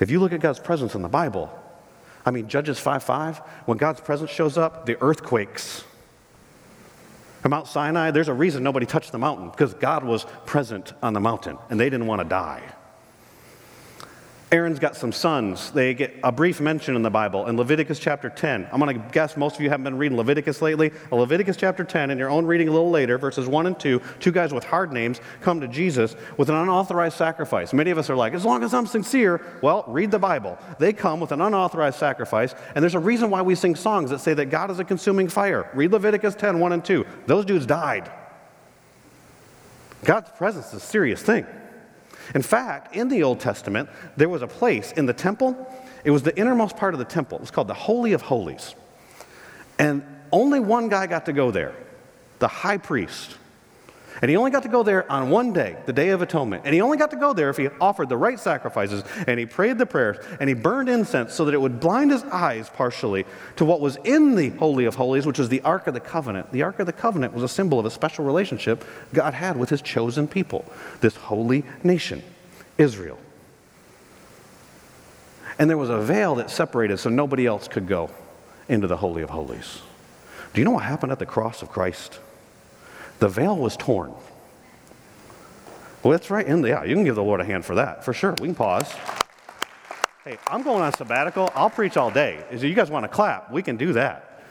If 0.00 0.10
you 0.10 0.20
look 0.20 0.32
at 0.32 0.40
God's 0.40 0.58
presence 0.58 0.94
in 0.94 1.02
the 1.02 1.08
Bible, 1.08 1.56
I 2.26 2.30
mean, 2.30 2.48
Judges 2.48 2.78
5 2.78 3.02
5, 3.02 3.38
when 3.66 3.78
God's 3.78 4.00
presence 4.00 4.30
shows 4.30 4.56
up, 4.56 4.86
the 4.86 5.00
earth 5.02 5.22
quakes. 5.22 5.84
At 7.42 7.50
Mount 7.50 7.66
Sinai, 7.66 8.10
there's 8.10 8.28
a 8.28 8.34
reason 8.34 8.62
nobody 8.62 8.86
touched 8.86 9.12
the 9.12 9.18
mountain 9.18 9.50
because 9.50 9.74
God 9.74 10.02
was 10.02 10.24
present 10.46 10.94
on 11.02 11.12
the 11.12 11.20
mountain 11.20 11.58
and 11.68 11.78
they 11.78 11.90
didn't 11.90 12.06
want 12.06 12.22
to 12.22 12.28
die. 12.28 12.62
Aaron's 14.52 14.78
got 14.78 14.94
some 14.94 15.10
sons. 15.10 15.72
They 15.72 15.94
get 15.94 16.14
a 16.22 16.30
brief 16.30 16.60
mention 16.60 16.94
in 16.94 17.02
the 17.02 17.10
Bible 17.10 17.46
in 17.46 17.56
Leviticus 17.56 17.98
chapter 17.98 18.28
10. 18.28 18.68
I'm 18.70 18.78
going 18.78 18.94
to 19.00 19.08
guess 19.10 19.36
most 19.36 19.56
of 19.56 19.62
you 19.62 19.70
haven't 19.70 19.84
been 19.84 19.98
reading 19.98 20.16
Leviticus 20.16 20.62
lately. 20.62 20.92
Leviticus 21.10 21.56
chapter 21.56 21.82
10, 21.82 22.10
in 22.10 22.18
your 22.18 22.30
own 22.30 22.46
reading 22.46 22.68
a 22.68 22.70
little 22.70 22.90
later, 22.90 23.18
verses 23.18 23.48
1 23.48 23.66
and 23.66 23.80
2, 23.80 24.00
two 24.20 24.30
guys 24.30 24.54
with 24.54 24.62
hard 24.62 24.92
names 24.92 25.20
come 25.40 25.60
to 25.60 25.66
Jesus 25.66 26.14
with 26.36 26.50
an 26.50 26.54
unauthorized 26.54 27.16
sacrifice. 27.16 27.72
Many 27.72 27.90
of 27.90 27.98
us 27.98 28.08
are 28.10 28.16
like, 28.16 28.32
as 28.34 28.44
long 28.44 28.62
as 28.62 28.74
I'm 28.74 28.86
sincere, 28.86 29.40
well, 29.60 29.84
read 29.88 30.10
the 30.10 30.20
Bible. 30.20 30.56
They 30.78 30.92
come 30.92 31.18
with 31.18 31.32
an 31.32 31.40
unauthorized 31.40 31.98
sacrifice, 31.98 32.54
and 32.74 32.82
there's 32.82 32.94
a 32.94 33.00
reason 33.00 33.30
why 33.30 33.42
we 33.42 33.56
sing 33.56 33.74
songs 33.74 34.10
that 34.10 34.20
say 34.20 34.34
that 34.34 34.46
God 34.46 34.70
is 34.70 34.78
a 34.78 34.84
consuming 34.84 35.28
fire. 35.28 35.68
Read 35.74 35.90
Leviticus 35.90 36.36
10, 36.36 36.60
1 36.60 36.72
and 36.72 36.84
2. 36.84 37.04
Those 37.26 37.44
dudes 37.44 37.66
died. 37.66 38.10
God's 40.04 40.30
presence 40.30 40.68
is 40.68 40.74
a 40.74 40.80
serious 40.80 41.22
thing. 41.22 41.46
In 42.34 42.42
fact, 42.42 42.94
in 42.94 43.08
the 43.08 43.22
Old 43.22 43.40
Testament, 43.40 43.88
there 44.16 44.28
was 44.28 44.42
a 44.42 44.46
place 44.46 44.92
in 44.92 45.06
the 45.06 45.12
temple, 45.12 45.66
it 46.04 46.10
was 46.10 46.22
the 46.22 46.36
innermost 46.38 46.76
part 46.76 46.94
of 46.94 46.98
the 46.98 47.04
temple. 47.04 47.38
It 47.38 47.40
was 47.40 47.50
called 47.50 47.68
the 47.68 47.74
Holy 47.74 48.12
of 48.12 48.22
Holies. 48.22 48.74
And 49.78 50.04
only 50.30 50.60
one 50.60 50.88
guy 50.88 51.06
got 51.06 51.26
to 51.26 51.32
go 51.32 51.50
there 51.50 51.74
the 52.40 52.48
high 52.48 52.78
priest. 52.78 53.38
And 54.24 54.30
he 54.30 54.38
only 54.38 54.50
got 54.50 54.62
to 54.62 54.70
go 54.70 54.82
there 54.82 55.12
on 55.12 55.28
one 55.28 55.52
day, 55.52 55.76
the 55.84 55.92
Day 55.92 56.08
of 56.08 56.22
Atonement. 56.22 56.62
And 56.64 56.72
he 56.72 56.80
only 56.80 56.96
got 56.96 57.10
to 57.10 57.16
go 57.18 57.34
there 57.34 57.50
if 57.50 57.58
he 57.58 57.68
offered 57.78 58.08
the 58.08 58.16
right 58.16 58.40
sacrifices 58.40 59.04
and 59.26 59.38
he 59.38 59.44
prayed 59.44 59.76
the 59.76 59.84
prayers 59.84 60.16
and 60.40 60.48
he 60.48 60.54
burned 60.54 60.88
incense 60.88 61.34
so 61.34 61.44
that 61.44 61.52
it 61.52 61.60
would 61.60 61.78
blind 61.78 62.10
his 62.10 62.24
eyes 62.24 62.70
partially 62.70 63.26
to 63.56 63.66
what 63.66 63.82
was 63.82 63.96
in 64.02 64.34
the 64.34 64.48
Holy 64.48 64.86
of 64.86 64.94
Holies, 64.94 65.26
which 65.26 65.38
was 65.38 65.50
the 65.50 65.60
Ark 65.60 65.88
of 65.88 65.92
the 65.92 66.00
Covenant. 66.00 66.50
The 66.52 66.62
Ark 66.62 66.80
of 66.80 66.86
the 66.86 66.92
Covenant 66.94 67.34
was 67.34 67.42
a 67.42 67.48
symbol 67.48 67.78
of 67.78 67.84
a 67.84 67.90
special 67.90 68.24
relationship 68.24 68.82
God 69.12 69.34
had 69.34 69.58
with 69.58 69.68
his 69.68 69.82
chosen 69.82 70.26
people, 70.26 70.64
this 71.02 71.16
holy 71.16 71.62
nation, 71.82 72.22
Israel. 72.78 73.18
And 75.58 75.68
there 75.68 75.76
was 75.76 75.90
a 75.90 76.00
veil 76.00 76.36
that 76.36 76.48
separated 76.48 76.98
so 76.98 77.10
nobody 77.10 77.44
else 77.44 77.68
could 77.68 77.86
go 77.86 78.08
into 78.70 78.86
the 78.86 78.96
Holy 78.96 79.20
of 79.20 79.28
Holies. 79.28 79.82
Do 80.54 80.62
you 80.62 80.64
know 80.64 80.70
what 80.70 80.84
happened 80.84 81.12
at 81.12 81.18
the 81.18 81.26
cross 81.26 81.60
of 81.60 81.68
Christ? 81.68 82.20
The 83.24 83.30
veil 83.30 83.56
was 83.56 83.74
torn. 83.78 84.12
Well, 86.02 86.12
that's 86.12 86.28
right. 86.28 86.46
In 86.46 86.60
the, 86.60 86.68
yeah, 86.68 86.84
you 86.84 86.94
can 86.94 87.04
give 87.04 87.14
the 87.14 87.22
Lord 87.22 87.40
a 87.40 87.44
hand 87.46 87.64
for 87.64 87.76
that, 87.76 88.04
for 88.04 88.12
sure. 88.12 88.34
We 88.38 88.48
can 88.48 88.54
pause. 88.54 88.92
Hey, 90.24 90.36
I'm 90.46 90.62
going 90.62 90.82
on 90.82 90.92
sabbatical. 90.92 91.50
I'll 91.54 91.70
preach 91.70 91.96
all 91.96 92.10
day. 92.10 92.44
If 92.50 92.62
you 92.62 92.74
guys 92.74 92.90
want 92.90 93.04
to 93.04 93.08
clap, 93.08 93.50
we 93.50 93.62
can 93.62 93.78
do 93.78 93.94
that. 93.94 94.42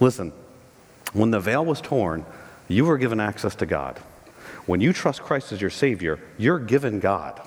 Listen, 0.00 0.32
when 1.12 1.30
the 1.30 1.40
veil 1.40 1.62
was 1.62 1.82
torn, 1.82 2.24
you 2.68 2.86
were 2.86 2.96
given 2.96 3.20
access 3.20 3.54
to 3.56 3.66
God. 3.66 3.98
When 4.64 4.80
you 4.80 4.94
trust 4.94 5.20
Christ 5.20 5.52
as 5.52 5.60
your 5.60 5.68
Savior, 5.68 6.20
you're 6.38 6.58
given 6.58 7.00
God. 7.00 7.46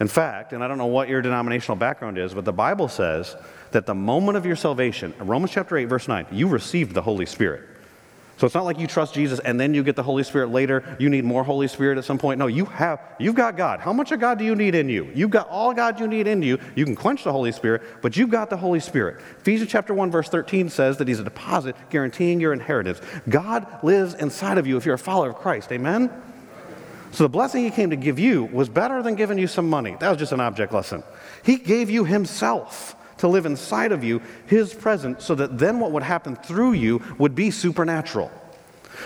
In 0.00 0.08
fact, 0.08 0.54
and 0.54 0.64
I 0.64 0.68
don't 0.68 0.78
know 0.78 0.86
what 0.86 1.10
your 1.10 1.20
denominational 1.20 1.76
background 1.76 2.16
is, 2.16 2.32
but 2.32 2.46
the 2.46 2.54
Bible 2.54 2.88
says 2.88 3.36
that 3.72 3.84
the 3.84 3.94
moment 3.94 4.38
of 4.38 4.46
your 4.46 4.56
salvation, 4.56 5.12
Romans 5.18 5.52
chapter 5.52 5.76
8, 5.76 5.84
verse 5.84 6.08
9, 6.08 6.28
you 6.32 6.48
received 6.48 6.94
the 6.94 7.02
Holy 7.02 7.26
Spirit. 7.26 7.66
So 8.40 8.46
it's 8.46 8.54
not 8.54 8.64
like 8.64 8.78
you 8.78 8.86
trust 8.86 9.12
Jesus 9.12 9.38
and 9.40 9.60
then 9.60 9.74
you 9.74 9.82
get 9.82 9.96
the 9.96 10.02
Holy 10.02 10.22
Spirit 10.22 10.48
later. 10.48 10.96
You 10.98 11.10
need 11.10 11.26
more 11.26 11.44
Holy 11.44 11.68
Spirit 11.68 11.98
at 11.98 12.06
some 12.06 12.16
point. 12.16 12.38
No, 12.38 12.46
you 12.46 12.64
have, 12.64 12.98
you've 13.18 13.34
got 13.34 13.54
God. 13.54 13.80
How 13.80 13.92
much 13.92 14.12
of 14.12 14.20
God 14.20 14.38
do 14.38 14.46
you 14.46 14.54
need 14.54 14.74
in 14.74 14.88
you? 14.88 15.10
You've 15.14 15.28
got 15.28 15.46
all 15.50 15.74
God 15.74 16.00
you 16.00 16.08
need 16.08 16.26
in 16.26 16.40
you. 16.40 16.58
You 16.74 16.86
can 16.86 16.96
quench 16.96 17.22
the 17.22 17.32
Holy 17.32 17.52
Spirit, 17.52 17.82
but 18.00 18.16
you've 18.16 18.30
got 18.30 18.48
the 18.48 18.56
Holy 18.56 18.80
Spirit. 18.80 19.20
Ephesians 19.40 19.70
chapter 19.70 19.92
1, 19.92 20.10
verse 20.10 20.30
13 20.30 20.70
says 20.70 20.96
that 20.96 21.06
He's 21.06 21.20
a 21.20 21.24
deposit 21.24 21.76
guaranteeing 21.90 22.40
your 22.40 22.54
inheritance. 22.54 23.02
God 23.28 23.66
lives 23.82 24.14
inside 24.14 24.56
of 24.56 24.66
you 24.66 24.78
if 24.78 24.86
you're 24.86 24.94
a 24.94 24.98
follower 24.98 25.28
of 25.28 25.36
Christ. 25.36 25.70
Amen? 25.70 26.10
So 27.12 27.24
the 27.24 27.28
blessing 27.28 27.62
He 27.62 27.70
came 27.70 27.90
to 27.90 27.96
give 27.96 28.18
you 28.18 28.44
was 28.44 28.70
better 28.70 29.02
than 29.02 29.16
giving 29.16 29.36
you 29.36 29.48
some 29.48 29.68
money. 29.68 29.98
That 30.00 30.08
was 30.08 30.18
just 30.18 30.32
an 30.32 30.40
object 30.40 30.72
lesson. 30.72 31.02
He 31.44 31.56
gave 31.56 31.90
you 31.90 32.06
Himself 32.06 32.96
to 33.20 33.28
live 33.28 33.46
inside 33.46 33.92
of 33.92 34.02
you, 34.02 34.20
His 34.46 34.74
presence, 34.74 35.24
so 35.24 35.34
that 35.36 35.58
then 35.58 35.78
what 35.78 35.92
would 35.92 36.02
happen 36.02 36.36
through 36.36 36.72
you 36.72 37.02
would 37.18 37.34
be 37.34 37.50
supernatural. 37.50 38.30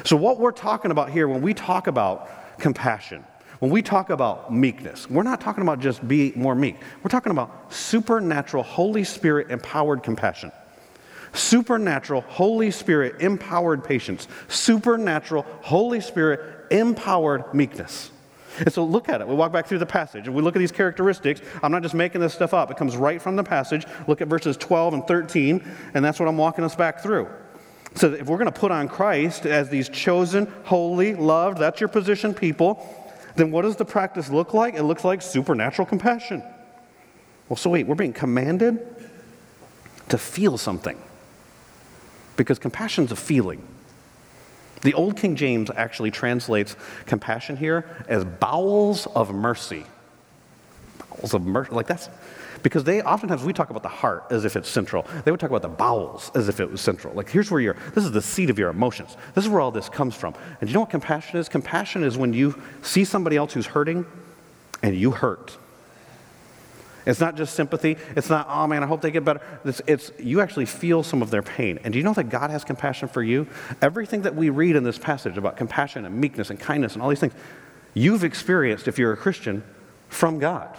So, 0.05 0.17
what 0.17 0.41
we're 0.41 0.53
talking 0.53 0.91
about 0.91 1.11
here 1.11 1.29
when 1.29 1.43
we 1.43 1.55
talk 1.55 1.87
about 1.87 2.59
compassion, 2.59 3.25
when 3.61 3.71
we 3.71 3.83
talk 3.83 4.11
about 4.11 4.53
meekness, 4.53 5.09
we're 5.09 5.23
not 5.23 5.41
talking 5.41 5.63
about 5.63 5.81
just 5.81 6.07
be 6.07 6.33
more 6.35 6.55
meek. 6.55 6.77
We're 7.03 7.11
talking 7.11 7.31
about 7.31 7.73
supernatural, 7.73 8.63
Holy 8.63 9.05
Spirit 9.05 9.51
empowered 9.51 10.03
compassion. 10.03 10.51
Supernatural, 11.33 12.21
Holy 12.23 12.71
Spirit 12.71 13.21
empowered 13.21 13.83
patience. 13.83 14.29
Supernatural, 14.49 15.45
Holy 15.63 16.01
Spirit 16.01 16.71
empowered 16.71 17.53
meekness. 17.53 18.11
And 18.59 18.73
so 18.73 18.85
look 18.85 19.09
at 19.09 19.21
it. 19.21 19.29
We 19.29 19.35
walk 19.35 19.53
back 19.53 19.67
through 19.67 19.79
the 19.79 19.87
passage 19.87 20.29
we 20.29 20.43
look 20.43 20.57
at 20.57 20.59
these 20.59 20.73
characteristics. 20.73 21.41
I'm 21.63 21.73
not 21.73 21.83
just 21.83 21.95
making 21.95 22.21
this 22.21 22.35
stuff 22.35 22.55
up, 22.55 22.71
it 22.71 22.77
comes 22.77 22.97
right 22.97 23.21
from 23.21 23.37
the 23.37 23.45
passage. 23.45 23.87
Look 24.07 24.21
at 24.21 24.29
verses 24.29 24.57
12 24.57 24.95
and 24.95 25.07
13, 25.07 25.65
and 25.95 26.05
that's 26.05 26.19
what 26.21 26.29
I'm 26.29 26.37
walking 26.37 26.65
us 26.65 26.75
back 26.75 27.01
through. 27.01 27.29
So 27.95 28.13
if 28.13 28.27
we're 28.27 28.39
going 28.39 28.53
to 28.53 28.61
put 28.61 28.73
on 28.73 28.89
Christ 28.89 29.47
as 29.47 29.69
these 29.69 29.89
chosen, 29.89 30.53
holy, 30.65 31.15
loved, 31.15 31.59
that's 31.59 31.81
your 31.81 31.89
position 31.89 32.35
people, 32.35 32.85
then 33.37 33.51
what 33.51 33.63
does 33.63 33.77
the 33.77 33.85
practice 33.85 34.31
look 34.31 34.53
like? 34.53 34.75
It 34.75 34.83
looks 34.83 35.05
like 35.05 35.23
supernatural 35.23 35.87
compassion. 35.87 36.43
Well, 37.49 37.57
so 37.57 37.71
wait, 37.71 37.87
we're 37.87 37.95
being 37.95 38.13
commanded 38.13 38.81
to 40.09 40.19
feel 40.19 40.59
something 40.59 41.01
because 42.37 42.59
compassion's 42.59 43.13
a 43.13 43.17
feeling. 43.17 43.67
The 44.85 44.95
Old 44.95 45.17
King 45.17 45.35
James 45.35 45.71
actually 45.75 46.11
translates 46.11 46.77
compassion 47.07 47.57
here 47.57 47.87
as 48.07 48.25
bowels 48.25 49.07
of 49.07 49.35
mercy. 49.35 49.85
Bowels 50.99 51.35
of 51.35 51.45
mercy. 51.45 51.73
Like 51.73 51.87
that's 51.87 52.11
because 52.63 52.85
they 52.85 53.03
oftentimes 53.03 53.43
we 53.43 53.55
talk 53.55 53.71
about 53.71 53.83
the 53.83 53.89
heart 53.89 54.25
as 54.31 54.45
if 54.45 54.57
it's 54.57 54.69
central. 54.69 55.07
They 55.25 55.31
would 55.31 55.41
talk 55.41 55.51
about 55.51 55.63
the 55.63 55.69
bowels 55.69 56.31
as 56.35 56.49
if 56.49 56.61
it 56.61 56.71
was 56.71 56.83
central. 56.83 57.15
Like 57.15 57.31
here's 57.31 57.51
where 57.51 57.63
you're, 57.63 57.77
this 57.95 58.05
is 58.05 58.13
the 58.13 58.23
seat 58.23 58.51
of 58.51 58.59
your 58.59 58.69
emotions. 58.69 59.17
This 59.35 59.45
is 59.45 59.51
where 59.51 59.61
all 59.61 59.71
this 59.71 59.89
comes 59.89 60.15
from. 60.15 60.35
And 60.61 60.69
you 60.69 60.75
know 60.75 60.81
what 60.81 60.91
compassion 60.91 61.39
is? 61.39 61.49
Compassion 61.49 62.05
is 62.05 62.19
when 62.19 62.35
you 62.35 62.61
see 62.83 63.05
somebody 63.05 63.37
else 63.37 63.55
who's 63.55 63.67
hurting 63.67 64.05
and 64.83 64.95
you 64.95 65.13
hurt. 65.13 65.57
It's 67.07 67.21
not 67.21 67.37
just 67.37 67.55
sympathy. 67.55 67.99
It's 68.17 68.31
not, 68.31 68.47
oh 68.49 68.67
man, 68.67 68.83
I 68.83 68.87
hope 68.87 69.03
they 69.03 69.11
get 69.11 69.25
better. 69.25 69.41
It's, 69.65 69.83
it's, 69.87 70.11
you 70.19 70.41
actually 70.41 70.67
feel 70.67 71.03
some 71.03 71.23
of 71.23 71.31
their 71.31 71.43
pain. 71.43 71.79
And 71.85 71.93
do 71.93 71.99
you 71.99 72.05
know 72.05 72.15
that 72.15 72.31
God 72.31 72.51
has 72.51 72.65
compassion 72.65 73.09
for 73.09 73.23
you? 73.23 73.47
Everything 73.83 74.23
that 74.23 74.35
we 74.35 74.49
read 74.51 74.77
in 74.77 74.85
this 74.85 74.99
passage 74.99 75.37
about 75.37 75.57
compassion 75.57 76.07
and 76.07 76.19
meekness 76.19 76.51
and 76.51 76.59
kindness 76.59 76.95
and 76.95 77.03
all 77.03 77.09
these 77.09 77.21
things, 77.21 77.35
you've 77.93 78.25
experienced, 78.25 78.89
if 78.89 78.99
you're 78.99 79.13
a 79.13 79.17
Christian, 79.17 79.63
from 80.09 80.39
God. 80.39 80.79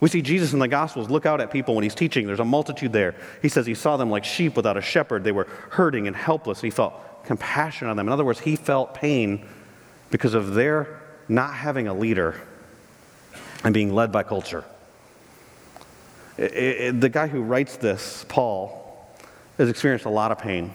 We 0.00 0.08
see 0.08 0.22
Jesus 0.22 0.52
in 0.52 0.58
the 0.58 0.68
Gospels 0.68 1.10
look 1.10 1.26
out 1.26 1.40
at 1.40 1.50
people 1.50 1.74
when 1.74 1.82
he's 1.82 1.94
teaching. 1.94 2.26
There's 2.26 2.40
a 2.40 2.44
multitude 2.44 2.92
there. 2.92 3.14
He 3.42 3.48
says 3.48 3.66
he 3.66 3.74
saw 3.74 3.96
them 3.96 4.10
like 4.10 4.24
sheep 4.24 4.54
without 4.54 4.76
a 4.76 4.80
shepherd. 4.80 5.24
They 5.24 5.32
were 5.32 5.48
hurting 5.70 6.06
and 6.06 6.14
helpless. 6.14 6.60
He 6.60 6.70
felt 6.70 7.24
compassion 7.24 7.88
on 7.88 7.96
them. 7.96 8.06
In 8.06 8.12
other 8.12 8.24
words, 8.24 8.40
he 8.40 8.54
felt 8.54 8.94
pain 8.94 9.46
because 10.10 10.34
of 10.34 10.54
their 10.54 11.00
not 11.28 11.52
having 11.52 11.88
a 11.88 11.94
leader 11.94 12.40
and 13.64 13.74
being 13.74 13.92
led 13.92 14.12
by 14.12 14.22
culture. 14.22 14.64
It, 16.38 16.52
it, 16.54 17.00
the 17.00 17.08
guy 17.08 17.26
who 17.26 17.42
writes 17.42 17.76
this, 17.76 18.24
Paul, 18.28 19.08
has 19.58 19.68
experienced 19.68 20.06
a 20.06 20.10
lot 20.10 20.30
of 20.30 20.38
pain. 20.38 20.72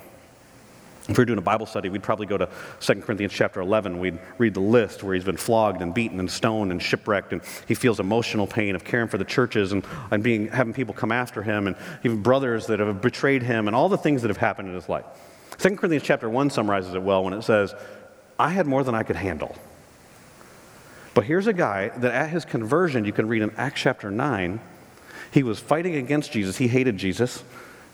If 1.07 1.17
we 1.17 1.21
were 1.21 1.25
doing 1.25 1.39
a 1.39 1.41
Bible 1.41 1.65
study, 1.65 1.89
we'd 1.89 2.03
probably 2.03 2.27
go 2.27 2.37
to 2.37 2.49
2 2.79 2.95
Corinthians 3.01 3.33
chapter 3.33 3.59
11. 3.59 3.99
We'd 3.99 4.19
read 4.37 4.53
the 4.53 4.61
list 4.61 5.03
where 5.03 5.13
he's 5.15 5.23
been 5.23 5.37
flogged 5.37 5.81
and 5.81 5.93
beaten 5.93 6.19
and 6.19 6.31
stoned 6.31 6.71
and 6.71 6.81
shipwrecked, 6.81 7.33
and 7.33 7.41
he 7.67 7.75
feels 7.75 7.99
emotional 7.99 8.47
pain 8.47 8.75
of 8.75 8.85
caring 8.85 9.09
for 9.09 9.17
the 9.17 9.25
churches 9.25 9.73
and, 9.73 9.85
and 10.11 10.23
being, 10.23 10.47
having 10.47 10.73
people 10.73 10.93
come 10.93 11.11
after 11.11 11.43
him, 11.43 11.67
and 11.67 11.75
even 12.03 12.21
brothers 12.21 12.67
that 12.67 12.79
have 12.79 13.01
betrayed 13.01 13.43
him, 13.43 13.67
and 13.67 13.75
all 13.75 13.89
the 13.89 13.97
things 13.97 14.21
that 14.21 14.29
have 14.29 14.37
happened 14.37 14.69
in 14.69 14.75
his 14.75 14.87
life. 14.87 15.05
2 15.57 15.75
Corinthians 15.75 16.03
chapter 16.03 16.29
1 16.29 16.49
summarizes 16.49 16.93
it 16.93 17.01
well 17.01 17.23
when 17.23 17.33
it 17.33 17.41
says, 17.41 17.75
I 18.39 18.49
had 18.49 18.65
more 18.65 18.83
than 18.83 18.95
I 18.95 19.03
could 19.03 19.17
handle. 19.17 19.55
But 21.13 21.25
here's 21.25 21.47
a 21.47 21.53
guy 21.53 21.89
that 21.89 22.11
at 22.13 22.29
his 22.29 22.45
conversion, 22.45 23.05
you 23.05 23.13
can 23.13 23.27
read 23.27 23.41
in 23.41 23.51
Acts 23.57 23.81
chapter 23.81 24.09
9, 24.09 24.59
he 25.33 25.43
was 25.43 25.59
fighting 25.59 25.95
against 25.95 26.31
Jesus. 26.31 26.57
He 26.57 26.67
hated 26.67 26.97
Jesus. 26.97 27.43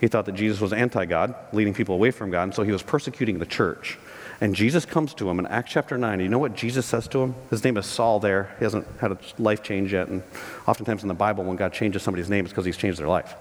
He 0.01 0.07
thought 0.07 0.25
that 0.25 0.35
Jesus 0.35 0.61
was 0.61 0.73
anti 0.73 1.05
God, 1.05 1.35
leading 1.53 1.73
people 1.73 1.95
away 1.95 2.11
from 2.11 2.31
God, 2.31 2.43
and 2.43 2.53
so 2.53 2.63
he 2.63 2.71
was 2.71 2.83
persecuting 2.83 3.39
the 3.39 3.45
church. 3.45 3.97
And 4.41 4.55
Jesus 4.55 4.85
comes 4.85 5.13
to 5.15 5.29
him 5.29 5.39
in 5.39 5.47
Acts 5.47 5.71
chapter 5.71 5.97
9. 5.97 6.21
You 6.21 6.29
know 6.29 6.39
what 6.39 6.55
Jesus 6.55 6.85
says 6.85 7.07
to 7.09 7.19
him? 7.19 7.35
His 7.49 7.63
name 7.63 7.75
is 7.75 7.85
Saul 7.85 8.21
there. 8.21 8.55
He 8.57 8.63
hasn't 8.63 8.87
had 9.01 9.11
a 9.11 9.17
life 9.37 9.63
change 9.63 9.91
yet. 9.91 10.07
And 10.07 10.23
oftentimes 10.65 11.01
in 11.01 11.09
the 11.09 11.13
Bible, 11.13 11.43
when 11.43 11.57
God 11.57 11.73
changes 11.73 12.03
somebody's 12.03 12.29
name, 12.29 12.45
it's 12.45 12.53
because 12.53 12.63
he's 12.63 12.77
changed 12.77 12.99
their 12.99 13.07
life. 13.07 13.35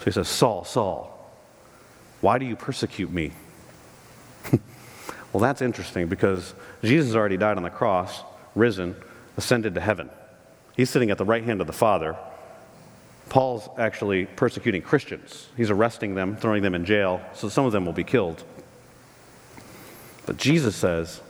So 0.00 0.04
he 0.04 0.10
says, 0.10 0.28
Saul, 0.28 0.64
Saul, 0.64 1.32
why 2.20 2.36
do 2.38 2.44
you 2.44 2.56
persecute 2.56 3.10
me? 3.10 3.32
Well, 5.32 5.40
that's 5.40 5.62
interesting 5.62 6.08
because 6.08 6.54
Jesus 6.82 7.14
already 7.14 7.36
died 7.36 7.56
on 7.56 7.62
the 7.62 7.70
cross, 7.70 8.22
risen, 8.56 8.96
ascended 9.36 9.76
to 9.76 9.80
heaven. 9.80 10.10
He's 10.76 10.90
sitting 10.90 11.10
at 11.10 11.18
the 11.18 11.24
right 11.24 11.44
hand 11.44 11.60
of 11.60 11.68
the 11.68 11.72
Father. 11.72 12.16
Paul's 13.30 13.68
actually 13.78 14.26
persecuting 14.26 14.82
Christians. 14.82 15.48
He's 15.56 15.70
arresting 15.70 16.16
them, 16.16 16.36
throwing 16.36 16.62
them 16.62 16.74
in 16.74 16.84
jail, 16.84 17.22
so 17.32 17.48
some 17.48 17.64
of 17.64 17.72
them 17.72 17.86
will 17.86 17.92
be 17.92 18.04
killed. 18.04 18.42
But 20.26 20.36
Jesus 20.36 20.76
says, 20.76 21.20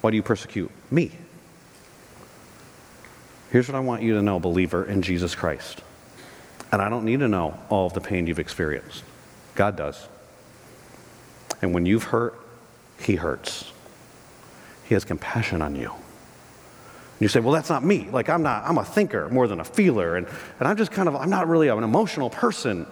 Why 0.00 0.10
do 0.10 0.16
you 0.16 0.22
persecute 0.22 0.70
me? 0.90 1.12
Here's 3.52 3.68
what 3.68 3.76
I 3.76 3.80
want 3.80 4.02
you 4.02 4.14
to 4.14 4.22
know, 4.22 4.40
believer 4.40 4.84
in 4.84 5.02
Jesus 5.02 5.34
Christ. 5.34 5.82
And 6.72 6.82
I 6.82 6.88
don't 6.88 7.04
need 7.04 7.20
to 7.20 7.28
know 7.28 7.56
all 7.68 7.86
of 7.86 7.92
the 7.92 8.00
pain 8.00 8.26
you've 8.26 8.40
experienced. 8.40 9.04
God 9.54 9.76
does. 9.76 10.08
And 11.62 11.74
when 11.74 11.86
you've 11.86 12.04
hurt, 12.04 12.34
He 12.98 13.16
hurts. 13.16 13.70
He 14.84 14.94
has 14.94 15.04
compassion 15.04 15.62
on 15.62 15.76
you. 15.76 15.92
You 17.20 17.28
say, 17.28 17.40
well, 17.40 17.52
that's 17.52 17.70
not 17.70 17.84
me. 17.84 18.08
Like, 18.10 18.28
I'm 18.28 18.42
not, 18.42 18.64
I'm 18.64 18.78
a 18.78 18.84
thinker 18.84 19.28
more 19.28 19.46
than 19.46 19.60
a 19.60 19.64
feeler. 19.64 20.16
And, 20.16 20.26
and 20.58 20.68
I'm 20.68 20.76
just 20.76 20.90
kind 20.90 21.08
of, 21.08 21.14
I'm 21.16 21.30
not 21.30 21.48
really 21.48 21.68
an 21.68 21.84
emotional 21.84 22.30
person. 22.30 22.86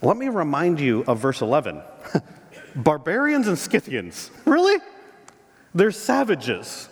Let 0.00 0.16
me 0.16 0.28
remind 0.28 0.80
you 0.80 1.04
of 1.06 1.18
verse 1.18 1.40
11. 1.40 1.82
Barbarians 2.76 3.48
and 3.48 3.58
Scythians. 3.58 4.30
Really? 4.44 4.80
They're 5.74 5.90
savages. 5.90 6.88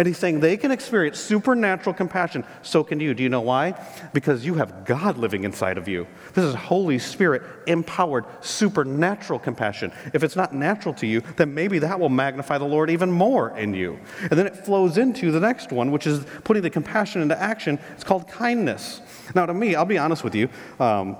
And 0.00 0.06
he's 0.06 0.16
saying 0.16 0.40
they 0.40 0.56
can 0.56 0.70
experience 0.70 1.20
supernatural 1.20 1.92
compassion. 1.92 2.42
So 2.62 2.82
can 2.82 3.00
you. 3.00 3.12
Do 3.12 3.22
you 3.22 3.28
know 3.28 3.42
why? 3.42 3.74
Because 4.14 4.46
you 4.46 4.54
have 4.54 4.86
God 4.86 5.18
living 5.18 5.44
inside 5.44 5.76
of 5.76 5.88
you. 5.88 6.06
This 6.32 6.42
is 6.42 6.54
Holy 6.54 6.98
Spirit 6.98 7.42
empowered 7.66 8.24
supernatural 8.40 9.38
compassion. 9.38 9.92
If 10.14 10.24
it's 10.24 10.36
not 10.36 10.54
natural 10.54 10.94
to 10.94 11.06
you, 11.06 11.20
then 11.36 11.52
maybe 11.52 11.80
that 11.80 12.00
will 12.00 12.08
magnify 12.08 12.56
the 12.56 12.64
Lord 12.64 12.88
even 12.88 13.12
more 13.12 13.54
in 13.58 13.74
you. 13.74 14.00
And 14.22 14.30
then 14.30 14.46
it 14.46 14.56
flows 14.56 14.96
into 14.96 15.30
the 15.32 15.40
next 15.40 15.70
one, 15.70 15.90
which 15.90 16.06
is 16.06 16.24
putting 16.44 16.62
the 16.62 16.70
compassion 16.70 17.20
into 17.20 17.38
action. 17.38 17.78
It's 17.92 18.02
called 18.02 18.26
kindness. 18.26 19.02
Now, 19.34 19.44
to 19.44 19.52
me, 19.52 19.74
I'll 19.74 19.84
be 19.84 19.98
honest 19.98 20.24
with 20.24 20.34
you. 20.34 20.48
Um, 20.78 21.18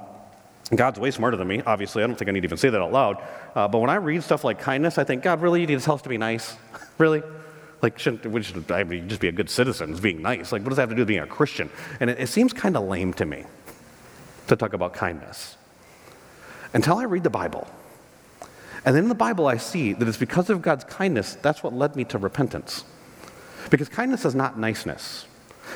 God's 0.75 0.99
way 0.99 1.11
smarter 1.11 1.37
than 1.37 1.49
me, 1.49 1.61
obviously. 1.67 2.03
I 2.03 2.07
don't 2.07 2.17
think 2.17 2.31
I 2.31 2.33
need 2.33 2.41
to 2.41 2.47
even 2.47 2.57
say 2.57 2.71
that 2.71 2.81
out 2.81 2.93
loud. 2.93 3.23
Uh, 3.55 3.69
but 3.69 3.81
when 3.81 3.91
I 3.91 3.97
read 3.97 4.23
stuff 4.23 4.43
like 4.43 4.59
kindness, 4.59 4.97
I 4.97 5.05
think, 5.05 5.23
God, 5.23 5.43
really? 5.43 5.61
You 5.61 5.67
need 5.67 5.87
us 5.87 6.01
to 6.01 6.09
be 6.09 6.17
nice? 6.17 6.57
really? 6.97 7.23
Like, 7.83 7.99
shouldn't, 7.99 8.27
we 8.27 8.45
I 8.75 8.85
mean, 8.85 9.09
just 9.09 9.21
be 9.21 9.29
a 9.29 9.33
good 9.33 9.49
citizen, 9.49 9.97
being 9.97 10.21
nice. 10.21 10.53
Like, 10.53 10.63
what 10.63 10.69
does 10.69 10.77
that 10.77 10.83
have 10.83 10.91
to 10.91 10.95
do 10.97 11.01
with 11.03 11.09
being 11.09 11.21
a 11.21 11.27
Christian? 11.27 11.71
And 11.99 12.11
it, 12.11 12.21
it 12.21 12.27
seems 12.29 12.53
kind 12.53 12.77
of 12.77 12.85
lame 12.85 13.15
to 13.15 13.25
me 13.25 13.45
to 14.49 14.57
talk 14.57 14.75
about 14.75 14.93
kindness 14.93 15.57
until 16.75 16.99
I 16.99 17.05
read 17.05 17.23
the 17.23 17.31
Bible. 17.31 17.67
And 18.85 18.95
then 18.95 19.05
in 19.05 19.09
the 19.09 19.15
Bible, 19.15 19.47
I 19.47 19.57
see 19.57 19.93
that 19.93 20.07
it's 20.09 20.17
because 20.17 20.51
of 20.51 20.63
God's 20.63 20.85
kindness 20.85 21.37
that's 21.43 21.63
what 21.63 21.73
led 21.73 21.97
me 21.97 22.05
to 22.05 22.19
repentance. 22.19 22.85
Because 23.71 23.89
kindness 23.89 24.25
is 24.25 24.35
not 24.35 24.59
niceness. 24.59 25.27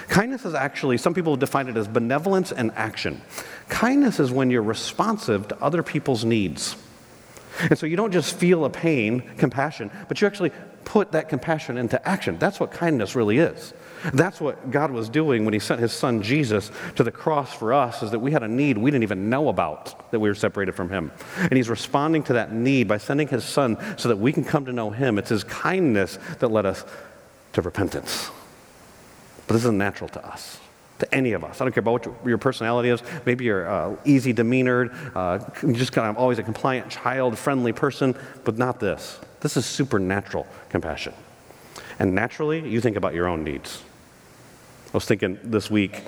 Kindness 0.09 0.45
is 0.45 0.55
actually, 0.55 0.99
some 0.99 1.15
people 1.15 1.37
define 1.37 1.69
it 1.69 1.77
as 1.77 1.87
benevolence 1.87 2.51
and 2.51 2.73
action. 2.73 3.21
Kindness 3.69 4.21
is 4.21 4.33
when 4.33 4.51
you're 4.51 4.63
responsive 4.63 5.49
to 5.49 5.63
other 5.63 5.83
people's 5.83 6.25
needs. 6.25 6.77
And 7.61 7.79
so 7.79 7.87
you 7.87 7.97
don't 7.97 8.13
just 8.13 8.37
feel 8.37 8.65
a 8.65 8.71
pain, 8.71 9.21
compassion, 9.37 9.91
but 10.09 10.21
you 10.21 10.27
actually 10.27 10.53
put 10.85 11.13
that 11.13 11.29
compassion 11.29 11.79
into 11.79 12.07
action. 12.07 12.39
That's 12.39 12.61
what 12.61 12.71
kindness 12.71 13.15
really 13.15 13.39
is. 13.39 13.73
That's 14.13 14.41
what 14.41 14.71
God 14.71 14.91
was 14.91 15.09
doing 15.09 15.45
when 15.45 15.55
he 15.55 15.61
sent 15.61 15.81
his 15.81 15.93
son 15.93 16.23
Jesus 16.23 16.71
to 16.97 17.05
the 17.05 17.11
cross 17.11 17.55
for 17.55 17.73
us 17.73 18.03
is 18.03 18.11
that 18.11 18.19
we 18.19 18.33
had 18.33 18.43
a 18.43 18.49
need 18.49 18.77
we 18.77 18.91
didn't 18.91 19.03
even 19.03 19.31
know 19.31 19.49
about 19.49 20.11
that 20.11 20.21
we 20.21 20.29
were 20.29 20.35
separated 20.35 20.75
from 20.75 20.91
him. 20.91 21.11
And 21.39 21.55
he's 21.55 21.71
responding 21.71 22.23
to 22.25 22.35
that 22.35 22.53
need 22.53 22.87
by 22.87 22.99
sending 22.99 23.29
his 23.29 23.45
son 23.45 23.79
so 23.97 24.09
that 24.09 24.17
we 24.17 24.33
can 24.33 24.45
come 24.45 24.67
to 24.67 24.73
know 24.73 24.91
him. 24.91 25.19
It's 25.19 25.31
his 25.31 25.45
kindness 25.45 26.19
that 26.41 26.49
led 26.49 26.67
us 26.67 26.85
to 27.55 27.63
repentance. 27.63 28.31
But 29.47 29.55
this 29.55 29.65
is 29.65 29.73
natural 29.73 30.09
to 30.11 30.27
us 30.27 30.59
to 30.99 31.15
any 31.15 31.33
of 31.33 31.43
us. 31.43 31.61
I 31.61 31.65
don't 31.65 31.73
care 31.73 31.81
about 31.81 32.07
what 32.07 32.27
your 32.27 32.39
personality 32.39 32.89
is. 32.89 33.03
Maybe 33.27 33.45
you're 33.45 33.69
uh, 33.69 33.97
easy 34.05 34.33
demeanored, 34.33 34.93
uh, 35.15 35.39
just 35.73 35.93
kind 35.93 36.09
of 36.09 36.17
always 36.17 36.39
a 36.39 36.43
compliant 36.43 36.91
child, 36.91 37.39
friendly 37.39 37.73
person, 37.73 38.17
but 38.45 38.57
not 38.59 38.81
this. 38.81 39.19
This 39.41 39.57
is 39.57 39.67
supernatural 39.67 40.47
compassion. 40.69 41.15
And 41.99 42.15
naturally, 42.15 42.69
you 42.69 42.81
think 42.81 42.97
about 42.97 43.15
your 43.15 43.27
own 43.27 43.45
needs. 43.45 43.83
I 44.89 44.97
was 44.97 45.05
thinking 45.05 45.39
this 45.43 45.71
week 45.71 46.03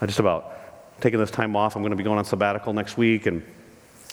uh, 0.00 0.06
just 0.06 0.18
about 0.18 1.00
taking 1.00 1.18
this 1.18 1.30
time 1.30 1.54
off. 1.56 1.76
I'm 1.76 1.82
going 1.82 1.90
to 1.90 1.96
be 1.96 2.04
going 2.04 2.18
on 2.18 2.24
sabbatical 2.24 2.72
next 2.72 2.96
week, 2.96 3.26
and 3.26 3.42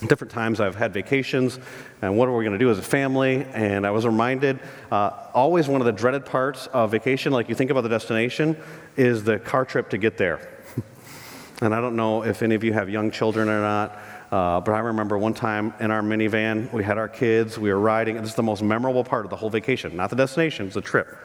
different 0.08 0.32
times 0.32 0.60
I've 0.60 0.76
had 0.76 0.94
vacations, 0.94 1.60
and 2.02 2.18
what 2.18 2.28
are 2.28 2.36
we 2.36 2.44
going 2.44 2.58
to 2.58 2.64
do 2.64 2.70
as 2.70 2.78
a 2.78 2.84
family? 2.84 3.46
And 3.54 3.86
I 3.86 3.92
was 3.92 4.06
reminded 4.06 4.60
uh, 4.92 5.12
always 5.34 5.68
one 5.68 5.82
of 5.82 5.86
the 5.86 5.92
dreaded 5.92 6.26
parts 6.26 6.68
of 6.68 6.92
vacation, 6.92 7.34
like 7.34 7.50
you 7.50 7.56
think 7.56 7.70
about 7.70 7.82
the 7.82 7.90
destination, 7.90 8.58
is 9.00 9.24
the 9.24 9.40
car 9.40 9.64
trip 9.64 9.90
to 9.92 9.98
get 9.98 10.18
there. 10.18 10.42
and 11.62 11.74
I 11.74 11.80
don't 11.80 11.96
know 11.96 12.26
if 12.26 12.44
any 12.44 12.54
of 12.54 12.66
you 12.66 12.74
have 12.74 12.90
young 12.90 13.12
children 13.12 13.48
or 13.48 13.62
not. 13.62 13.98
Uh, 14.30 14.60
but 14.60 14.74
I 14.74 14.80
remember 14.80 15.18
one 15.18 15.34
time 15.34 15.74
in 15.80 15.90
our 15.90 16.02
minivan, 16.02 16.72
we 16.74 16.84
had 16.84 16.98
our 16.98 17.08
kids, 17.08 17.58
we 17.58 17.72
were 17.72 17.80
riding, 17.80 18.18
and 18.18 18.24
this 18.24 18.34
is 18.34 18.36
the 18.36 18.44
most 18.44 18.62
memorable 18.62 19.04
part 19.04 19.26
of 19.26 19.32
the 19.32 19.38
whole 19.38 19.50
vacation, 19.50 19.96
not 19.96 20.10
the 20.12 20.16
destination, 20.16 20.68
it's 20.68 20.76
the 20.76 20.82
trip. 20.82 21.18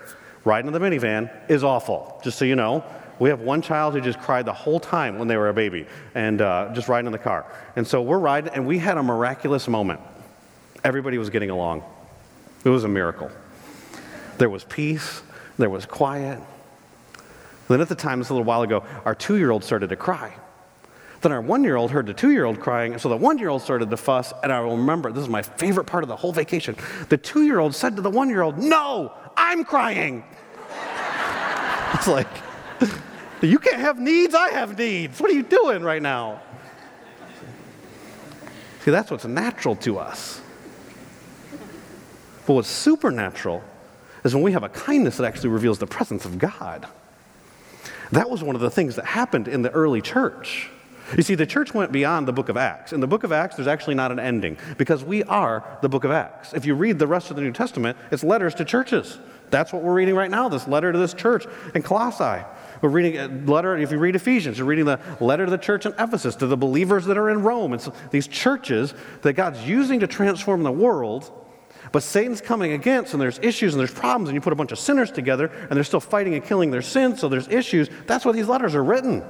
Riding 0.45 0.73
in 0.73 0.73
the 0.73 0.79
minivan 0.79 1.31
is 1.51 1.65
awful, 1.65 2.21
just 2.25 2.39
so 2.39 2.45
you 2.45 2.57
know. 2.57 2.83
We 3.19 3.29
have 3.29 3.41
one 3.41 3.61
child 3.61 3.95
who 3.95 4.01
just 4.01 4.21
cried 4.21 4.47
the 4.47 4.53
whole 4.53 4.81
time 4.81 5.19
when 5.19 5.29
they 5.29 5.37
were 5.37 5.49
a 5.49 5.55
baby 5.55 5.87
and 6.15 6.41
uh, 6.41 6.71
just 6.75 6.89
riding 6.89 7.07
in 7.07 7.13
the 7.13 7.19
car. 7.19 7.45
And 7.77 7.87
so 7.87 8.01
we're 8.01 8.19
riding, 8.19 8.55
and 8.55 8.67
we 8.67 8.79
had 8.79 8.97
a 8.97 9.03
miraculous 9.03 9.69
moment. 9.69 10.01
Everybody 10.83 11.19
was 11.19 11.29
getting 11.29 11.51
along. 11.51 11.83
It 12.65 12.71
was 12.71 12.85
a 12.85 12.89
miracle. 12.89 13.31
There 14.39 14.49
was 14.49 14.65
peace, 14.65 15.23
there 15.59 15.71
was 15.71 15.85
quiet. 15.85 16.41
Then 17.69 17.81
at 17.81 17.89
the 17.89 17.95
time, 17.95 18.19
this 18.19 18.29
a 18.29 18.35
little 18.35 18.45
while 18.45 18.63
ago, 18.63 18.85
our 19.05 19.15
two 19.15 19.37
year 19.37 19.51
old 19.51 19.65
started 19.65 19.89
to 19.89 19.97
cry. 19.97 20.35
Then 21.21 21.33
our 21.33 21.41
one 21.41 21.65
year 21.65 21.77
old 21.77 21.91
heard 21.91 22.07
the 22.07 22.13
two 22.13 22.33
year 22.33 22.45
old 22.45 22.61
crying, 22.61 22.93
and 22.93 23.01
so 23.01 23.09
the 23.09 23.17
one 23.17 23.39
year 23.39 23.49
old 23.49 23.63
started 23.63 23.89
to 23.89 23.97
fuss. 23.97 24.35
And 24.43 24.53
I 24.53 24.61
will 24.61 24.77
remember, 24.77 25.11
this 25.11 25.23
is 25.23 25.29
my 25.31 25.41
favorite 25.41 25.85
part 25.85 26.05
of 26.05 26.09
the 26.09 26.17
whole 26.17 26.33
vacation. 26.33 26.77
The 27.09 27.17
two 27.17 27.45
year 27.45 27.59
old 27.59 27.75
said 27.75 27.97
to 27.97 28.03
the 28.03 28.11
one 28.11 28.29
year 28.29 28.43
old, 28.43 28.59
No, 28.59 29.13
I'm 29.37 29.65
crying. 29.65 30.23
it's 31.95 32.07
like, 32.07 32.29
You 33.41 33.59
can't 33.59 33.81
have 33.81 33.99
needs, 33.99 34.35
I 34.35 34.51
have 34.51 34.77
needs. 34.77 35.19
What 35.19 35.31
are 35.31 35.35
you 35.35 35.43
doing 35.43 35.83
right 35.83 36.03
now? 36.03 36.43
See, 38.85 38.91
that's 38.91 39.11
what's 39.11 39.25
natural 39.25 39.77
to 39.77 39.99
us. 39.99 40.43
But 42.47 42.53
what's 42.53 42.69
supernatural 42.69 43.65
is 44.25 44.35
when 44.35 44.45
we 44.45 44.53
have 44.53 44.63
a 44.63 44.69
kindness 44.69 45.17
that 45.17 45.25
actually 45.25 45.49
reveals 45.49 45.79
the 45.79 45.87
presence 45.87 46.27
of 46.27 46.39
God. 46.39 46.87
That 48.15 48.31
was 48.31 48.45
one 48.45 48.55
of 48.55 48.61
the 48.61 48.71
things 48.71 48.95
that 48.95 49.07
happened 49.07 49.49
in 49.49 49.63
the 49.63 49.73
early 49.73 50.01
church. 50.01 50.71
You 51.17 51.25
see, 51.25 51.35
the 51.35 51.47
church 51.47 51.75
went 51.75 51.91
beyond 51.91 52.29
the 52.29 52.33
book 52.33 52.49
of 52.49 52.57
Acts. 52.57 52.93
In 52.93 53.01
the 53.01 53.09
book 53.09 53.25
of 53.25 53.33
Acts, 53.33 53.57
there's 53.57 53.67
actually 53.67 53.97
not 53.97 54.13
an 54.13 54.21
ending 54.21 54.57
because 54.79 55.03
we 55.03 55.25
are 55.25 55.79
the 55.83 55.89
book 55.89 56.05
of 56.05 56.13
Acts. 56.13 56.55
If 56.55 56.65
you 56.65 56.77
read 56.77 57.01
the 57.01 57.09
rest 57.09 57.31
of 57.31 57.37
the 57.37 57.43
New 57.43 57.51
Testament, 57.51 57.99
it's 58.13 58.23
letters 58.23 58.55
to 58.55 58.65
churches. 58.65 59.19
That's 59.51 59.73
what 59.73 59.83
we're 59.83 59.95
reading 59.95 60.15
right 60.15 60.31
now, 60.31 60.49
this 60.49 60.69
letter 60.69 60.93
to 60.93 60.99
this 60.99 61.13
church 61.13 61.45
in 61.75 61.83
Colossae. 61.83 62.45
We're 62.83 62.89
reading 62.91 63.19
a 63.19 63.27
letter, 63.51 63.77
if 63.77 63.91
you 63.91 63.99
read 63.99 64.15
Ephesians, 64.15 64.59
you're 64.59 64.67
reading 64.67 64.85
the 64.85 65.01
letter 65.21 65.45
to 65.45 65.51
the 65.51 65.59
church 65.59 65.85
in 65.85 65.93
Ephesus, 65.99 66.37
to 66.37 66.47
the 66.47 66.57
believers 66.57 67.07
that 67.07 67.19
are 67.19 67.31
in 67.31 67.43
Rome. 67.43 67.75
It's 67.75 67.91
these 68.13 68.29
churches 68.29 68.95
that 69.23 69.33
God's 69.33 69.69
using 69.69 69.99
to 70.01 70.07
transform 70.07 70.63
the 70.63 70.73
world, 70.73 71.44
but 71.95 72.03
Satan's 72.03 72.41
coming 72.41 72.73
against, 72.73 73.13
and 73.13 73.23
there's 73.23 73.39
issues 73.39 73.73
and 73.73 73.79
there's 73.79 73.95
problems, 73.95 74.29
and 74.29 74.35
you 74.35 74.41
put 74.41 74.53
a 74.53 74.57
bunch 74.57 74.73
of 74.73 74.81
sinners 74.81 75.13
together, 75.13 75.47
and 75.47 75.77
they're 75.77 75.85
still 75.85 76.01
fighting 76.01 76.35
and 76.35 76.45
killing 76.45 76.73
their 76.73 76.83
sins, 76.83 77.21
so 77.21 77.29
there's 77.29 77.47
issues. 77.47 77.89
That's 78.09 78.25
why 78.25 78.33
these 78.33 78.49
letters 78.49 78.75
are 78.75 78.83
written. 78.83 79.23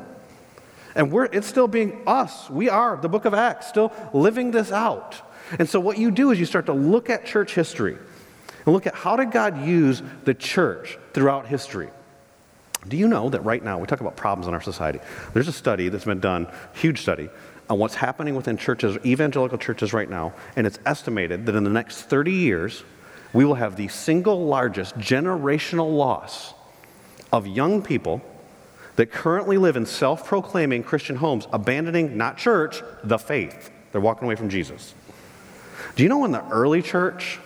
And 0.94 1.12
we're, 1.12 1.26
it's 1.26 1.46
still 1.46 1.68
being 1.68 2.00
us. 2.06 2.48
We 2.48 2.70
are, 2.70 2.96
the 2.96 3.10
book 3.10 3.26
of 3.26 3.34
Acts, 3.34 3.66
still 3.66 3.92
living 4.14 4.50
this 4.50 4.72
out. 4.72 5.14
And 5.58 5.68
so 5.68 5.78
what 5.78 5.98
you 5.98 6.10
do 6.10 6.30
is 6.30 6.40
you 6.40 6.46
start 6.46 6.64
to 6.64 6.72
look 6.72 7.10
at 7.10 7.26
church 7.26 7.54
history 7.54 7.98
and 8.64 8.74
look 8.74 8.86
at 8.86 8.94
how 8.94 9.16
did 9.16 9.30
God 9.30 9.66
use 9.66 10.02
the 10.24 10.32
church 10.32 10.98
throughout 11.12 11.46
history. 11.46 11.90
Do 12.88 12.96
you 12.96 13.08
know 13.08 13.30
that 13.30 13.40
right 13.44 13.62
now, 13.62 13.78
we 13.78 13.86
talk 13.86 14.00
about 14.00 14.16
problems 14.16 14.46
in 14.46 14.54
our 14.54 14.60
society. 14.60 15.00
There's 15.32 15.48
a 15.48 15.52
study 15.52 15.88
that's 15.88 16.04
been 16.04 16.20
done, 16.20 16.48
huge 16.74 17.00
study, 17.00 17.30
on 17.70 17.78
what's 17.78 17.94
happening 17.94 18.34
within 18.34 18.56
churches, 18.56 18.98
evangelical 19.04 19.58
churches 19.58 19.92
right 19.92 20.08
now, 20.08 20.34
and 20.56 20.66
it's 20.66 20.78
estimated 20.84 21.46
that 21.46 21.54
in 21.54 21.64
the 21.64 21.70
next 21.70 22.02
30 22.02 22.32
years, 22.32 22.84
we 23.32 23.44
will 23.44 23.54
have 23.54 23.76
the 23.76 23.88
single 23.88 24.46
largest 24.46 24.96
generational 24.98 25.96
loss 25.96 26.54
of 27.32 27.46
young 27.46 27.82
people 27.82 28.22
that 28.96 29.10
currently 29.10 29.58
live 29.58 29.76
in 29.76 29.86
self 29.86 30.26
proclaiming 30.26 30.82
Christian 30.82 31.16
homes, 31.16 31.48
abandoning 31.52 32.16
not 32.16 32.36
church, 32.36 32.82
the 33.02 33.18
faith. 33.18 33.70
They're 33.92 34.00
walking 34.00 34.26
away 34.26 34.36
from 34.36 34.48
Jesus. 34.48 34.94
Do 35.96 36.02
you 36.02 36.08
know 36.08 36.24
in 36.24 36.32
the 36.32 36.46
early 36.48 36.82
church 36.82 37.38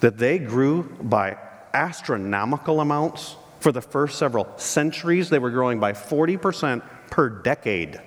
that 0.00 0.18
they 0.18 0.38
grew 0.38 0.84
by 1.00 1.36
astronomical 1.74 2.80
amounts? 2.80 3.36
For 3.60 3.72
the 3.72 3.80
first 3.82 4.18
several 4.18 4.48
centuries, 4.56 5.30
they 5.30 5.38
were 5.38 5.50
growing 5.50 5.80
by 5.80 5.92
40% 5.92 6.82
per 7.10 7.28
decade. 7.28 8.00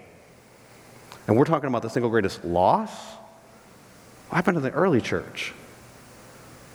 And 1.28 1.38
we're 1.38 1.46
talking 1.46 1.68
about 1.68 1.82
the 1.82 1.90
single 1.90 2.10
greatest 2.10 2.44
loss? 2.44 2.92
What 4.30 4.36
happened 4.38 4.56
to 4.56 4.62
the 4.62 4.72
early 4.72 5.02
church? 5.02 5.54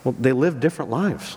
Well, 0.05 0.15
they 0.19 0.33
lived 0.33 0.61
different 0.61 0.91
lives. 0.91 1.37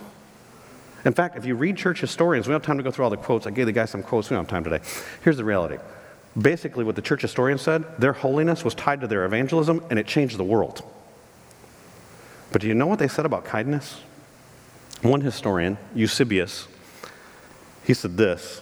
In 1.05 1.13
fact, 1.13 1.37
if 1.37 1.45
you 1.45 1.55
read 1.55 1.77
church 1.77 2.01
historians, 2.01 2.47
we 2.47 2.51
don't 2.51 2.61
have 2.61 2.67
time 2.67 2.77
to 2.77 2.83
go 2.83 2.91
through 2.91 3.05
all 3.05 3.09
the 3.09 3.17
quotes. 3.17 3.47
I 3.47 3.51
gave 3.51 3.65
the 3.65 3.71
guy 3.71 3.85
some 3.85 4.03
quotes. 4.03 4.29
We 4.29 4.35
don't 4.35 4.43
have 4.43 4.49
time 4.49 4.63
today. 4.65 4.81
Here's 5.23 5.37
the 5.37 5.45
reality. 5.45 5.77
Basically, 6.37 6.83
what 6.83 6.95
the 6.95 7.01
church 7.01 7.21
historians 7.21 7.61
said, 7.61 7.85
their 7.97 8.13
holiness 8.13 8.63
was 8.63 8.75
tied 8.75 9.01
to 9.01 9.07
their 9.07 9.25
evangelism, 9.25 9.83
and 9.89 9.97
it 9.97 10.07
changed 10.07 10.37
the 10.37 10.43
world. 10.43 10.83
But 12.51 12.61
do 12.61 12.67
you 12.67 12.73
know 12.73 12.87
what 12.87 12.99
they 12.99 13.07
said 13.07 13.25
about 13.25 13.45
kindness? 13.45 14.01
One 15.01 15.21
historian, 15.21 15.77
Eusebius, 15.95 16.67
he 17.89 17.95
said 17.95 18.17
this. 18.17 18.61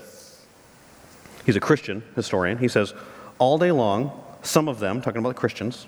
He's 1.46 1.58
a 1.58 1.60
Christian 1.60 2.02
historian. 2.16 2.60
He 2.60 2.70
says, 2.70 2.94
All 3.40 3.58
day 3.58 3.74
long, 3.74 4.18
some 4.42 4.70
of 4.70 4.80
them, 4.80 5.02
talking 5.02 5.20
about 5.20 5.36
the 5.36 5.36
Christians, 5.36 5.86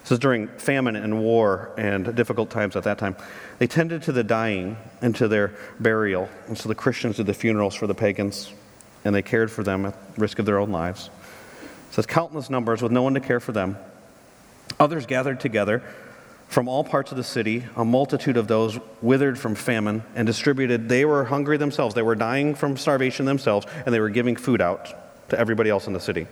this 0.00 0.12
is 0.12 0.18
during 0.18 0.48
famine 0.48 0.96
and 0.96 1.20
war 1.20 1.72
and 1.76 2.16
difficult 2.16 2.48
times 2.48 2.74
at 2.74 2.84
that 2.84 2.96
time. 2.96 3.16
They 3.58 3.66
tended 3.66 4.02
to 4.04 4.12
the 4.12 4.24
dying 4.24 4.78
and 5.02 5.14
to 5.16 5.28
their 5.28 5.52
burial. 5.78 6.30
And 6.46 6.56
so 6.56 6.70
the 6.70 6.74
Christians 6.74 7.18
did 7.18 7.26
the 7.26 7.34
funerals 7.34 7.74
for 7.74 7.86
the 7.86 7.94
pagans, 7.94 8.50
and 9.04 9.14
they 9.14 9.20
cared 9.20 9.50
for 9.50 9.62
them 9.62 9.84
at 9.84 9.94
risk 10.16 10.38
of 10.38 10.46
their 10.46 10.58
own 10.58 10.72
lives. 10.72 11.10
It 11.90 11.94
says 11.96 12.06
countless 12.06 12.48
numbers 12.48 12.80
with 12.80 12.92
no 12.92 13.02
one 13.02 13.12
to 13.12 13.20
care 13.20 13.40
for 13.40 13.52
them. 13.52 13.76
Others 14.80 15.04
gathered 15.04 15.38
together 15.38 15.82
from 16.54 16.68
all 16.68 16.84
parts 16.84 17.10
of 17.10 17.16
the 17.16 17.24
city, 17.24 17.64
a 17.74 17.84
multitude 17.84 18.36
of 18.36 18.46
those 18.46 18.78
withered 19.02 19.36
from 19.36 19.56
famine 19.56 20.04
and 20.14 20.24
distributed. 20.24 20.88
They 20.88 21.04
were 21.04 21.24
hungry 21.24 21.56
themselves. 21.56 21.96
They 21.96 22.02
were 22.02 22.14
dying 22.14 22.54
from 22.54 22.76
starvation 22.76 23.26
themselves, 23.26 23.66
and 23.84 23.92
they 23.92 23.98
were 23.98 24.08
giving 24.08 24.36
food 24.36 24.60
out 24.60 25.30
to 25.30 25.36
everybody 25.36 25.68
else 25.68 25.88
in 25.88 25.94
the 25.94 25.98
city. 25.98 26.28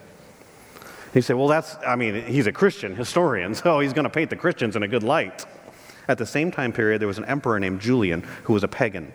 He 1.12 1.22
said, 1.22 1.34
Well, 1.34 1.48
that's, 1.48 1.74
I 1.84 1.96
mean, 1.96 2.24
he's 2.24 2.46
a 2.46 2.52
Christian 2.52 2.94
historian, 2.94 3.52
so 3.56 3.80
he's 3.80 3.92
going 3.92 4.04
to 4.04 4.10
paint 4.10 4.30
the 4.30 4.36
Christians 4.36 4.76
in 4.76 4.84
a 4.84 4.88
good 4.88 5.02
light. 5.02 5.44
At 6.06 6.18
the 6.18 6.26
same 6.26 6.52
time 6.52 6.72
period, 6.72 7.00
there 7.00 7.08
was 7.08 7.18
an 7.18 7.24
emperor 7.24 7.58
named 7.58 7.80
Julian 7.80 8.20
who 8.44 8.52
was 8.52 8.62
a 8.62 8.68
pagan. 8.68 9.12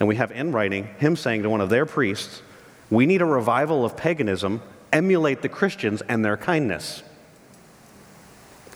And 0.00 0.06
we 0.06 0.16
have 0.16 0.30
in 0.32 0.52
writing 0.52 0.84
him 0.98 1.16
saying 1.16 1.44
to 1.44 1.48
one 1.48 1.62
of 1.62 1.70
their 1.70 1.86
priests, 1.86 2.42
We 2.90 3.06
need 3.06 3.22
a 3.22 3.24
revival 3.24 3.86
of 3.86 3.96
paganism, 3.96 4.60
emulate 4.92 5.40
the 5.40 5.48
Christians 5.48 6.02
and 6.02 6.22
their 6.22 6.36
kindness. 6.36 7.02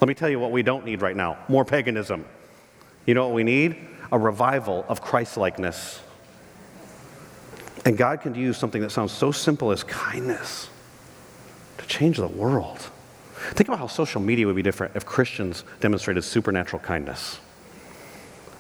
Let 0.01 0.09
me 0.09 0.15
tell 0.15 0.29
you 0.29 0.39
what 0.39 0.53
we 0.53 0.63
don't 0.63 0.85
need 0.85 1.03
right 1.03 1.17
now 1.17 1.39
more 1.49 1.65
paganism. 1.65 2.25
You 3.07 3.15
know 3.15 3.27
what 3.27 3.35
we 3.35 3.45
need? 3.45 3.77
A 4.13 4.19
revival 4.19 4.85
of 4.89 5.01
Christlikeness. 5.01 6.01
And 7.85 7.97
God 7.97 8.21
can 8.21 8.35
use 8.35 8.57
something 8.57 8.83
that 8.83 8.91
sounds 8.91 9.13
so 9.13 9.33
simple 9.33 9.71
as 9.71 9.83
kindness 9.85 10.69
to 11.79 11.87
change 11.87 12.19
the 12.19 12.29
world. 12.29 12.91
Think 13.53 13.69
about 13.69 13.79
how 13.79 13.87
social 13.87 14.21
media 14.21 14.47
would 14.47 14.57
be 14.57 14.63
different 14.63 14.97
if 14.97 15.07
Christians 15.07 15.65
demonstrated 15.81 16.25
supernatural 16.25 16.83
kindness. 16.83 17.39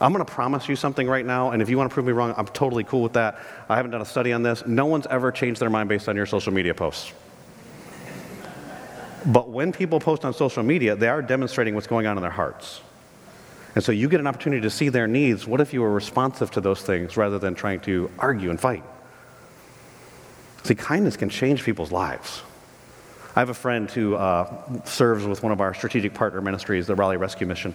I'm 0.01 0.12
going 0.12 0.24
to 0.24 0.33
promise 0.33 0.68
you 0.68 0.77
something 0.77 1.09
right 1.09 1.27
now, 1.27 1.51
and 1.51 1.61
if 1.61 1.68
you 1.68 1.77
want 1.77 1.90
to 1.90 1.94
prove 1.94 2.07
me 2.07 2.12
wrong, 2.12 2.33
I'm 2.37 2.46
totally 2.46 2.85
cool 2.85 3.03
with 3.03 3.14
that. 3.14 3.40
I 3.68 3.74
haven't 3.77 3.90
done 3.90 4.01
a 4.01 4.07
study 4.07 4.33
on 4.33 4.44
this. 4.44 4.64
No 4.64 4.87
one's 4.87 5.09
ever 5.09 5.33
changed 5.33 5.61
their 5.61 5.70
mind 5.70 5.88
based 5.88 6.09
on 6.09 6.14
your 6.14 6.27
social 6.27 6.53
media 6.53 6.72
posts. 6.72 7.12
But 9.27 9.51
when 9.51 9.73
people 9.73 10.01
post 10.01 10.25
on 10.25 10.33
social 10.33 10.63
media, 10.63 10.95
they 10.97 11.09
are 11.09 11.23
demonstrating 11.23 11.75
what's 11.75 11.87
going 11.87 12.07
on 12.07 12.17
in 12.17 12.23
their 12.23 12.31
hearts. 12.31 12.81
And 13.75 13.85
so 13.85 13.93
you 13.93 14.09
get 14.09 14.21
an 14.21 14.27
opportunity 14.27 14.63
to 14.63 14.71
see 14.71 14.89
their 14.89 15.07
needs. 15.07 15.47
What 15.47 15.61
if 15.61 15.73
you 15.73 15.83
were 15.83 15.93
responsive 15.93 16.51
to 16.53 16.61
those 16.61 16.83
things 16.83 17.17
rather 17.17 17.39
than 17.39 17.55
trying 17.55 17.81
to 17.81 18.11
argue 18.19 18.51
and 18.51 18.61
fight? 18.61 18.83
See, 20.65 20.75
kindness 20.75 21.17
can 21.17 21.29
change 21.29 21.63
people's 21.63 21.93
lives. 21.93 22.43
I 23.37 23.41
have 23.41 23.51
a 23.51 23.55
friend 23.55 23.89
who 23.91 24.17
uh, 24.17 24.83
serves 24.85 25.25
with 25.25 25.43
one 25.43 25.53
of 25.53 25.61
our 25.61 25.73
strategic 25.75 26.13
partner 26.13 26.41
ministries, 26.41 26.87
the 26.87 26.97
Raleigh 26.97 27.19
Rescue 27.19 27.47
Mission. 27.47 27.75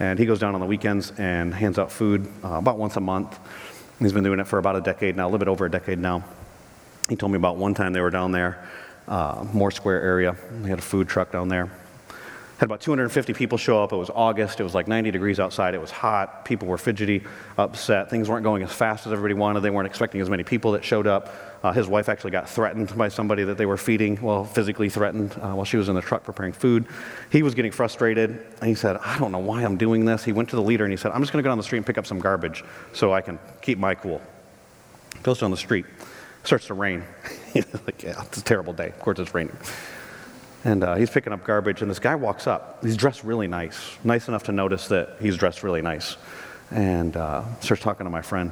And 0.00 0.18
he 0.18 0.26
goes 0.26 0.40
down 0.40 0.54
on 0.54 0.60
the 0.60 0.66
weekends 0.66 1.12
and 1.16 1.54
hands 1.54 1.78
out 1.78 1.92
food 1.92 2.26
uh, 2.42 2.54
about 2.54 2.76
once 2.76 2.96
a 2.96 3.00
month. 3.00 3.38
He's 4.00 4.12
been 4.12 4.24
doing 4.24 4.40
it 4.40 4.48
for 4.48 4.58
about 4.58 4.76
a 4.76 4.80
decade 4.80 5.16
now, 5.16 5.24
a 5.24 5.28
little 5.28 5.38
bit 5.38 5.48
over 5.48 5.64
a 5.64 5.70
decade 5.70 5.98
now. 5.98 6.24
He 7.08 7.14
told 7.14 7.30
me 7.30 7.36
about 7.36 7.56
one 7.56 7.72
time 7.72 7.92
they 7.92 8.00
were 8.00 8.10
down 8.10 8.32
there, 8.32 8.66
uh, 9.08 9.44
Moore 9.52 9.70
Square 9.70 10.02
area. 10.02 10.36
They 10.62 10.68
had 10.68 10.78
a 10.78 10.82
food 10.82 11.08
truck 11.08 11.32
down 11.32 11.48
there. 11.48 11.70
Had 12.58 12.66
about 12.66 12.80
250 12.80 13.34
people 13.34 13.58
show 13.58 13.82
up. 13.84 13.92
It 13.92 13.96
was 13.96 14.08
August. 14.08 14.60
It 14.60 14.62
was 14.62 14.74
like 14.74 14.88
90 14.88 15.10
degrees 15.10 15.38
outside. 15.38 15.74
It 15.74 15.80
was 15.80 15.90
hot. 15.90 16.46
People 16.46 16.68
were 16.68 16.78
fidgety, 16.78 17.22
upset. 17.58 18.08
Things 18.08 18.30
weren't 18.30 18.44
going 18.44 18.62
as 18.62 18.72
fast 18.72 19.06
as 19.06 19.12
everybody 19.12 19.34
wanted. 19.34 19.60
They 19.60 19.68
weren't 19.68 19.86
expecting 19.86 20.22
as 20.22 20.30
many 20.30 20.42
people 20.42 20.72
that 20.72 20.82
showed 20.82 21.06
up. 21.06 21.34
Uh, 21.62 21.72
his 21.72 21.86
wife 21.86 22.08
actually 22.08 22.30
got 22.30 22.48
threatened 22.48 22.96
by 22.96 23.08
somebody 23.08 23.44
that 23.44 23.58
they 23.58 23.66
were 23.66 23.76
feeding, 23.76 24.18
well, 24.22 24.46
physically 24.46 24.88
threatened 24.88 25.34
uh, 25.34 25.52
while 25.52 25.66
she 25.66 25.76
was 25.76 25.90
in 25.90 25.94
the 25.94 26.00
truck 26.00 26.24
preparing 26.24 26.54
food. 26.54 26.86
He 27.30 27.42
was 27.42 27.54
getting 27.54 27.72
frustrated. 27.72 28.30
And 28.30 28.68
he 28.70 28.74
said, 28.74 28.96
I 29.04 29.18
don't 29.18 29.32
know 29.32 29.38
why 29.38 29.62
I'm 29.62 29.76
doing 29.76 30.06
this. 30.06 30.24
He 30.24 30.32
went 30.32 30.48
to 30.48 30.56
the 30.56 30.62
leader 30.62 30.84
and 30.84 30.92
he 30.92 30.96
said, 30.96 31.12
I'm 31.12 31.20
just 31.20 31.34
going 31.34 31.42
to 31.42 31.46
go 31.46 31.50
down 31.50 31.58
the 31.58 31.64
street 31.64 31.80
and 31.80 31.86
pick 31.86 31.98
up 31.98 32.06
some 32.06 32.20
garbage 32.20 32.64
so 32.94 33.12
I 33.12 33.20
can 33.20 33.38
keep 33.60 33.76
my 33.76 33.94
cool. 33.94 34.22
Goes 35.22 35.40
down 35.40 35.50
the 35.50 35.58
street. 35.58 35.84
Starts 36.42 36.68
to 36.68 36.74
rain. 36.74 37.04
Like, 37.86 38.02
yeah, 38.02 38.22
it's 38.22 38.38
a 38.38 38.44
terrible 38.44 38.72
day. 38.72 38.88
Of 38.88 38.98
course, 39.00 39.18
it's 39.18 39.34
raining. 39.34 39.56
And 40.64 40.82
uh, 40.82 40.96
he's 40.96 41.10
picking 41.10 41.32
up 41.32 41.44
garbage, 41.44 41.82
and 41.82 41.90
this 41.90 42.00
guy 42.00 42.16
walks 42.16 42.46
up. 42.46 42.82
He's 42.82 42.96
dressed 42.96 43.22
really 43.22 43.46
nice, 43.46 43.96
nice 44.02 44.26
enough 44.26 44.44
to 44.44 44.52
notice 44.52 44.88
that 44.88 45.16
he's 45.20 45.36
dressed 45.36 45.62
really 45.62 45.82
nice. 45.82 46.16
And 46.70 47.16
uh, 47.16 47.44
starts 47.60 47.82
talking 47.82 48.04
to 48.04 48.10
my 48.10 48.22
friend. 48.22 48.50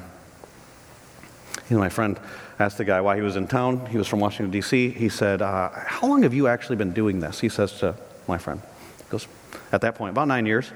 You 1.69 1.75
know, 1.75 1.81
my 1.81 1.89
friend 1.89 2.17
asked 2.59 2.77
the 2.77 2.85
guy 2.85 3.01
why 3.01 3.15
he 3.15 3.21
was 3.21 3.35
in 3.35 3.47
town. 3.47 3.85
He 3.87 3.97
was 3.97 4.07
from 4.07 4.19
Washington, 4.19 4.51
D.C. 4.51 4.91
He 4.91 5.09
said, 5.09 5.41
uh, 5.41 5.69
How 5.73 6.07
long 6.07 6.23
have 6.23 6.33
you 6.33 6.47
actually 6.47 6.77
been 6.77 6.93
doing 6.93 7.19
this? 7.19 7.39
He 7.39 7.49
says 7.49 7.73
to 7.79 7.95
my 8.27 8.37
friend. 8.37 8.61
He 8.97 9.03
goes, 9.09 9.27
At 9.71 9.81
that 9.81 9.95
point, 9.95 10.11
about 10.11 10.27
nine 10.27 10.45
years. 10.45 10.69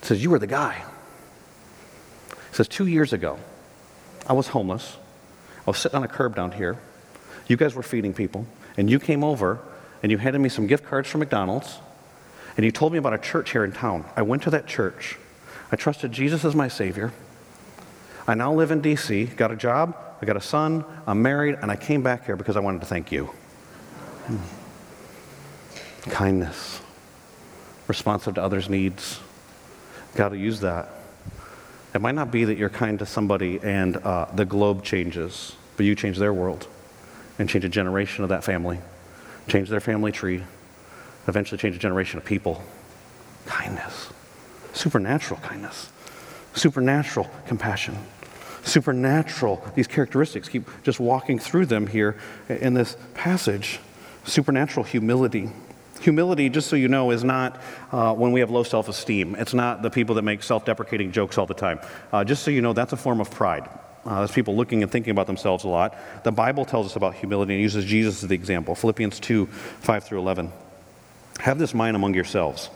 He 0.00 0.06
says, 0.06 0.22
You 0.22 0.30
were 0.30 0.38
the 0.38 0.46
guy. 0.46 0.84
He 2.50 2.54
says, 2.54 2.68
Two 2.68 2.86
years 2.86 3.12
ago, 3.12 3.38
I 4.26 4.34
was 4.34 4.48
homeless. 4.48 4.96
I 5.68 5.70
was 5.70 5.76
sitting 5.76 5.96
on 5.96 6.02
a 6.02 6.08
curb 6.08 6.34
down 6.34 6.52
here. 6.52 6.78
You 7.46 7.58
guys 7.58 7.74
were 7.74 7.82
feeding 7.82 8.14
people, 8.14 8.46
and 8.78 8.88
you 8.88 8.98
came 8.98 9.22
over 9.22 9.60
and 10.02 10.10
you 10.10 10.16
handed 10.16 10.38
me 10.38 10.48
some 10.48 10.66
gift 10.66 10.86
cards 10.86 11.10
from 11.10 11.18
McDonald's, 11.18 11.76
and 12.56 12.64
you 12.64 12.72
told 12.72 12.90
me 12.90 12.98
about 12.98 13.12
a 13.12 13.18
church 13.18 13.50
here 13.50 13.64
in 13.64 13.72
town. 13.72 14.06
I 14.16 14.22
went 14.22 14.44
to 14.44 14.50
that 14.50 14.66
church. 14.66 15.18
I 15.70 15.76
trusted 15.76 16.10
Jesus 16.10 16.42
as 16.46 16.54
my 16.54 16.68
Savior. 16.68 17.12
I 18.26 18.32
now 18.32 18.54
live 18.54 18.70
in 18.70 18.80
D.C., 18.80 19.26
got 19.26 19.52
a 19.52 19.56
job, 19.56 19.94
I 20.22 20.24
got 20.24 20.38
a 20.38 20.40
son, 20.40 20.86
I'm 21.06 21.20
married, 21.20 21.58
and 21.60 21.70
I 21.70 21.76
came 21.76 22.02
back 22.02 22.24
here 22.24 22.36
because 22.36 22.56
I 22.56 22.60
wanted 22.60 22.80
to 22.80 22.86
thank 22.86 23.12
you. 23.12 23.26
Hmm. 24.24 24.38
Kindness, 26.08 26.80
responsive 27.88 28.36
to 28.36 28.42
others' 28.42 28.70
needs. 28.70 29.20
Got 30.14 30.30
to 30.30 30.38
use 30.38 30.60
that. 30.60 30.88
It 31.94 32.00
might 32.00 32.14
not 32.14 32.30
be 32.30 32.44
that 32.44 32.58
you're 32.58 32.68
kind 32.68 32.98
to 32.98 33.06
somebody 33.06 33.58
and 33.62 33.96
uh, 33.96 34.26
the 34.34 34.44
globe 34.44 34.84
changes, 34.84 35.56
but 35.76 35.86
you 35.86 35.94
change 35.94 36.18
their 36.18 36.32
world 36.32 36.66
and 37.38 37.48
change 37.48 37.64
a 37.64 37.68
generation 37.68 38.24
of 38.24 38.30
that 38.30 38.44
family 38.44 38.78
change 39.48 39.68
their 39.68 39.80
family 39.80 40.12
tree, 40.12 40.42
eventually 41.26 41.58
change 41.58 41.74
a 41.74 41.78
generation 41.78 42.18
of 42.18 42.24
people. 42.24 42.62
Kindness, 43.46 44.10
supernatural 44.72 45.40
kindness, 45.40 45.90
supernatural 46.54 47.28
compassion, 47.46 47.96
supernatural, 48.62 49.64
these 49.74 49.86
characteristics 49.86 50.48
keep 50.48 50.68
just 50.82 51.00
walking 51.00 51.38
through 51.38 51.66
them 51.66 51.86
here 51.86 52.16
in 52.48 52.74
this 52.74 52.96
passage. 53.14 53.80
Supernatural 54.24 54.84
humility. 54.84 55.50
Humility, 56.00 56.48
just 56.48 56.68
so 56.68 56.76
you 56.76 56.88
know, 56.88 57.10
is 57.10 57.24
not 57.24 57.60
uh, 57.92 58.14
when 58.14 58.32
we 58.32 58.40
have 58.40 58.50
low 58.50 58.62
self 58.62 58.88
esteem. 58.88 59.34
It's 59.36 59.54
not 59.54 59.82
the 59.82 59.90
people 59.90 60.14
that 60.16 60.22
make 60.22 60.42
self 60.42 60.64
deprecating 60.64 61.12
jokes 61.12 61.38
all 61.38 61.46
the 61.46 61.54
time. 61.54 61.80
Uh, 62.12 62.24
just 62.24 62.42
so 62.42 62.50
you 62.50 62.62
know, 62.62 62.72
that's 62.72 62.92
a 62.92 62.96
form 62.96 63.20
of 63.20 63.30
pride. 63.30 63.68
Uh, 64.04 64.18
there's 64.18 64.30
people 64.30 64.56
looking 64.56 64.82
and 64.82 64.90
thinking 64.90 65.10
about 65.10 65.26
themselves 65.26 65.64
a 65.64 65.68
lot. 65.68 65.94
The 66.24 66.32
Bible 66.32 66.64
tells 66.64 66.86
us 66.86 66.96
about 66.96 67.14
humility 67.14 67.54
and 67.54 67.62
uses 67.62 67.84
Jesus 67.84 68.22
as 68.22 68.28
the 68.28 68.34
example. 68.34 68.74
Philippians 68.74 69.20
2 69.20 69.46
5 69.46 70.04
through 70.04 70.18
11. 70.20 70.52
Have 71.40 71.58
this 71.58 71.74
mind 71.74 71.94
among 71.94 72.14
yourselves, 72.14 72.70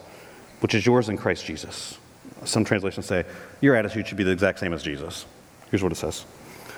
which 0.59 0.75
is 0.75 0.85
yours 0.85 1.09
in 1.09 1.17
Christ 1.17 1.45
Jesus. 1.45 1.97
Some 2.45 2.65
translations 2.65 3.05
say, 3.05 3.25
Your 3.61 3.75
attitude 3.75 4.07
should 4.07 4.17
be 4.17 4.23
the 4.23 4.31
exact 4.31 4.59
same 4.59 4.73
as 4.73 4.83
Jesus. 4.83 5.25
Here's 5.71 5.81
what 5.81 5.91
it 5.91 5.95
says 5.95 6.25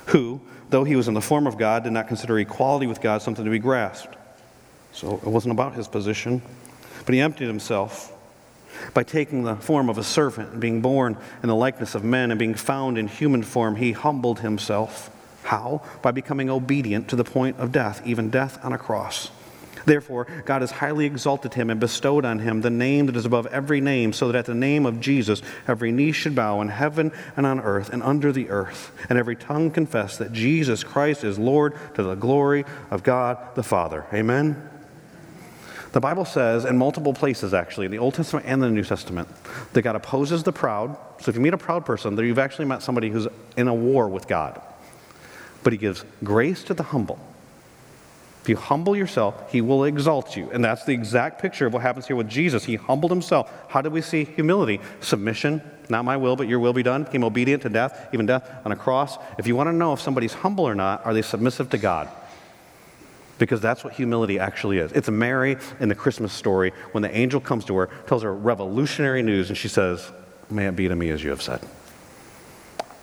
Who, 0.08 0.42
though 0.70 0.84
he 0.84 0.96
was 0.96 1.08
in 1.08 1.14
the 1.14 1.22
form 1.22 1.48
of 1.48 1.58
God, 1.58 1.84
did 1.84 1.94
not 1.94 2.08
consider 2.08 2.40
equality 2.40 2.88
with 2.88 3.02
God 3.02 3.22
something 3.22 3.46
to 3.46 3.52
be 3.52 3.60
grasped. 3.60 4.16
So 4.96 5.16
it 5.16 5.28
wasn't 5.28 5.52
about 5.52 5.76
his 5.76 5.90
position, 5.90 6.42
but 7.06 7.14
he 7.14 7.20
emptied 7.20 7.48
himself 7.48 8.14
by 8.94 9.04
taking 9.04 9.44
the 9.44 9.56
form 9.58 9.90
of 9.90 9.98
a 9.98 10.04
servant 10.04 10.54
and 10.54 10.62
being 10.62 10.82
born 10.82 11.18
in 11.44 11.50
the 11.50 11.56
likeness 11.56 11.96
of 11.96 12.04
men 12.04 12.32
and 12.32 12.40
being 12.40 12.56
found 12.56 12.98
in 12.98 13.08
human 13.08 13.44
form, 13.44 13.76
he 13.76 13.92
humbled 13.92 14.40
himself. 14.40 15.12
How? 15.44 15.82
By 16.02 16.12
becoming 16.12 16.50
obedient 16.50 17.10
to 17.10 17.16
the 17.16 17.24
point 17.24 17.58
of 17.58 17.72
death, 17.72 18.02
even 18.06 18.30
death 18.30 18.58
on 18.64 18.74
a 18.74 18.78
cross. 18.78 19.32
Therefore, 19.86 20.26
God 20.46 20.62
has 20.62 20.72
highly 20.72 21.06
exalted 21.06 21.54
him 21.54 21.70
and 21.70 21.80
bestowed 21.80 22.26
on 22.26 22.40
him 22.40 22.62
the 22.62 22.72
name 22.72 23.06
that 23.06 23.16
is 23.16 23.26
above 23.26 23.46
every 23.48 23.82
name, 23.82 24.14
so 24.14 24.28
that 24.28 24.38
at 24.38 24.46
the 24.46 24.56
name 24.56 24.86
of 24.86 25.00
Jesus 25.00 25.44
every 25.68 25.92
knee 25.92 26.12
should 26.12 26.34
bow 26.34 26.62
in 26.62 26.70
heaven 26.70 27.12
and 27.38 27.46
on 27.46 27.60
earth 27.60 27.90
and 27.90 28.02
under 28.02 28.32
the 28.32 28.50
earth, 28.50 28.92
and 29.10 29.20
every 29.20 29.36
tongue 29.36 29.70
confess 29.70 30.18
that 30.18 30.34
Jesus 30.34 30.84
Christ 30.84 31.24
is 31.24 31.38
Lord 31.38 31.76
to 31.96 32.02
the 32.02 32.16
glory 32.16 32.66
of 32.90 33.04
God 33.04 33.38
the 33.56 33.64
Father. 33.64 34.06
Amen. 34.12 34.75
The 35.96 36.02
Bible 36.02 36.26
says 36.26 36.66
in 36.66 36.78
multiple 36.78 37.14
places, 37.14 37.54
actually, 37.54 37.86
in 37.86 37.92
the 37.94 38.00
Old 38.00 38.16
Testament 38.16 38.46
and 38.46 38.62
the 38.62 38.70
New 38.70 38.84
Testament, 38.84 39.30
that 39.72 39.82
God 39.82 39.96
opposes 39.96 40.44
the 40.44 40.52
proud. 40.52 40.98
So 41.22 41.30
if 41.30 41.36
you 41.36 41.42
meet 41.42 41.54
a 41.54 41.58
proud 41.58 41.86
person, 41.86 42.18
you've 42.18 42.38
actually 42.38 42.66
met 42.66 42.84
somebody 42.84 43.10
who's 43.10 43.30
in 43.56 43.70
a 43.70 43.74
war 43.74 44.10
with 44.10 44.28
God. 44.28 44.62
But 45.64 45.72
He 45.72 45.78
gives 45.78 46.04
grace 46.22 46.66
to 46.66 46.74
the 46.74 46.84
humble. 46.84 47.18
If 48.42 48.50
you 48.50 48.58
humble 48.58 48.94
yourself, 48.98 49.50
He 49.54 49.62
will 49.62 49.86
exalt 49.86 50.36
you. 50.36 50.52
And 50.52 50.66
that's 50.66 50.84
the 50.84 50.92
exact 50.92 51.42
picture 51.42 51.66
of 51.66 51.72
what 51.72 51.82
happens 51.82 52.08
here 52.08 52.18
with 52.18 52.28
Jesus. 52.28 52.66
He 52.66 52.76
humbled 52.76 53.12
Himself. 53.12 53.50
How 53.70 53.82
do 53.82 53.90
we 53.90 54.02
see 54.02 54.26
humility? 54.26 54.82
Submission, 55.00 55.62
not 55.88 56.04
my 56.04 56.18
will, 56.18 56.36
but 56.36 56.50
your 56.50 56.60
will 56.60 56.74
be 56.74 56.84
done. 56.84 57.06
Became 57.06 57.24
obedient 57.24 57.64
to 57.64 57.70
death, 57.70 58.10
even 58.12 58.26
death 58.26 58.52
on 58.66 58.74
a 58.74 58.76
cross. 58.76 59.18
If 59.40 59.48
you 59.48 59.56
want 59.56 59.68
to 59.68 59.74
know 59.74 59.94
if 59.94 60.02
somebody's 60.02 60.34
humble 60.34 60.68
or 60.68 60.76
not, 60.76 61.06
are 61.06 61.14
they 61.14 61.22
submissive 61.22 61.70
to 61.70 61.78
God? 61.78 62.10
Because 63.38 63.62
that's 63.62 63.84
what 63.84 63.94
humility 63.94 64.40
actually 64.40 64.78
is. 64.78 64.92
It's 64.92 65.10
Mary 65.10 65.58
in 65.80 65.90
the 65.90 65.96
Christmas 65.96 66.34
story 66.34 66.72
when 66.92 67.02
the 67.02 67.16
angel 67.16 67.40
comes 67.40 67.66
to 67.66 67.76
her, 67.78 67.90
tells 68.08 68.24
her 68.24 68.34
revolutionary 68.34 69.22
news, 69.22 69.50
and 69.50 69.58
she 69.58 69.68
says, 69.68 70.12
May 70.50 70.68
it 70.68 70.76
be 70.76 70.88
to 70.88 70.96
me 70.96 71.10
as 71.10 71.24
you 71.24 71.32
have 71.32 71.42
said. 71.42 71.60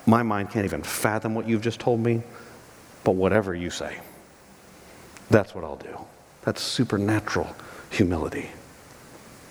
My 0.07 0.23
mind 0.23 0.51
can't 0.51 0.65
even 0.65 0.83
fathom 0.83 1.35
what 1.35 1.49
you've 1.49 1.63
just 1.63 1.81
told 1.81 2.01
me, 2.01 2.23
but 3.05 3.13
whatever 3.13 3.55
you 3.55 3.71
say, 3.71 3.99
that's 5.31 5.55
what 5.55 5.65
I'll 5.65 5.77
do. 5.77 5.99
That's 6.43 6.61
supernatural 6.61 7.55
humility, 7.91 8.51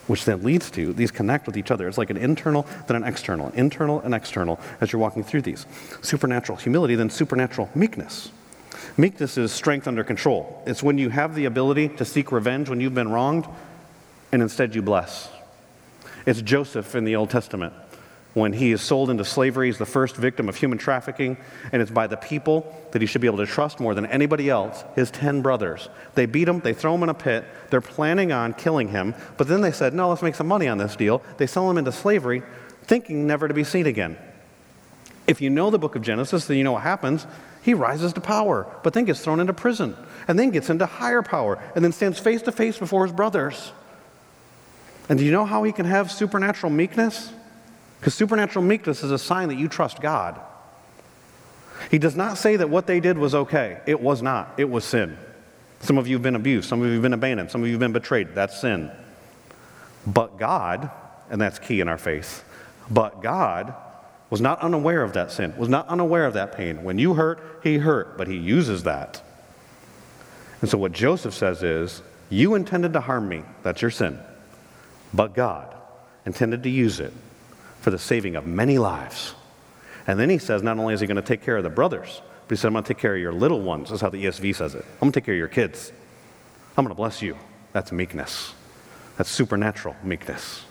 which 0.08 0.26
then 0.26 0.44
leads 0.44 0.70
to 0.72 0.94
these 0.94 1.12
connect 1.12 1.48
with 1.48 1.58
each 1.58 1.72
other. 1.72 1.88
It's 1.88 1.98
like 1.98 2.10
an 2.10 2.18
internal, 2.18 2.66
then 2.88 2.98
an 2.98 3.04
external, 3.04 3.50
internal 3.50 4.02
and 4.02 4.14
external 4.14 4.60
as 4.82 4.92
you're 4.92 5.02
walking 5.02 5.24
through 5.24 5.44
these. 5.44 5.66
Supernatural 6.02 6.58
humility, 6.58 6.96
then 6.96 7.10
supernatural 7.10 7.70
meekness. 7.76 8.32
Meekness 8.98 9.38
is 9.38 9.52
strength 9.52 9.88
under 9.88 10.04
control. 10.04 10.62
It's 10.66 10.84
when 10.84 10.98
you 10.98 11.10
have 11.10 11.36
the 11.36 11.46
ability 11.46 11.90
to 11.90 12.06
seek 12.06 12.32
revenge 12.32 12.70
when 12.70 12.80
you've 12.82 12.96
been 12.96 13.12
wronged, 13.12 13.46
and 14.32 14.42
instead 14.42 14.76
you 14.76 14.82
bless. 14.82 15.30
It's 16.26 16.42
Joseph 16.42 16.96
in 16.96 17.04
the 17.04 17.16
Old 17.16 17.30
Testament. 17.30 17.74
When 18.34 18.54
he 18.54 18.72
is 18.72 18.82
sold 18.82 19.10
into 19.10 19.26
slavery, 19.26 19.68
he's 19.68 19.78
the 19.78 19.86
first 19.86 20.16
victim 20.16 20.48
of 20.48 20.56
human 20.56 20.78
trafficking, 20.78 21.36
and 21.74 21.82
it's 21.82 21.92
by 21.92 22.08
the 22.08 22.16
people 22.16 22.74
that 22.92 23.02
he 23.02 23.06
should 23.06 23.20
be 23.20 23.28
able 23.28 23.40
to 23.40 23.46
trust 23.46 23.82
more 23.82 23.94
than 23.94 24.06
anybody 24.06 24.50
else, 24.50 24.86
his 24.96 25.12
10 25.12 25.42
brothers. 25.42 25.90
They 26.16 26.26
beat 26.26 26.48
him, 26.48 26.62
they 26.62 26.74
throw 26.74 26.96
him 26.96 27.04
in 27.04 27.10
a 27.10 27.14
pit, 27.14 27.44
they're 27.70 27.82
planning 27.82 28.32
on 28.32 28.54
killing 28.54 28.88
him, 28.88 29.16
but 29.36 29.50
then 29.50 29.60
they 29.60 29.74
said, 29.74 29.94
No, 29.94 30.08
let's 30.10 30.22
make 30.22 30.36
some 30.36 30.48
money 30.48 30.70
on 30.70 30.78
this 30.78 30.96
deal. 30.96 31.22
They 31.38 31.48
sell 31.48 31.70
him 31.70 31.78
into 31.78 31.92
slavery, 31.92 32.42
thinking 32.84 33.28
never 33.28 33.50
to 33.50 33.54
be 33.54 33.66
seen 33.66 33.86
again. 33.86 34.18
If 35.28 35.42
you 35.42 35.50
know 35.50 35.70
the 35.70 35.80
book 35.80 35.96
of 35.96 36.02
Genesis, 36.02 36.46
then 36.46 36.58
you 36.58 36.64
know 36.64 36.74
what 36.74 36.84
happens. 36.84 37.28
He 37.62 37.74
rises 37.74 38.14
to 38.14 38.22
power, 38.22 38.68
but 38.84 38.94
then 38.94 39.06
gets 39.06 39.22
thrown 39.22 39.40
into 39.40 39.54
prison, 39.54 39.96
and 40.28 40.38
then 40.38 40.50
gets 40.50 40.70
into 40.70 40.86
higher 40.86 41.22
power, 41.22 41.62
and 41.76 41.84
then 41.84 41.92
stands 41.92 42.20
face 42.20 42.42
to 42.44 42.52
face 42.52 42.78
before 42.78 43.06
his 43.06 43.16
brothers. 43.16 43.72
And 45.10 45.20
do 45.20 45.26
you 45.26 45.32
know 45.32 45.46
how 45.46 45.64
he 45.64 45.72
can 45.72 45.86
have 45.86 46.12
supernatural 46.12 46.72
meekness? 46.72 47.32
Because 48.00 48.16
supernatural 48.16 48.66
meekness 48.66 49.04
is 49.04 49.12
a 49.12 49.20
sign 49.20 49.50
that 49.50 49.58
you 49.58 49.68
trust 49.68 50.02
God. 50.02 50.40
He 51.90 52.00
does 52.00 52.16
not 52.16 52.38
say 52.38 52.56
that 52.56 52.70
what 52.70 52.88
they 52.88 53.00
did 53.00 53.18
was 53.18 53.36
okay. 53.36 53.80
It 53.86 54.00
was 54.02 54.22
not. 54.22 54.54
It 54.58 54.70
was 54.70 54.86
sin. 54.86 55.18
Some 55.82 55.98
of 55.98 56.08
you 56.08 56.16
have 56.16 56.24
been 56.24 56.36
abused. 56.36 56.70
Some 56.70 56.82
of 56.82 56.88
you 56.88 56.94
have 56.94 57.02
been 57.02 57.14
abandoned. 57.14 57.52
Some 57.52 57.62
of 57.62 57.68
you 57.68 57.74
have 57.74 57.80
been 57.80 57.94
betrayed. 57.94 58.36
That's 58.36 58.60
sin. 58.60 58.92
But 60.08 60.38
God, 60.38 60.90
and 61.30 61.42
that's 61.42 61.60
key 61.60 61.80
in 61.80 61.88
our 61.88 61.98
faith, 61.98 62.44
but 62.90 63.22
God 63.22 63.74
was 64.32 64.42
not 64.42 64.60
unaware 64.62 65.04
of 65.04 65.14
that 65.14 65.32
sin, 65.32 65.54
was 65.58 65.70
not 65.70 65.88
unaware 65.88 66.26
of 66.26 66.34
that 66.34 66.54
pain. 66.54 66.84
When 66.84 66.98
you 66.98 67.14
hurt, 67.14 67.60
he 67.62 67.78
hurt, 67.78 68.18
but 68.18 68.28
he 68.28 68.38
uses 68.38 68.84
that. 68.84 69.22
And 70.62 70.70
so 70.70 70.80
what 70.80 70.94
Joseph 70.94 71.34
says 71.34 71.62
is, 71.62 72.02
You 72.30 72.56
intended 72.56 72.94
to 72.94 73.02
harm 73.02 73.28
me, 73.28 73.44
that's 73.62 73.82
your 73.82 73.92
sin. 73.92 74.18
But 75.14 75.36
God 75.36 75.76
intended 76.26 76.64
to 76.64 76.70
use 76.70 77.00
it 77.00 77.14
for 77.82 77.92
the 77.92 78.00
saving 78.00 78.36
of 78.36 78.48
many 78.48 78.78
lives. 78.78 79.36
And 80.08 80.20
then 80.20 80.30
he 80.30 80.38
says, 80.38 80.64
not 80.64 80.80
only 80.80 80.94
is 80.94 81.02
he 81.02 81.08
going 81.08 81.16
to 81.18 81.22
take 81.22 81.44
care 81.44 81.58
of 81.58 81.64
the 81.64 81.70
brothers, 81.70 82.22
but 82.48 82.58
he 82.58 82.60
said, 82.60 82.68
I'm 82.68 82.74
going 82.74 82.84
to 82.84 82.94
take 82.94 83.02
care 83.02 83.16
of 83.16 83.22
your 83.22 83.34
little 83.34 83.62
ones. 83.62 83.90
That's 83.90 84.02
how 84.02 84.10
the 84.10 84.24
ESV 84.24 84.56
says 84.56 84.76
it. 84.76 84.86
I'm 84.94 85.00
going 85.00 85.12
to 85.12 85.20
take 85.20 85.26
care 85.26 85.34
of 85.34 85.40
your 85.40 85.48
kids. 85.48 85.92
I'm 86.78 86.86
going 86.86 86.90
to 86.90 86.96
bless 86.96 87.22
you. 87.22 87.38
That's 87.74 87.92
meekness. 87.92 88.54
That's 89.18 89.30
supernatural 89.30 89.96
meekness. 90.04 90.64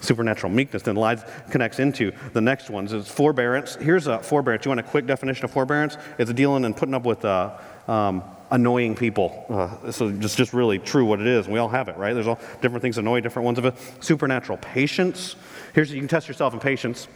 Supernatural 0.00 0.52
meekness 0.52 0.82
then 0.82 0.96
lies, 0.96 1.24
connects 1.50 1.78
into 1.78 2.12
the 2.32 2.40
next 2.40 2.70
ones. 2.70 2.92
It's 2.92 3.10
forbearance. 3.10 3.76
Here's 3.76 4.06
a 4.06 4.18
forbearance. 4.18 4.64
You 4.64 4.70
want 4.70 4.80
a 4.80 4.84
quick 4.84 5.06
definition 5.06 5.44
of 5.44 5.50
forbearance? 5.50 5.96
It's 6.18 6.32
dealing 6.32 6.64
and 6.64 6.76
putting 6.76 6.94
up 6.94 7.04
with 7.04 7.24
uh, 7.24 7.56
um, 7.88 8.22
annoying 8.50 8.94
people. 8.94 9.46
Uh, 9.48 9.90
so 9.90 10.10
just, 10.12 10.36
just 10.36 10.52
really 10.52 10.78
true 10.78 11.04
what 11.04 11.20
it 11.20 11.26
is. 11.26 11.48
We 11.48 11.58
all 11.58 11.68
have 11.68 11.88
it, 11.88 11.96
right? 11.96 12.12
There's 12.12 12.26
all 12.26 12.38
different 12.60 12.82
things 12.82 12.98
annoy 12.98 13.20
different 13.20 13.46
ones 13.46 13.58
of 13.58 13.64
it. 13.64 13.74
Supernatural 14.00 14.58
patience. 14.58 15.36
Here's 15.74 15.90
you 15.90 16.00
can 16.00 16.08
test 16.08 16.28
yourself 16.28 16.52
in 16.52 16.60
patience. 16.60 17.08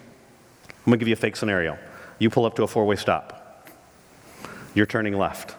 I'm 0.68 0.84
going 0.86 0.98
to 0.98 0.98
give 0.98 1.08
you 1.08 1.14
a 1.14 1.16
fake 1.16 1.36
scenario. 1.36 1.78
You 2.18 2.30
pull 2.30 2.46
up 2.46 2.56
to 2.56 2.62
a 2.62 2.66
four 2.66 2.86
way 2.86 2.96
stop. 2.96 3.68
You're 4.74 4.86
turning 4.86 5.16
left. 5.16 5.54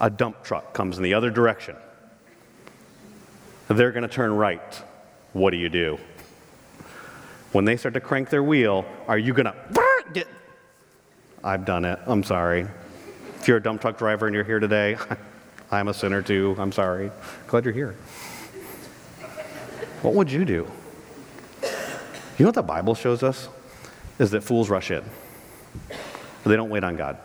A 0.00 0.08
dump 0.08 0.42
truck 0.42 0.72
comes 0.72 0.96
in 0.96 1.02
the 1.02 1.14
other 1.14 1.30
direction. 1.30 1.76
They're 3.68 3.92
going 3.92 4.02
to 4.02 4.08
turn 4.08 4.32
right. 4.32 4.82
What 5.32 5.50
do 5.50 5.58
you 5.58 5.68
do? 5.68 5.98
When 7.52 7.64
they 7.64 7.76
start 7.76 7.94
to 7.94 8.00
crank 8.00 8.30
their 8.30 8.42
wheel, 8.42 8.84
are 9.08 9.18
you 9.18 9.32
going 9.32 9.46
to 9.46 9.54
get? 10.12 10.28
I've 11.42 11.64
done 11.64 11.84
it. 11.84 11.98
I'm 12.06 12.22
sorry. 12.22 12.66
If 13.38 13.48
you're 13.48 13.56
a 13.56 13.62
dump 13.62 13.80
truck 13.80 13.98
driver 13.98 14.26
and 14.26 14.34
you're 14.34 14.44
here 14.44 14.60
today, 14.60 14.96
I'm 15.70 15.88
a 15.88 15.94
sinner 15.94 16.22
too. 16.22 16.54
I'm 16.58 16.72
sorry. 16.72 17.10
Glad 17.46 17.64
you're 17.64 17.74
here. 17.74 17.96
What 20.02 20.14
would 20.14 20.30
you 20.30 20.44
do? 20.44 20.70
You 21.62 22.44
know 22.44 22.48
what 22.48 22.54
the 22.54 22.62
Bible 22.62 22.94
shows 22.94 23.22
us? 23.22 23.48
Is 24.18 24.30
that 24.30 24.42
fools 24.42 24.70
rush 24.70 24.90
in. 24.90 25.02
They 26.44 26.56
don't 26.56 26.70
wait 26.70 26.84
on 26.84 26.96
God. 26.96 27.18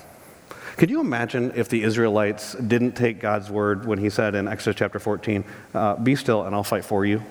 Could 0.77 0.89
you 0.89 0.99
imagine 0.99 1.53
if 1.55 1.69
the 1.69 1.83
Israelites 1.83 2.53
didn't 2.55 2.93
take 2.93 3.19
God's 3.19 3.49
word 3.49 3.85
when 3.85 3.97
he 3.97 4.09
said 4.09 4.35
in 4.35 4.47
Exodus 4.47 4.77
chapter 4.77 4.99
14, 4.99 5.45
uh, 5.73 5.95
Be 5.95 6.15
still 6.15 6.43
and 6.43 6.53
I'll 6.53 6.63
fight 6.63 6.83
for 6.83 7.05
you? 7.05 7.23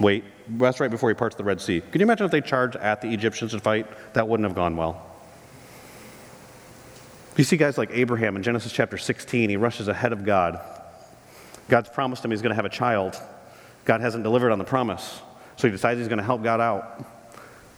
Wait, 0.00 0.24
that's 0.48 0.80
right 0.80 0.90
before 0.90 1.08
he 1.08 1.14
parts 1.14 1.34
the 1.36 1.44
Red 1.44 1.60
Sea. 1.60 1.80
Can 1.80 2.00
you 2.00 2.06
imagine 2.06 2.24
if 2.24 2.30
they 2.32 2.40
charged 2.40 2.76
at 2.76 3.00
the 3.02 3.12
Egyptians 3.12 3.52
to 3.52 3.60
fight? 3.60 3.86
That 4.14 4.28
wouldn't 4.28 4.48
have 4.48 4.56
gone 4.56 4.76
well. 4.76 5.04
You 7.36 7.44
see 7.44 7.56
guys 7.56 7.78
like 7.78 7.90
Abraham 7.92 8.36
in 8.36 8.42
Genesis 8.42 8.72
chapter 8.72 8.98
16, 8.98 9.50
he 9.50 9.56
rushes 9.56 9.88
ahead 9.88 10.12
of 10.12 10.24
God. 10.24 10.60
God's 11.68 11.88
promised 11.88 12.24
him 12.24 12.30
he's 12.30 12.42
going 12.42 12.50
to 12.50 12.56
have 12.56 12.64
a 12.64 12.70
child. 12.70 13.16
God 13.84 14.00
hasn't 14.00 14.24
delivered 14.24 14.50
on 14.50 14.58
the 14.58 14.64
promise. 14.64 15.20
So 15.56 15.68
he 15.68 15.72
decides 15.72 15.98
he's 15.98 16.08
going 16.08 16.18
to 16.18 16.24
help 16.24 16.42
God 16.42 16.60
out. 16.60 17.04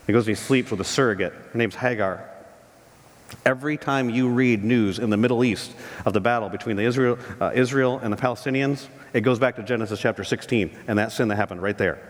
He 0.06 0.12
goes 0.12 0.26
and 0.26 0.36
he 0.36 0.42
sleeps 0.42 0.70
with 0.70 0.80
a 0.80 0.84
surrogate. 0.84 1.32
Her 1.32 1.58
name's 1.58 1.74
Hagar. 1.74 2.26
Every 3.44 3.76
time 3.76 4.10
you 4.10 4.28
read 4.28 4.64
news 4.64 4.98
in 4.98 5.10
the 5.10 5.16
Middle 5.16 5.44
East 5.44 5.72
of 6.04 6.12
the 6.12 6.20
battle 6.20 6.48
between 6.48 6.76
the 6.76 6.82
Israel, 6.82 7.18
uh, 7.40 7.52
Israel 7.54 7.98
and 8.02 8.12
the 8.12 8.16
Palestinians, 8.16 8.86
it 9.12 9.20
goes 9.20 9.38
back 9.38 9.56
to 9.56 9.62
Genesis 9.62 10.00
chapter 10.00 10.24
16 10.24 10.76
and 10.88 10.98
that 10.98 11.12
sin 11.12 11.28
that 11.28 11.36
happened 11.36 11.62
right 11.62 11.76
there. 11.78 12.09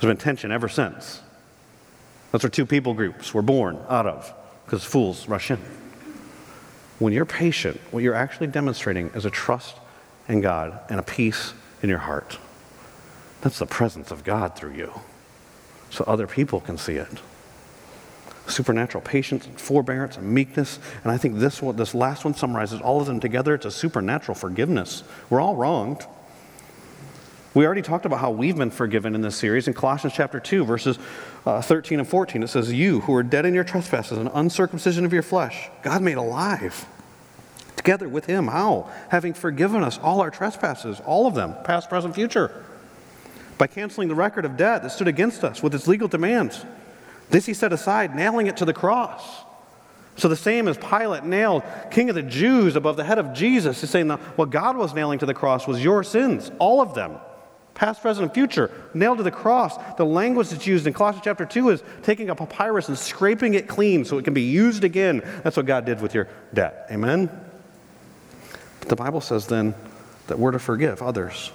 There's 0.00 0.10
been 0.10 0.16
tension 0.16 0.50
ever 0.50 0.68
since. 0.68 1.20
That's 2.32 2.42
where 2.42 2.50
two 2.50 2.64
people 2.64 2.94
groups 2.94 3.34
were 3.34 3.42
born 3.42 3.78
out 3.88 4.06
of, 4.06 4.32
because 4.64 4.82
fools 4.82 5.28
rush 5.28 5.50
in. 5.50 5.58
When 6.98 7.12
you're 7.12 7.26
patient, 7.26 7.78
what 7.90 8.02
you're 8.02 8.14
actually 8.14 8.46
demonstrating 8.46 9.10
is 9.14 9.24
a 9.24 9.30
trust 9.30 9.76
in 10.28 10.40
God 10.40 10.78
and 10.88 10.98
a 10.98 11.02
peace 11.02 11.52
in 11.82 11.88
your 11.88 11.98
heart. 11.98 12.38
That's 13.42 13.58
the 13.58 13.66
presence 13.66 14.10
of 14.10 14.24
God 14.24 14.56
through 14.56 14.74
you, 14.74 14.92
so 15.90 16.04
other 16.06 16.26
people 16.26 16.60
can 16.60 16.78
see 16.78 16.94
it. 16.94 17.20
Supernatural 18.46 19.02
patience, 19.02 19.46
and 19.46 19.60
forbearance, 19.60 20.16
and 20.16 20.32
meekness. 20.32 20.78
And 21.02 21.12
I 21.12 21.18
think 21.18 21.38
this 21.38 21.60
one, 21.60 21.76
this 21.76 21.94
last 21.94 22.24
one 22.24 22.34
summarizes 22.34 22.80
all 22.80 23.00
of 23.00 23.06
them 23.06 23.20
together. 23.20 23.54
It's 23.54 23.66
a 23.66 23.70
supernatural 23.70 24.34
forgiveness. 24.34 25.02
We're 25.28 25.40
all 25.40 25.56
wronged. 25.56 26.06
We 27.52 27.66
already 27.66 27.82
talked 27.82 28.06
about 28.06 28.20
how 28.20 28.30
we've 28.30 28.56
been 28.56 28.70
forgiven 28.70 29.16
in 29.16 29.22
this 29.22 29.34
series. 29.34 29.66
In 29.66 29.74
Colossians 29.74 30.14
chapter 30.14 30.38
2, 30.38 30.64
verses 30.64 31.00
uh, 31.44 31.60
13 31.60 31.98
and 31.98 32.08
14, 32.08 32.44
it 32.44 32.48
says, 32.48 32.72
You 32.72 33.00
who 33.00 33.14
are 33.14 33.24
dead 33.24 33.44
in 33.44 33.54
your 33.54 33.64
trespasses 33.64 34.18
and 34.18 34.30
uncircumcision 34.32 35.04
of 35.04 35.12
your 35.12 35.24
flesh, 35.24 35.68
God 35.82 36.00
made 36.00 36.16
alive 36.16 36.86
together 37.74 38.08
with 38.08 38.26
him. 38.26 38.46
How? 38.46 38.88
Having 39.08 39.34
forgiven 39.34 39.82
us 39.82 39.98
all 39.98 40.20
our 40.20 40.30
trespasses, 40.30 41.00
all 41.00 41.26
of 41.26 41.34
them, 41.34 41.56
past, 41.64 41.88
present, 41.88 42.14
future, 42.14 42.64
by 43.58 43.66
canceling 43.66 44.06
the 44.06 44.14
record 44.14 44.44
of 44.44 44.56
debt 44.56 44.84
that 44.84 44.92
stood 44.92 45.08
against 45.08 45.42
us 45.42 45.60
with 45.60 45.74
its 45.74 45.88
legal 45.88 46.06
demands. 46.06 46.64
This 47.30 47.46
he 47.46 47.54
set 47.54 47.72
aside, 47.72 48.14
nailing 48.14 48.46
it 48.46 48.58
to 48.58 48.64
the 48.64 48.72
cross. 48.72 49.42
So 50.14 50.28
the 50.28 50.36
same 50.36 50.68
as 50.68 50.78
Pilate 50.78 51.24
nailed 51.24 51.64
King 51.90 52.10
of 52.10 52.14
the 52.14 52.22
Jews 52.22 52.76
above 52.76 52.96
the 52.96 53.04
head 53.04 53.18
of 53.18 53.32
Jesus, 53.32 53.80
he's 53.80 53.90
saying 53.90 54.08
what 54.08 54.50
God 54.50 54.76
was 54.76 54.94
nailing 54.94 55.18
to 55.18 55.26
the 55.26 55.34
cross 55.34 55.66
was 55.66 55.82
your 55.82 56.04
sins, 56.04 56.52
all 56.60 56.80
of 56.80 56.94
them 56.94 57.18
past, 57.80 58.02
present, 58.02 58.24
and 58.24 58.34
future, 58.34 58.70
nailed 58.92 59.16
to 59.16 59.24
the 59.24 59.30
cross. 59.30 59.78
The 59.96 60.04
language 60.04 60.50
that's 60.50 60.66
used 60.66 60.86
in 60.86 60.92
Colossians 60.92 61.24
chapter 61.24 61.46
2 61.46 61.70
is 61.70 61.82
taking 62.02 62.28
a 62.28 62.34
papyrus 62.34 62.88
and 62.88 62.98
scraping 62.98 63.54
it 63.54 63.68
clean 63.68 64.04
so 64.04 64.18
it 64.18 64.24
can 64.26 64.34
be 64.34 64.42
used 64.42 64.84
again. 64.84 65.22
That's 65.42 65.56
what 65.56 65.64
God 65.64 65.86
did 65.86 66.02
with 66.02 66.14
your 66.14 66.28
debt. 66.52 66.86
Amen? 66.90 67.30
But 68.80 68.90
the 68.90 68.96
Bible 68.96 69.22
says 69.22 69.46
then 69.46 69.74
that 70.26 70.38
we're 70.38 70.50
to 70.50 70.58
forgive 70.58 71.00
others. 71.00 71.52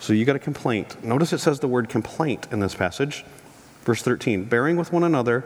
So 0.00 0.14
you 0.14 0.24
got 0.24 0.34
a 0.34 0.38
complaint. 0.38 1.04
Notice 1.04 1.34
it 1.34 1.40
says 1.40 1.60
the 1.60 1.68
word 1.68 1.90
complaint 1.90 2.46
in 2.50 2.60
this 2.60 2.74
passage. 2.74 3.22
Verse 3.82 4.00
13, 4.00 4.44
bearing 4.44 4.78
with 4.78 4.94
one 4.94 5.04
another. 5.04 5.44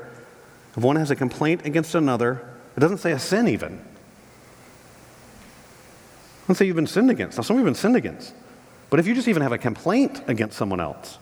If 0.77 0.85
one 0.85 0.95
has 0.95 1.11
a 1.11 1.16
complaint 1.16 1.66
against 1.66 1.97
another, 1.97 2.49
it 2.77 2.79
doesn't 2.79 2.99
say 2.99 3.11
a 3.11 3.19
sin 3.19 3.49
even. 3.49 3.85
Let's 6.47 6.61
say 6.61 6.66
you've 6.66 6.77
been 6.77 6.87
sinned 6.87 7.11
against. 7.11 7.37
Now, 7.37 7.43
some 7.43 7.57
of 7.57 7.61
you 7.61 7.66
have 7.66 7.75
been 7.75 7.81
sinned 7.81 7.97
against. 7.97 8.33
But 8.91 9.01
if 9.01 9.07
you 9.07 9.14
just 9.14 9.28
even 9.28 9.43
have 9.43 9.53
a 9.53 9.59
complaint 9.59 10.22
against 10.26 10.57
someone 10.57 10.80
else, 10.80 11.18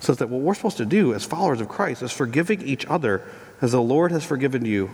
says 0.00 0.18
that 0.18 0.28
what 0.28 0.40
we're 0.40 0.54
supposed 0.54 0.78
to 0.78 0.86
do 0.86 1.14
as 1.14 1.24
followers 1.24 1.60
of 1.60 1.68
Christ 1.68 2.02
is 2.02 2.12
forgiving 2.12 2.62
each 2.62 2.86
other 2.86 3.22
as 3.60 3.72
the 3.72 3.82
Lord 3.82 4.12
has 4.12 4.24
forgiven 4.24 4.64
you. 4.64 4.90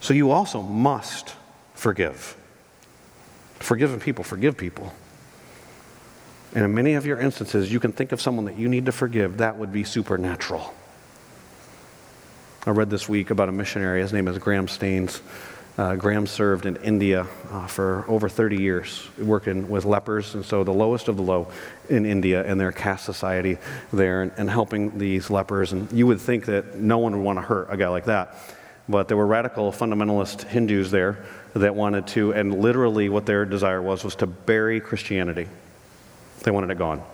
So 0.00 0.14
you 0.14 0.30
also 0.30 0.62
must 0.62 1.34
forgive. 1.74 2.36
Forgiven 3.54 3.98
people 3.98 4.22
forgive 4.22 4.56
people. 4.56 4.92
And 6.54 6.64
in 6.64 6.74
many 6.74 6.94
of 6.94 7.04
your 7.04 7.18
instances, 7.18 7.70
you 7.72 7.80
can 7.80 7.92
think 7.92 8.12
of 8.12 8.20
someone 8.20 8.44
that 8.46 8.56
you 8.56 8.68
need 8.68 8.86
to 8.86 8.92
forgive. 8.92 9.38
That 9.38 9.58
would 9.58 9.72
be 9.72 9.84
supernatural. 9.84 10.72
I 12.64 12.70
read 12.70 12.90
this 12.90 13.08
week 13.08 13.30
about 13.30 13.48
a 13.48 13.52
missionary. 13.52 14.00
His 14.00 14.12
name 14.12 14.28
is 14.28 14.38
Graham 14.38 14.68
Staines. 14.68 15.20
Uh, 15.78 15.94
Graham 15.94 16.26
served 16.26 16.66
in 16.66 16.74
India 16.78 17.24
uh, 17.52 17.68
for 17.68 18.04
over 18.08 18.28
30 18.28 18.60
years, 18.60 19.08
working 19.16 19.68
with 19.68 19.84
lepers, 19.84 20.34
and 20.34 20.44
so 20.44 20.64
the 20.64 20.72
lowest 20.72 21.06
of 21.06 21.16
the 21.16 21.22
low 21.22 21.52
in 21.88 22.04
India 22.04 22.44
and 22.44 22.60
their 22.60 22.72
caste 22.72 23.04
society 23.04 23.58
there, 23.92 24.22
and, 24.22 24.32
and 24.36 24.50
helping 24.50 24.98
these 24.98 25.30
lepers. 25.30 25.72
And 25.72 25.90
you 25.92 26.08
would 26.08 26.20
think 26.20 26.46
that 26.46 26.74
no 26.74 26.98
one 26.98 27.16
would 27.16 27.22
want 27.22 27.38
to 27.38 27.42
hurt 27.42 27.68
a 27.70 27.76
guy 27.76 27.86
like 27.86 28.06
that. 28.06 28.34
But 28.88 29.06
there 29.06 29.16
were 29.16 29.26
radical 29.26 29.70
fundamentalist 29.70 30.48
Hindus 30.48 30.90
there 30.90 31.24
that 31.54 31.76
wanted 31.76 32.08
to, 32.08 32.32
and 32.32 32.60
literally 32.60 33.08
what 33.08 33.24
their 33.24 33.44
desire 33.44 33.80
was, 33.80 34.02
was 34.02 34.16
to 34.16 34.26
bury 34.26 34.80
Christianity. 34.80 35.46
They 36.40 36.50
wanted 36.50 36.70
it 36.70 36.78
gone. 36.78 37.04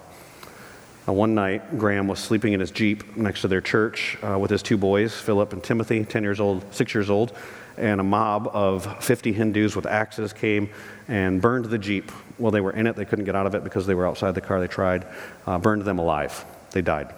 Uh, 1.07 1.13
one 1.13 1.35
night, 1.35 1.77
Graham 1.77 2.09
was 2.09 2.19
sleeping 2.19 2.55
in 2.55 2.61
his 2.61 2.71
Jeep 2.71 3.15
next 3.15 3.43
to 3.43 3.49
their 3.49 3.61
church 3.61 4.17
uh, 4.23 4.39
with 4.39 4.51
his 4.51 4.63
two 4.63 4.79
boys, 4.79 5.15
Philip 5.15 5.53
and 5.53 5.63
Timothy, 5.63 6.03
10 6.03 6.23
years 6.23 6.41
old, 6.41 6.65
6 6.73 6.95
years 6.95 7.11
old 7.11 7.37
and 7.77 8.01
a 8.01 8.05
mob 8.05 8.49
of 8.53 9.05
50 9.05 9.33
Hindus 9.33 9.77
with 9.77 9.87
axes 9.87 10.33
came 10.33 10.71
and 11.09 11.41
burned 11.41 11.67
the 11.67 11.79
Jeep. 11.79 12.11
While 12.39 12.53
they 12.53 12.61
were 12.61 12.73
in 12.73 12.87
it, 12.87 12.97
they 12.97 13.05
couldn't 13.05 13.25
get 13.25 13.37
out 13.37 13.47
of 13.47 13.55
it 13.55 13.65
because 13.65 13.87
they 13.87 13.95
were 13.95 14.07
outside 14.07 14.35
the 14.35 14.41
car. 14.41 14.61
They 14.61 14.69
tried, 14.69 15.07
uh, 15.47 15.59
burned 15.59 15.83
them 15.83 15.99
alive. 15.99 16.45
They 16.71 16.83
died. 16.83 17.15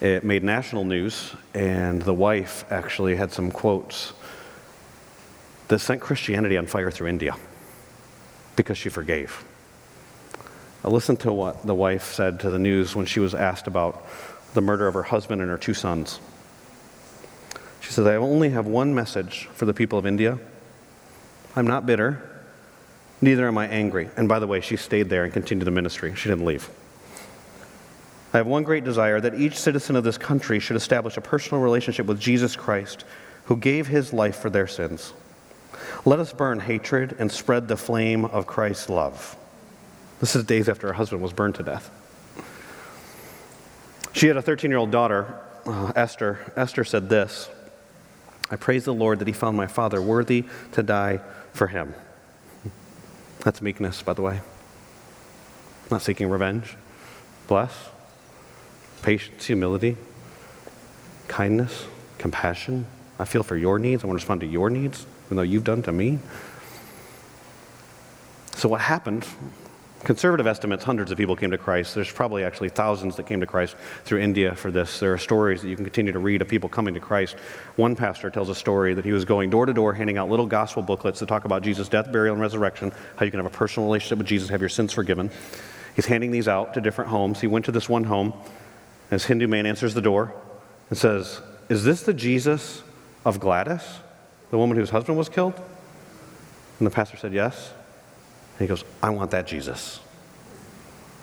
It 0.00 0.24
made 0.24 0.44
national 0.44 0.84
news, 0.84 1.34
and 1.54 2.02
the 2.02 2.14
wife 2.14 2.64
actually 2.70 3.16
had 3.16 3.32
some 3.32 3.50
quotes 3.50 4.12
that 5.68 5.78
sent 5.78 6.00
Christianity 6.00 6.56
on 6.56 6.66
fire 6.66 6.90
through 6.90 7.08
India 7.08 7.34
because 8.56 8.78
she 8.78 8.88
forgave. 8.88 9.44
I 10.84 10.88
listened 10.88 11.20
to 11.20 11.32
what 11.32 11.66
the 11.66 11.74
wife 11.74 12.12
said 12.12 12.40
to 12.40 12.50
the 12.50 12.58
news 12.58 12.94
when 12.94 13.06
she 13.06 13.20
was 13.20 13.34
asked 13.34 13.66
about 13.66 14.06
the 14.54 14.60
murder 14.60 14.86
of 14.86 14.94
her 14.94 15.02
husband 15.02 15.40
and 15.40 15.50
her 15.50 15.58
two 15.58 15.74
sons. 15.74 16.20
She 17.86 17.92
says, 17.92 18.04
I 18.04 18.16
only 18.16 18.50
have 18.50 18.66
one 18.66 18.96
message 18.96 19.48
for 19.54 19.64
the 19.64 19.72
people 19.72 19.96
of 19.96 20.06
India. 20.06 20.40
I'm 21.54 21.68
not 21.68 21.86
bitter, 21.86 22.20
neither 23.20 23.46
am 23.46 23.56
I 23.56 23.68
angry. 23.68 24.10
And 24.16 24.28
by 24.28 24.40
the 24.40 24.46
way, 24.48 24.60
she 24.60 24.76
stayed 24.76 25.08
there 25.08 25.22
and 25.22 25.32
continued 25.32 25.66
the 25.66 25.70
ministry. 25.70 26.12
She 26.16 26.28
didn't 26.28 26.44
leave. 26.44 26.68
I 28.34 28.38
have 28.38 28.48
one 28.48 28.64
great 28.64 28.82
desire 28.82 29.20
that 29.20 29.36
each 29.36 29.56
citizen 29.56 29.94
of 29.94 30.02
this 30.02 30.18
country 30.18 30.58
should 30.58 30.74
establish 30.74 31.16
a 31.16 31.20
personal 31.20 31.62
relationship 31.62 32.06
with 32.06 32.18
Jesus 32.18 32.56
Christ, 32.56 33.04
who 33.44 33.56
gave 33.56 33.86
his 33.86 34.12
life 34.12 34.38
for 34.38 34.50
their 34.50 34.66
sins. 34.66 35.12
Let 36.04 36.18
us 36.18 36.32
burn 36.32 36.58
hatred 36.58 37.14
and 37.20 37.30
spread 37.30 37.68
the 37.68 37.76
flame 37.76 38.24
of 38.24 38.48
Christ's 38.48 38.88
love. 38.88 39.36
This 40.18 40.34
is 40.34 40.42
days 40.42 40.68
after 40.68 40.88
her 40.88 40.92
husband 40.92 41.22
was 41.22 41.32
burned 41.32 41.54
to 41.54 41.62
death. 41.62 41.88
She 44.12 44.26
had 44.26 44.36
a 44.36 44.42
13 44.42 44.72
year 44.72 44.78
old 44.78 44.90
daughter, 44.90 45.38
uh, 45.66 45.92
Esther. 45.94 46.52
Esther 46.56 46.82
said 46.82 47.08
this 47.08 47.48
I 48.50 48.56
praise 48.56 48.84
the 48.84 48.94
Lord 48.94 49.18
that 49.18 49.28
he 49.28 49.32
found 49.32 49.56
my 49.56 49.66
father 49.66 50.00
worthy 50.00 50.44
to 50.72 50.82
die 50.82 51.20
for 51.52 51.66
him. 51.66 51.94
That's 53.40 53.60
meekness, 53.60 54.02
by 54.02 54.12
the 54.12 54.22
way. 54.22 54.40
Not 55.90 56.02
seeking 56.02 56.28
revenge. 56.28 56.76
Bless. 57.48 57.90
Patience, 59.02 59.46
humility, 59.46 59.96
kindness, 61.28 61.86
compassion. 62.18 62.86
I 63.18 63.24
feel 63.24 63.42
for 63.42 63.56
your 63.56 63.78
needs. 63.78 64.02
I 64.02 64.06
want 64.06 64.18
to 64.18 64.22
respond 64.24 64.40
to 64.40 64.46
your 64.46 64.68
needs, 64.68 65.06
even 65.26 65.36
though 65.36 65.42
you've 65.42 65.64
done 65.64 65.82
to 65.82 65.92
me. 65.92 66.18
So, 68.56 68.68
what 68.68 68.80
happened 68.80 69.26
Conservative 70.04 70.46
estimates, 70.46 70.84
hundreds 70.84 71.10
of 71.10 71.16
people 71.16 71.34
came 71.34 71.50
to 71.50 71.58
Christ. 71.58 71.94
There's 71.94 72.12
probably 72.12 72.44
actually 72.44 72.68
thousands 72.68 73.16
that 73.16 73.26
came 73.26 73.40
to 73.40 73.46
Christ 73.46 73.76
through 74.04 74.20
India 74.20 74.54
for 74.54 74.70
this. 74.70 75.00
There 75.00 75.12
are 75.12 75.18
stories 75.18 75.62
that 75.62 75.68
you 75.68 75.74
can 75.74 75.84
continue 75.84 76.12
to 76.12 76.18
read 76.18 76.42
of 76.42 76.48
people 76.48 76.68
coming 76.68 76.94
to 76.94 77.00
Christ. 77.00 77.34
One 77.76 77.96
pastor 77.96 78.30
tells 78.30 78.48
a 78.48 78.54
story 78.54 78.94
that 78.94 79.04
he 79.04 79.12
was 79.12 79.24
going 79.24 79.50
door 79.50 79.66
to 79.66 79.72
door 79.72 79.94
handing 79.94 80.18
out 80.18 80.28
little 80.28 80.46
gospel 80.46 80.82
booklets 80.82 81.18
that 81.20 81.26
talk 81.26 81.44
about 81.44 81.62
Jesus' 81.62 81.88
death, 81.88 82.12
burial, 82.12 82.34
and 82.34 82.42
resurrection, 82.42 82.92
how 83.16 83.24
you 83.24 83.30
can 83.30 83.40
have 83.40 83.52
a 83.52 83.56
personal 83.56 83.88
relationship 83.88 84.18
with 84.18 84.26
Jesus, 84.26 84.50
have 84.50 84.60
your 84.60 84.68
sins 84.68 84.92
forgiven. 84.92 85.30
He's 85.96 86.06
handing 86.06 86.30
these 86.30 86.46
out 86.46 86.74
to 86.74 86.80
different 86.82 87.10
homes. 87.10 87.40
He 87.40 87.46
went 87.46 87.64
to 87.64 87.72
this 87.72 87.88
one 87.88 88.04
home. 88.04 88.34
This 89.08 89.24
Hindu 89.24 89.48
man 89.48 89.64
answers 89.64 89.94
the 89.94 90.02
door 90.02 90.34
and 90.90 90.98
says, 90.98 91.40
Is 91.70 91.84
this 91.84 92.02
the 92.02 92.12
Jesus 92.12 92.82
of 93.24 93.40
Gladys, 93.40 93.82
the 94.50 94.58
woman 94.58 94.76
whose 94.76 94.90
husband 94.90 95.16
was 95.16 95.30
killed? 95.30 95.54
And 96.78 96.86
the 96.86 96.90
pastor 96.90 97.16
said, 97.16 97.32
Yes. 97.32 97.72
And 98.58 98.60
he 98.60 98.66
goes, 98.66 98.84
I 99.02 99.10
want 99.10 99.30
that 99.32 99.46
Jesus. 99.46 100.00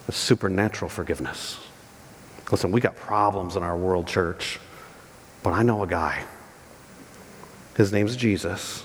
A 0.08 0.12
supernatural 0.12 0.90
forgiveness. 0.90 1.60
Listen, 2.52 2.72
we 2.72 2.80
got 2.80 2.96
problems 2.96 3.56
in 3.56 3.64
our 3.64 3.76
world 3.76 4.08
church, 4.08 4.60
but 5.42 5.54
I 5.54 5.64
know 5.64 5.82
a 5.82 5.88
guy. 5.88 6.24
His 7.76 7.92
name's 7.92 8.16
Jesus. 8.16 8.84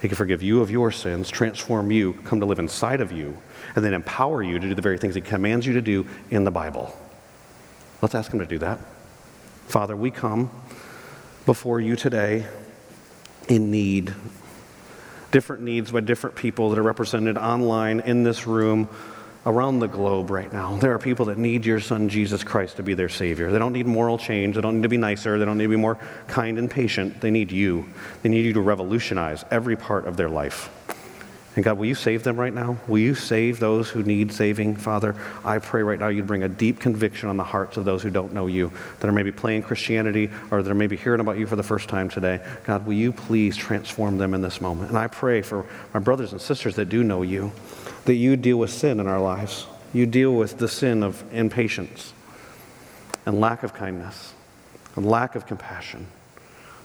He 0.00 0.08
can 0.08 0.16
forgive 0.16 0.42
you 0.42 0.62
of 0.62 0.70
your 0.70 0.90
sins, 0.90 1.28
transform 1.28 1.90
you, 1.90 2.14
come 2.24 2.40
to 2.40 2.46
live 2.46 2.58
inside 2.58 3.02
of 3.02 3.12
you, 3.12 3.36
and 3.76 3.84
then 3.84 3.92
empower 3.92 4.42
you 4.42 4.58
to 4.58 4.68
do 4.68 4.74
the 4.74 4.80
very 4.80 4.96
things 4.96 5.14
He 5.14 5.20
commands 5.20 5.66
you 5.66 5.74
to 5.74 5.82
do 5.82 6.06
in 6.30 6.44
the 6.44 6.50
Bible. 6.50 6.96
Let's 8.00 8.14
ask 8.14 8.32
Him 8.32 8.38
to 8.38 8.46
do 8.46 8.58
that. 8.58 8.78
Father, 9.66 9.94
we 9.94 10.10
come 10.10 10.50
before 11.44 11.80
you 11.80 11.96
today 11.96 12.46
in 13.48 13.70
need 13.70 14.14
different 15.30 15.62
needs 15.62 15.90
by 15.90 16.00
different 16.00 16.36
people 16.36 16.70
that 16.70 16.78
are 16.78 16.82
represented 16.82 17.38
online 17.38 18.00
in 18.00 18.22
this 18.22 18.46
room 18.46 18.88
around 19.46 19.78
the 19.78 19.88
globe 19.88 20.30
right 20.30 20.52
now. 20.52 20.76
There 20.76 20.92
are 20.92 20.98
people 20.98 21.26
that 21.26 21.38
need 21.38 21.64
your 21.64 21.80
son 21.80 22.08
Jesus 22.08 22.44
Christ 22.44 22.76
to 22.76 22.82
be 22.82 22.94
their 22.94 23.08
Savior. 23.08 23.50
They 23.50 23.58
don't 23.58 23.72
need 23.72 23.86
moral 23.86 24.18
change. 24.18 24.56
They 24.56 24.60
don't 24.60 24.76
need 24.76 24.82
to 24.82 24.88
be 24.88 24.98
nicer. 24.98 25.38
They 25.38 25.44
don't 25.44 25.56
need 25.56 25.64
to 25.64 25.70
be 25.70 25.76
more 25.76 25.96
kind 26.26 26.58
and 26.58 26.70
patient. 26.70 27.20
They 27.20 27.30
need 27.30 27.50
you. 27.50 27.86
They 28.22 28.28
need 28.28 28.44
you 28.44 28.52
to 28.54 28.60
revolutionize 28.60 29.44
every 29.50 29.76
part 29.76 30.06
of 30.06 30.16
their 30.16 30.28
life. 30.28 30.68
And 31.56 31.64
God, 31.64 31.78
will 31.78 31.86
you 31.86 31.96
save 31.96 32.22
them 32.22 32.38
right 32.38 32.54
now? 32.54 32.78
Will 32.86 33.00
you 33.00 33.16
save 33.16 33.58
those 33.58 33.90
who 33.90 34.04
need 34.04 34.32
saving, 34.32 34.76
Father? 34.76 35.16
I 35.44 35.58
pray 35.58 35.82
right 35.82 35.98
now 35.98 36.06
you'd 36.06 36.28
bring 36.28 36.44
a 36.44 36.48
deep 36.48 36.78
conviction 36.78 37.28
on 37.28 37.36
the 37.36 37.44
hearts 37.44 37.76
of 37.76 37.84
those 37.84 38.04
who 38.04 38.10
don't 38.10 38.32
know 38.32 38.46
you, 38.46 38.70
that 39.00 39.08
are 39.08 39.12
maybe 39.12 39.32
playing 39.32 39.64
Christianity 39.64 40.30
or 40.52 40.62
that 40.62 40.70
are 40.70 40.76
maybe 40.76 40.96
hearing 40.96 41.20
about 41.20 41.38
you 41.38 41.48
for 41.48 41.56
the 41.56 41.62
first 41.64 41.88
time 41.88 42.08
today. 42.08 42.40
God, 42.64 42.86
will 42.86 42.94
you 42.94 43.10
please 43.10 43.56
transform 43.56 44.16
them 44.16 44.32
in 44.32 44.42
this 44.42 44.60
moment? 44.60 44.90
And 44.90 44.98
I 44.98 45.08
pray 45.08 45.42
for 45.42 45.66
my 45.92 45.98
brothers 45.98 46.30
and 46.30 46.40
sisters 46.40 46.76
that 46.76 46.88
do 46.88 47.02
know 47.02 47.22
you, 47.22 47.50
that 48.04 48.14
you 48.14 48.36
deal 48.36 48.58
with 48.58 48.70
sin 48.70 49.00
in 49.00 49.08
our 49.08 49.20
lives. 49.20 49.66
You 49.92 50.06
deal 50.06 50.32
with 50.32 50.58
the 50.58 50.68
sin 50.68 51.02
of 51.02 51.24
impatience 51.32 52.12
and 53.26 53.40
lack 53.40 53.64
of 53.64 53.74
kindness 53.74 54.34
and 54.94 55.04
lack 55.04 55.34
of 55.34 55.48
compassion. 55.48 56.06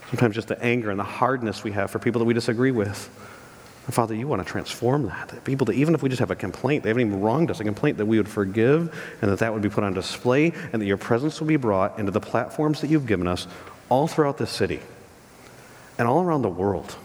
Sometimes 0.09 0.33
just 0.33 0.47
the 0.47 0.61
anger 0.63 0.89
and 0.89 0.99
the 0.99 1.03
hardness 1.03 1.63
we 1.63 1.71
have 1.73 1.91
for 1.91 1.99
people 1.99 2.19
that 2.19 2.25
we 2.25 2.33
disagree 2.33 2.71
with. 2.71 3.09
And 3.85 3.93
Father, 3.93 4.15
you 4.15 4.27
want 4.27 4.45
to 4.45 4.51
transform 4.51 5.05
that. 5.07 5.29
that. 5.29 5.43
People 5.43 5.65
that 5.65 5.73
even 5.73 5.93
if 5.93 6.01
we 6.01 6.09
just 6.09 6.19
have 6.19 6.31
a 6.31 6.35
complaint, 6.35 6.83
they 6.83 6.89
haven't 6.89 7.07
even 7.07 7.21
wronged 7.21 7.51
us, 7.51 7.59
a 7.59 7.63
complaint 7.63 7.97
that 7.97 8.05
we 8.05 8.17
would 8.17 8.27
forgive 8.27 8.93
and 9.21 9.31
that 9.31 9.39
that 9.39 9.53
would 9.53 9.61
be 9.61 9.69
put 9.69 9.83
on 9.83 9.93
display 9.93 10.53
and 10.73 10.81
that 10.81 10.85
your 10.85 10.97
presence 10.97 11.39
will 11.39 11.47
be 11.47 11.57
brought 11.57 11.99
into 11.99 12.11
the 12.11 12.19
platforms 12.19 12.81
that 12.81 12.89
you've 12.89 13.05
given 13.05 13.27
us 13.27 13.47
all 13.89 14.07
throughout 14.07 14.37
this 14.37 14.49
city 14.49 14.79
and 15.99 16.07
all 16.07 16.23
around 16.23 16.41
the 16.41 16.49
world. 16.49 16.95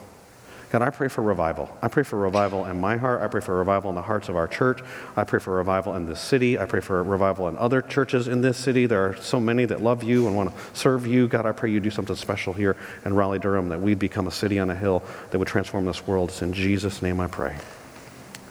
God, 0.71 0.83
I 0.83 0.91
pray 0.91 1.09
for 1.09 1.23
revival. 1.23 1.77
I 1.83 1.89
pray 1.89 2.05
for 2.05 2.17
revival 2.17 2.67
in 2.67 2.81
my 2.81 2.97
heart. 2.97 3.23
I 3.23 3.27
pray 3.27 3.41
for 3.41 3.57
revival 3.57 3.91
in 3.91 3.97
the 3.97 4.03
hearts 4.03 4.29
of 4.29 4.37
our 4.37 4.47
church. 4.47 4.81
I 5.17 5.25
pray 5.25 5.41
for 5.41 5.57
revival 5.57 5.97
in 5.97 6.07
this 6.07 6.21
city. 6.21 6.59
I 6.61 6.65
pray 6.65 6.81
for 6.81 7.03
revival 7.03 7.49
in 7.49 7.57
other 7.59 7.83
churches 7.83 8.29
in 8.29 8.41
this 8.41 8.57
city. 8.57 8.87
There 8.87 9.05
are 9.05 9.17
so 9.17 9.41
many 9.41 9.65
that 9.65 9.83
love 9.83 10.05
you 10.05 10.29
and 10.29 10.37
want 10.37 10.55
to 10.55 10.63
serve 10.73 11.09
you. 11.09 11.27
God, 11.27 11.45
I 11.45 11.51
pray 11.51 11.73
you 11.73 11.81
do 11.81 11.91
something 11.91 12.15
special 12.15 12.53
here 12.53 12.77
in 13.05 13.15
Raleigh, 13.15 13.41
Durham, 13.41 13.69
that 13.71 13.81
we'd 13.81 13.99
become 13.99 14.29
a 14.29 14.33
city 14.33 14.61
on 14.61 14.71
a 14.71 14.77
hill 14.77 15.03
that 15.31 15.39
would 15.41 15.49
transform 15.49 15.87
this 15.87 16.07
world. 16.07 16.29
It's 16.29 16.41
in 16.41 16.53
Jesus' 16.53 17.03
name 17.03 17.19
I 17.19 17.27
pray. 17.27 17.57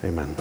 Amen. 0.04 0.36